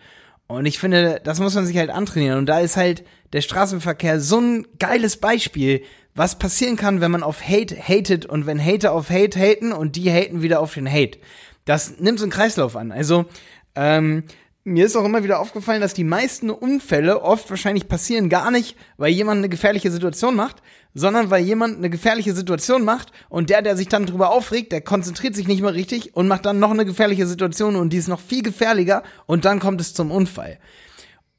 Und 0.48 0.68
ich 0.68 0.78
finde, 0.78 1.22
das 1.24 1.40
muss 1.40 1.56
man 1.56 1.66
sich 1.66 1.78
halt 1.78 1.90
antrainieren. 1.90 2.38
Und 2.38 2.46
da 2.46 2.60
ist 2.60 2.78
halt 2.78 3.04
der 3.34 3.42
Straßenverkehr 3.42 4.20
so 4.20 4.40
ein 4.40 4.68
geiles 4.78 5.18
Beispiel, 5.18 5.82
was 6.16 6.40
passieren 6.40 6.78
kann, 6.78 7.02
wenn 7.02 7.12
man 7.12 7.24
auf 7.24 7.48
Hate 7.48 7.76
hatet 7.76 8.26
und 8.26 8.46
wenn 8.46 8.64
Hater 8.64 8.94
auf 8.94 9.10
Hate 9.10 9.38
haten 9.38 9.74
und 9.74 9.98
die 9.98 10.10
haten 10.10 10.42
wieder 10.42 10.62
auf 10.62 10.74
den 10.74 10.90
Hate. 10.90 11.20
Das 11.66 12.00
nimmt 12.00 12.20
so 12.20 12.26
einen 12.26 12.32
Kreislauf 12.32 12.76
an. 12.76 12.92
Also, 12.92 13.26
ähm, 13.76 14.24
mir 14.64 14.86
ist 14.86 14.96
auch 14.96 15.06
immer 15.06 15.24
wieder 15.24 15.40
aufgefallen, 15.40 15.82
dass 15.82 15.94
die 15.94 16.04
meisten 16.04 16.50
Unfälle 16.50 17.22
oft 17.22 17.50
wahrscheinlich 17.52 17.88
passieren 17.88 18.30
gar 18.30 18.50
nicht, 18.50 18.76
weil 18.98 19.12
jemand 19.12 19.40
eine 19.40 19.50
gefährliche 19.50 19.92
Situation 19.92 20.36
macht, 20.36 20.64
sondern 20.96 21.30
weil 21.30 21.44
jemand 21.44 21.78
eine 21.78 21.90
gefährliche 21.92 22.34
Situation 22.34 22.84
macht 22.84 23.12
und 23.30 23.52
der, 23.52 23.62
der 23.62 23.78
sich 23.78 23.90
dann 23.90 24.08
drüber 24.08 24.32
aufregt, 24.32 24.72
der 24.72 24.82
konzentriert 24.82 25.36
sich 25.36 25.48
nicht 25.48 25.62
mehr 25.62 25.76
richtig 25.76 26.16
und 26.16 26.28
macht 26.28 26.46
dann 26.46 26.60
noch 26.60 26.72
eine 26.72 26.86
gefährliche 26.86 27.28
Situation 27.28 27.76
und 27.76 27.92
die 27.92 27.98
ist 27.98 28.08
noch 28.08 28.22
viel 28.22 28.42
gefährlicher 28.42 29.04
und 29.28 29.46
dann 29.46 29.60
kommt 29.60 29.82
es 29.82 29.94
zum 29.94 30.10
Unfall. 30.10 30.58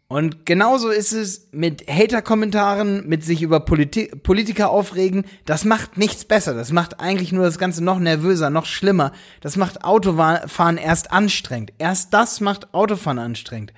Und 0.09 0.47
genauso 0.47 0.91
ist 0.91 1.13
es 1.13 1.49
mit 1.51 1.89
Hater-Kommentaren, 1.89 3.09
mit 3.09 3.25
sich 3.25 3.43
über 3.43 3.59
Politi 3.59 4.07
Politiker 4.23 4.71
aufregen. 4.71 5.25
Das 5.47 5.65
macht 5.65 5.97
nichts 5.97 6.25
besser. 6.25 6.55
Das 6.55 6.71
macht 6.71 7.01
eigentlich 7.01 7.33
nur 7.33 7.45
das 7.45 7.59
Ganze 7.59 7.83
noch 7.83 7.99
nervöser, 7.99 8.49
noch 8.49 8.67
schlimmer. 8.67 9.13
Das 9.41 9.57
macht 9.57 9.83
Autofahren 9.83 10.77
erst 10.77 11.11
anstrengend. 11.11 11.73
Erst 11.79 12.15
das 12.15 12.41
macht 12.41 12.73
Autofahren 12.73 13.19
anstrengend. 13.19 13.73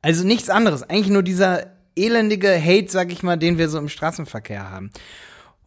Also 0.00 0.24
nichts 0.26 0.48
anderes. 0.48 0.82
Eigentlich 0.82 1.10
nur 1.10 1.22
dieser 1.22 1.66
elendige 1.96 2.48
Hate, 2.48 2.90
sag 2.90 3.12
ich 3.12 3.22
mal, 3.22 3.36
den 3.36 3.58
wir 3.58 3.68
so 3.68 3.78
im 3.78 3.90
Straßenverkehr 3.90 4.70
haben. 4.70 4.90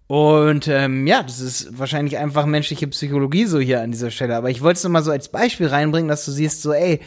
Und 0.08 0.68
ähm, 0.68 1.06
ja, 1.06 1.22
das 1.22 1.40
ist 1.40 1.78
wahrscheinlich 1.78 2.18
einfach 2.18 2.46
menschliche 2.46 2.88
Psychologie 2.88 3.46
so 3.46 3.60
hier 3.60 3.82
an 3.82 3.92
dieser 3.92 4.10
Stelle. 4.10 4.36
Aber 4.36 4.50
ich 4.50 4.64
wollte 4.64 4.78
es 4.78 4.84
nur 4.84 4.92
mal 4.92 5.04
so 5.04 5.12
als 5.12 5.30
Beispiel 5.30 5.68
reinbringen, 5.68 6.08
dass 6.08 6.26
du 6.26 6.32
siehst, 6.32 6.64
so, 6.64 6.74
ey, 6.74 7.02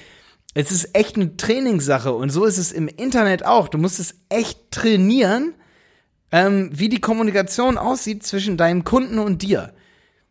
es 0.54 0.72
ist 0.72 0.96
echt 0.96 1.16
eine 1.16 1.36
Trainingssache 1.36 2.12
und 2.12 2.30
so 2.30 2.44
ist 2.44 2.58
es 2.58 2.72
im 2.72 2.88
Internet 2.88 3.44
auch. 3.46 3.68
Du 3.68 3.78
musst 3.78 4.00
es 4.00 4.16
echt 4.28 4.70
trainieren, 4.70 5.54
ähm, 6.32 6.70
wie 6.72 6.88
die 6.88 7.00
Kommunikation 7.00 7.78
aussieht 7.78 8.24
zwischen 8.24 8.56
deinem 8.56 8.84
Kunden 8.84 9.18
und 9.18 9.42
dir. 9.42 9.72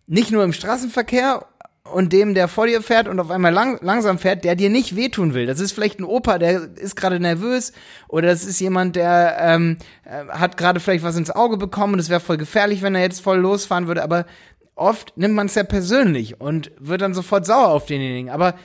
Nicht 0.08 0.32
nur 0.32 0.44
im 0.44 0.54
Straßenverkehr 0.54 1.46
und 1.84 2.14
dem, 2.14 2.34
der 2.34 2.48
vor 2.48 2.68
dir 2.68 2.82
fährt 2.82 3.08
und 3.08 3.20
auf 3.20 3.32
einmal 3.32 3.54
lang, 3.54 3.80
langsam 3.82 4.20
fährt, 4.20 4.44
der 4.44 4.56
dir 4.56 4.70
nicht 4.70 4.96
wehtun 4.96 5.34
will. 5.34 5.46
Das 5.46 5.60
ist 5.60 5.72
vielleicht 5.72 6.00
ein 6.00 6.04
Opa, 6.04 6.38
der 6.38 6.76
ist 6.76 6.96
gerade 6.96 7.20
nervös 7.20 7.72
oder 8.08 8.28
das 8.28 8.46
ist 8.46 8.60
jemand, 8.60 8.96
der 8.96 9.38
ähm, 9.40 9.78
äh, 10.04 10.26
hat 10.28 10.58
gerade 10.58 10.80
vielleicht 10.80 11.04
was 11.04 11.18
ins 11.18 11.32
Auge 11.32 11.58
bekommen 11.58 11.94
und 11.94 12.00
es 12.00 12.10
wäre 12.10 12.20
voll 12.20 12.38
gefährlich, 12.38 12.82
wenn 12.82 12.96
er 12.96 13.02
jetzt 13.02 13.22
voll 13.22 13.40
losfahren 13.40 13.88
würde. 13.88 14.04
Aber 14.04 14.26
oft 14.76 15.18
nimmt 15.18 15.36
man 15.36 15.48
es 15.48 15.56
ja 15.56 15.64
persönlich 15.64 16.40
und 16.40 16.72
wird 16.80 17.02
dann 17.02 17.14
sofort 17.14 17.46
sauer 17.46 17.70
auf 17.70 17.86
denjenigen. 17.86 18.30
Aber 18.30 18.56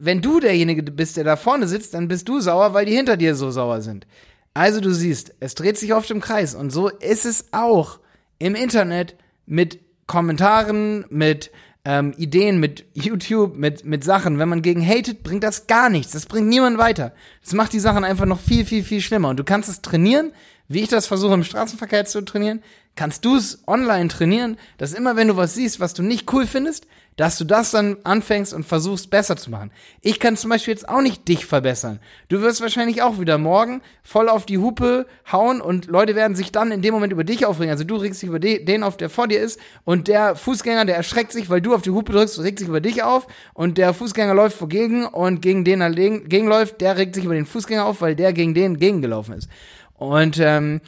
wenn 0.00 0.22
du 0.22 0.40
derjenige 0.40 0.82
bist, 0.82 1.16
der 1.16 1.24
da 1.24 1.36
vorne 1.36 1.68
sitzt, 1.68 1.94
dann 1.94 2.08
bist 2.08 2.28
du 2.28 2.40
sauer, 2.40 2.72
weil 2.72 2.86
die 2.86 2.96
hinter 2.96 3.16
dir 3.16 3.34
so 3.36 3.50
sauer 3.50 3.82
sind. 3.82 4.06
Also 4.54 4.80
du 4.80 4.92
siehst, 4.92 5.34
es 5.40 5.54
dreht 5.54 5.78
sich 5.78 5.94
oft 5.94 6.10
im 6.10 6.20
Kreis 6.20 6.54
und 6.54 6.70
so 6.70 6.88
ist 6.88 7.26
es 7.26 7.52
auch 7.52 8.00
im 8.38 8.54
Internet 8.54 9.14
mit 9.46 9.78
Kommentaren, 10.06 11.04
mit 11.10 11.50
ähm, 11.84 12.14
Ideen, 12.16 12.58
mit 12.58 12.86
YouTube, 12.94 13.56
mit, 13.56 13.84
mit 13.84 14.02
Sachen. 14.02 14.38
Wenn 14.38 14.48
man 14.48 14.62
gegen 14.62 14.84
hatet, 14.84 15.22
bringt 15.22 15.44
das 15.44 15.66
gar 15.66 15.88
nichts. 15.88 16.12
Das 16.12 16.26
bringt 16.26 16.48
niemand 16.48 16.78
weiter. 16.78 17.12
Das 17.42 17.52
macht 17.52 17.72
die 17.72 17.80
Sachen 17.80 18.04
einfach 18.04 18.26
noch 18.26 18.40
viel, 18.40 18.64
viel, 18.64 18.82
viel 18.82 19.00
schlimmer. 19.00 19.28
Und 19.28 19.38
du 19.38 19.44
kannst 19.44 19.68
es 19.68 19.82
trainieren, 19.82 20.32
wie 20.66 20.80
ich 20.80 20.88
das 20.88 21.06
versuche 21.06 21.34
im 21.34 21.44
Straßenverkehr 21.44 22.04
zu 22.06 22.24
trainieren, 22.24 22.62
kannst 22.96 23.24
du 23.24 23.36
es 23.36 23.62
online 23.66 24.08
trainieren, 24.08 24.56
dass 24.78 24.92
immer 24.92 25.16
wenn 25.16 25.28
du 25.28 25.36
was 25.36 25.54
siehst, 25.54 25.80
was 25.80 25.94
du 25.94 26.02
nicht 26.02 26.32
cool 26.32 26.46
findest, 26.46 26.86
dass 27.16 27.36
du 27.36 27.44
das 27.44 27.70
dann 27.70 27.98
anfängst 28.04 28.54
und 28.54 28.64
versuchst 28.64 29.10
besser 29.10 29.36
zu 29.36 29.50
machen. 29.50 29.70
Ich 30.00 30.20
kann 30.20 30.36
zum 30.36 30.48
Beispiel 30.50 30.72
jetzt 30.72 30.88
auch 30.88 31.02
nicht 31.02 31.28
dich 31.28 31.44
verbessern. 31.44 32.00
Du 32.28 32.40
wirst 32.40 32.60
wahrscheinlich 32.60 33.02
auch 33.02 33.20
wieder 33.20 33.36
morgen 33.36 33.82
voll 34.02 34.28
auf 34.28 34.46
die 34.46 34.58
Hupe 34.58 35.06
hauen 35.30 35.60
und 35.60 35.86
Leute 35.86 36.14
werden 36.14 36.34
sich 36.34 36.50
dann 36.50 36.72
in 36.72 36.82
dem 36.82 36.94
Moment 36.94 37.12
über 37.12 37.24
dich 37.24 37.44
aufregen. 37.44 37.70
Also 37.70 37.84
du 37.84 37.96
regst 37.96 38.22
dich 38.22 38.28
über 38.28 38.40
den 38.40 38.82
auf, 38.82 38.96
der 38.96 39.10
vor 39.10 39.28
dir 39.28 39.40
ist 39.40 39.60
und 39.84 40.08
der 40.08 40.34
Fußgänger, 40.34 40.86
der 40.86 40.96
erschreckt 40.96 41.32
sich, 41.32 41.50
weil 41.50 41.60
du 41.60 41.74
auf 41.74 41.82
die 41.82 41.90
Hupe 41.90 42.12
drückst, 42.12 42.40
regt 42.40 42.58
sich 42.58 42.68
über 42.68 42.80
dich 42.80 43.02
auf 43.02 43.26
und 43.52 43.76
der 43.76 43.92
Fußgänger 43.92 44.34
läuft 44.34 44.56
vogegen 44.56 45.04
und 45.04 45.42
gegen 45.42 45.64
den 45.64 45.82
er 45.82 45.90
gegenläuft, 45.90 46.80
der 46.80 46.96
regt 46.96 47.14
sich 47.14 47.24
über 47.24 47.34
den 47.34 47.46
Fußgänger 47.46 47.84
auf, 47.84 48.00
weil 48.00 48.16
der 48.16 48.32
gegen 48.32 48.54
den 48.54 48.78
gegengelaufen 48.78 49.34
ist. 49.34 49.48
Und 49.94 50.38
ähm, 50.38 50.80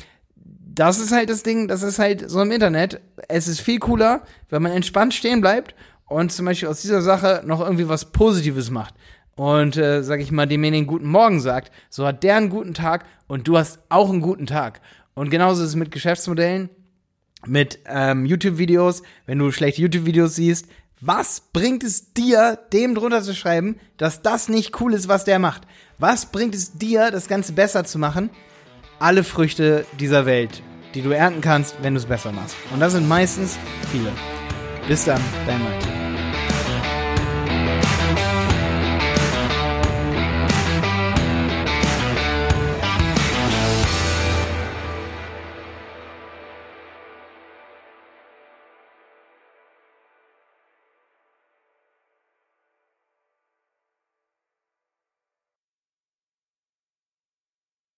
das 0.75 0.99
ist 0.99 1.13
halt 1.13 1.29
das 1.29 1.43
Ding, 1.43 1.69
das 1.69 1.83
ist 1.83 1.99
halt 1.99 2.31
so 2.31 2.41
im 2.41 2.51
Internet. 2.51 3.01
Es 3.29 3.49
ist 3.49 3.61
viel 3.61 3.79
cooler, 3.79 4.23
wenn 4.49 4.63
man 4.63 4.73
entspannt 4.73 5.13
stehen 5.13 5.43
bleibt 5.43 5.75
und 6.07 6.33
zum 6.33 6.47
Beispiel 6.47 6.69
aus 6.69 6.83
dieser 6.83 7.03
Sache 7.03 7.43
noch 7.45 7.61
irgendwie 7.61 7.89
was 7.89 8.13
Positives 8.13 8.71
macht. 8.71 8.95
Und, 9.35 9.77
äh, 9.77 10.03
sag 10.03 10.21
ich 10.21 10.31
mal, 10.31 10.47
demjenigen 10.47 10.87
guten 10.87 11.09
Morgen 11.09 11.41
sagt, 11.41 11.73
so 11.89 12.07
hat 12.07 12.23
der 12.23 12.37
einen 12.37 12.51
guten 12.51 12.75
Tag 12.75 13.07
und 13.27 13.49
du 13.49 13.57
hast 13.57 13.81
auch 13.89 14.11
einen 14.11 14.21
guten 14.21 14.47
Tag. 14.47 14.81
Und 15.15 15.31
genauso 15.31 15.63
ist 15.63 15.71
es 15.71 15.77
mit 15.77 15.91
Geschäftsmodellen, 15.91 16.69
mit 17.47 17.79
ähm, 17.87 18.27
YouTube-Videos, 18.27 19.03
wenn 19.27 19.39
du 19.39 19.51
schlechte 19.51 19.83
YouTube-Videos 19.83 20.35
siehst. 20.35 20.69
Was 21.01 21.41
bringt 21.53 21.83
es 21.83 22.13
dir, 22.13 22.59
dem 22.73 22.95
drunter 22.95 23.23
zu 23.23 23.35
schreiben, 23.35 23.77
dass 23.97 24.23
das 24.23 24.49
nicht 24.49 24.81
cool 24.81 24.93
ist, 24.95 25.09
was 25.09 25.25
der 25.25 25.39
macht? 25.39 25.63
Was 25.99 26.27
bringt 26.27 26.55
es 26.55 26.79
dir, 26.79 27.11
das 27.11 27.27
Ganze 27.27 27.53
besser 27.53 27.85
zu 27.85 27.99
machen? 27.99 28.31
alle 29.03 29.25
Früchte 29.25 29.85
dieser 29.99 30.27
Welt, 30.27 30.63
die 30.95 31.03
du 31.03 31.11
ernten 31.11 31.41
kannst, 31.41 31.75
wenn 31.83 31.95
du 31.95 31.99
es 31.99 32.07
besser 32.07 32.31
machst. 32.31 32.55
Und 32.73 32.81
das 32.81 32.93
sind 32.93 33.09
meistens 33.09 33.59
viele. 33.91 34.13
Bis 34.89 35.05
dann, 35.05 35.21
dein 35.47 35.63
Mike. 35.63 36.02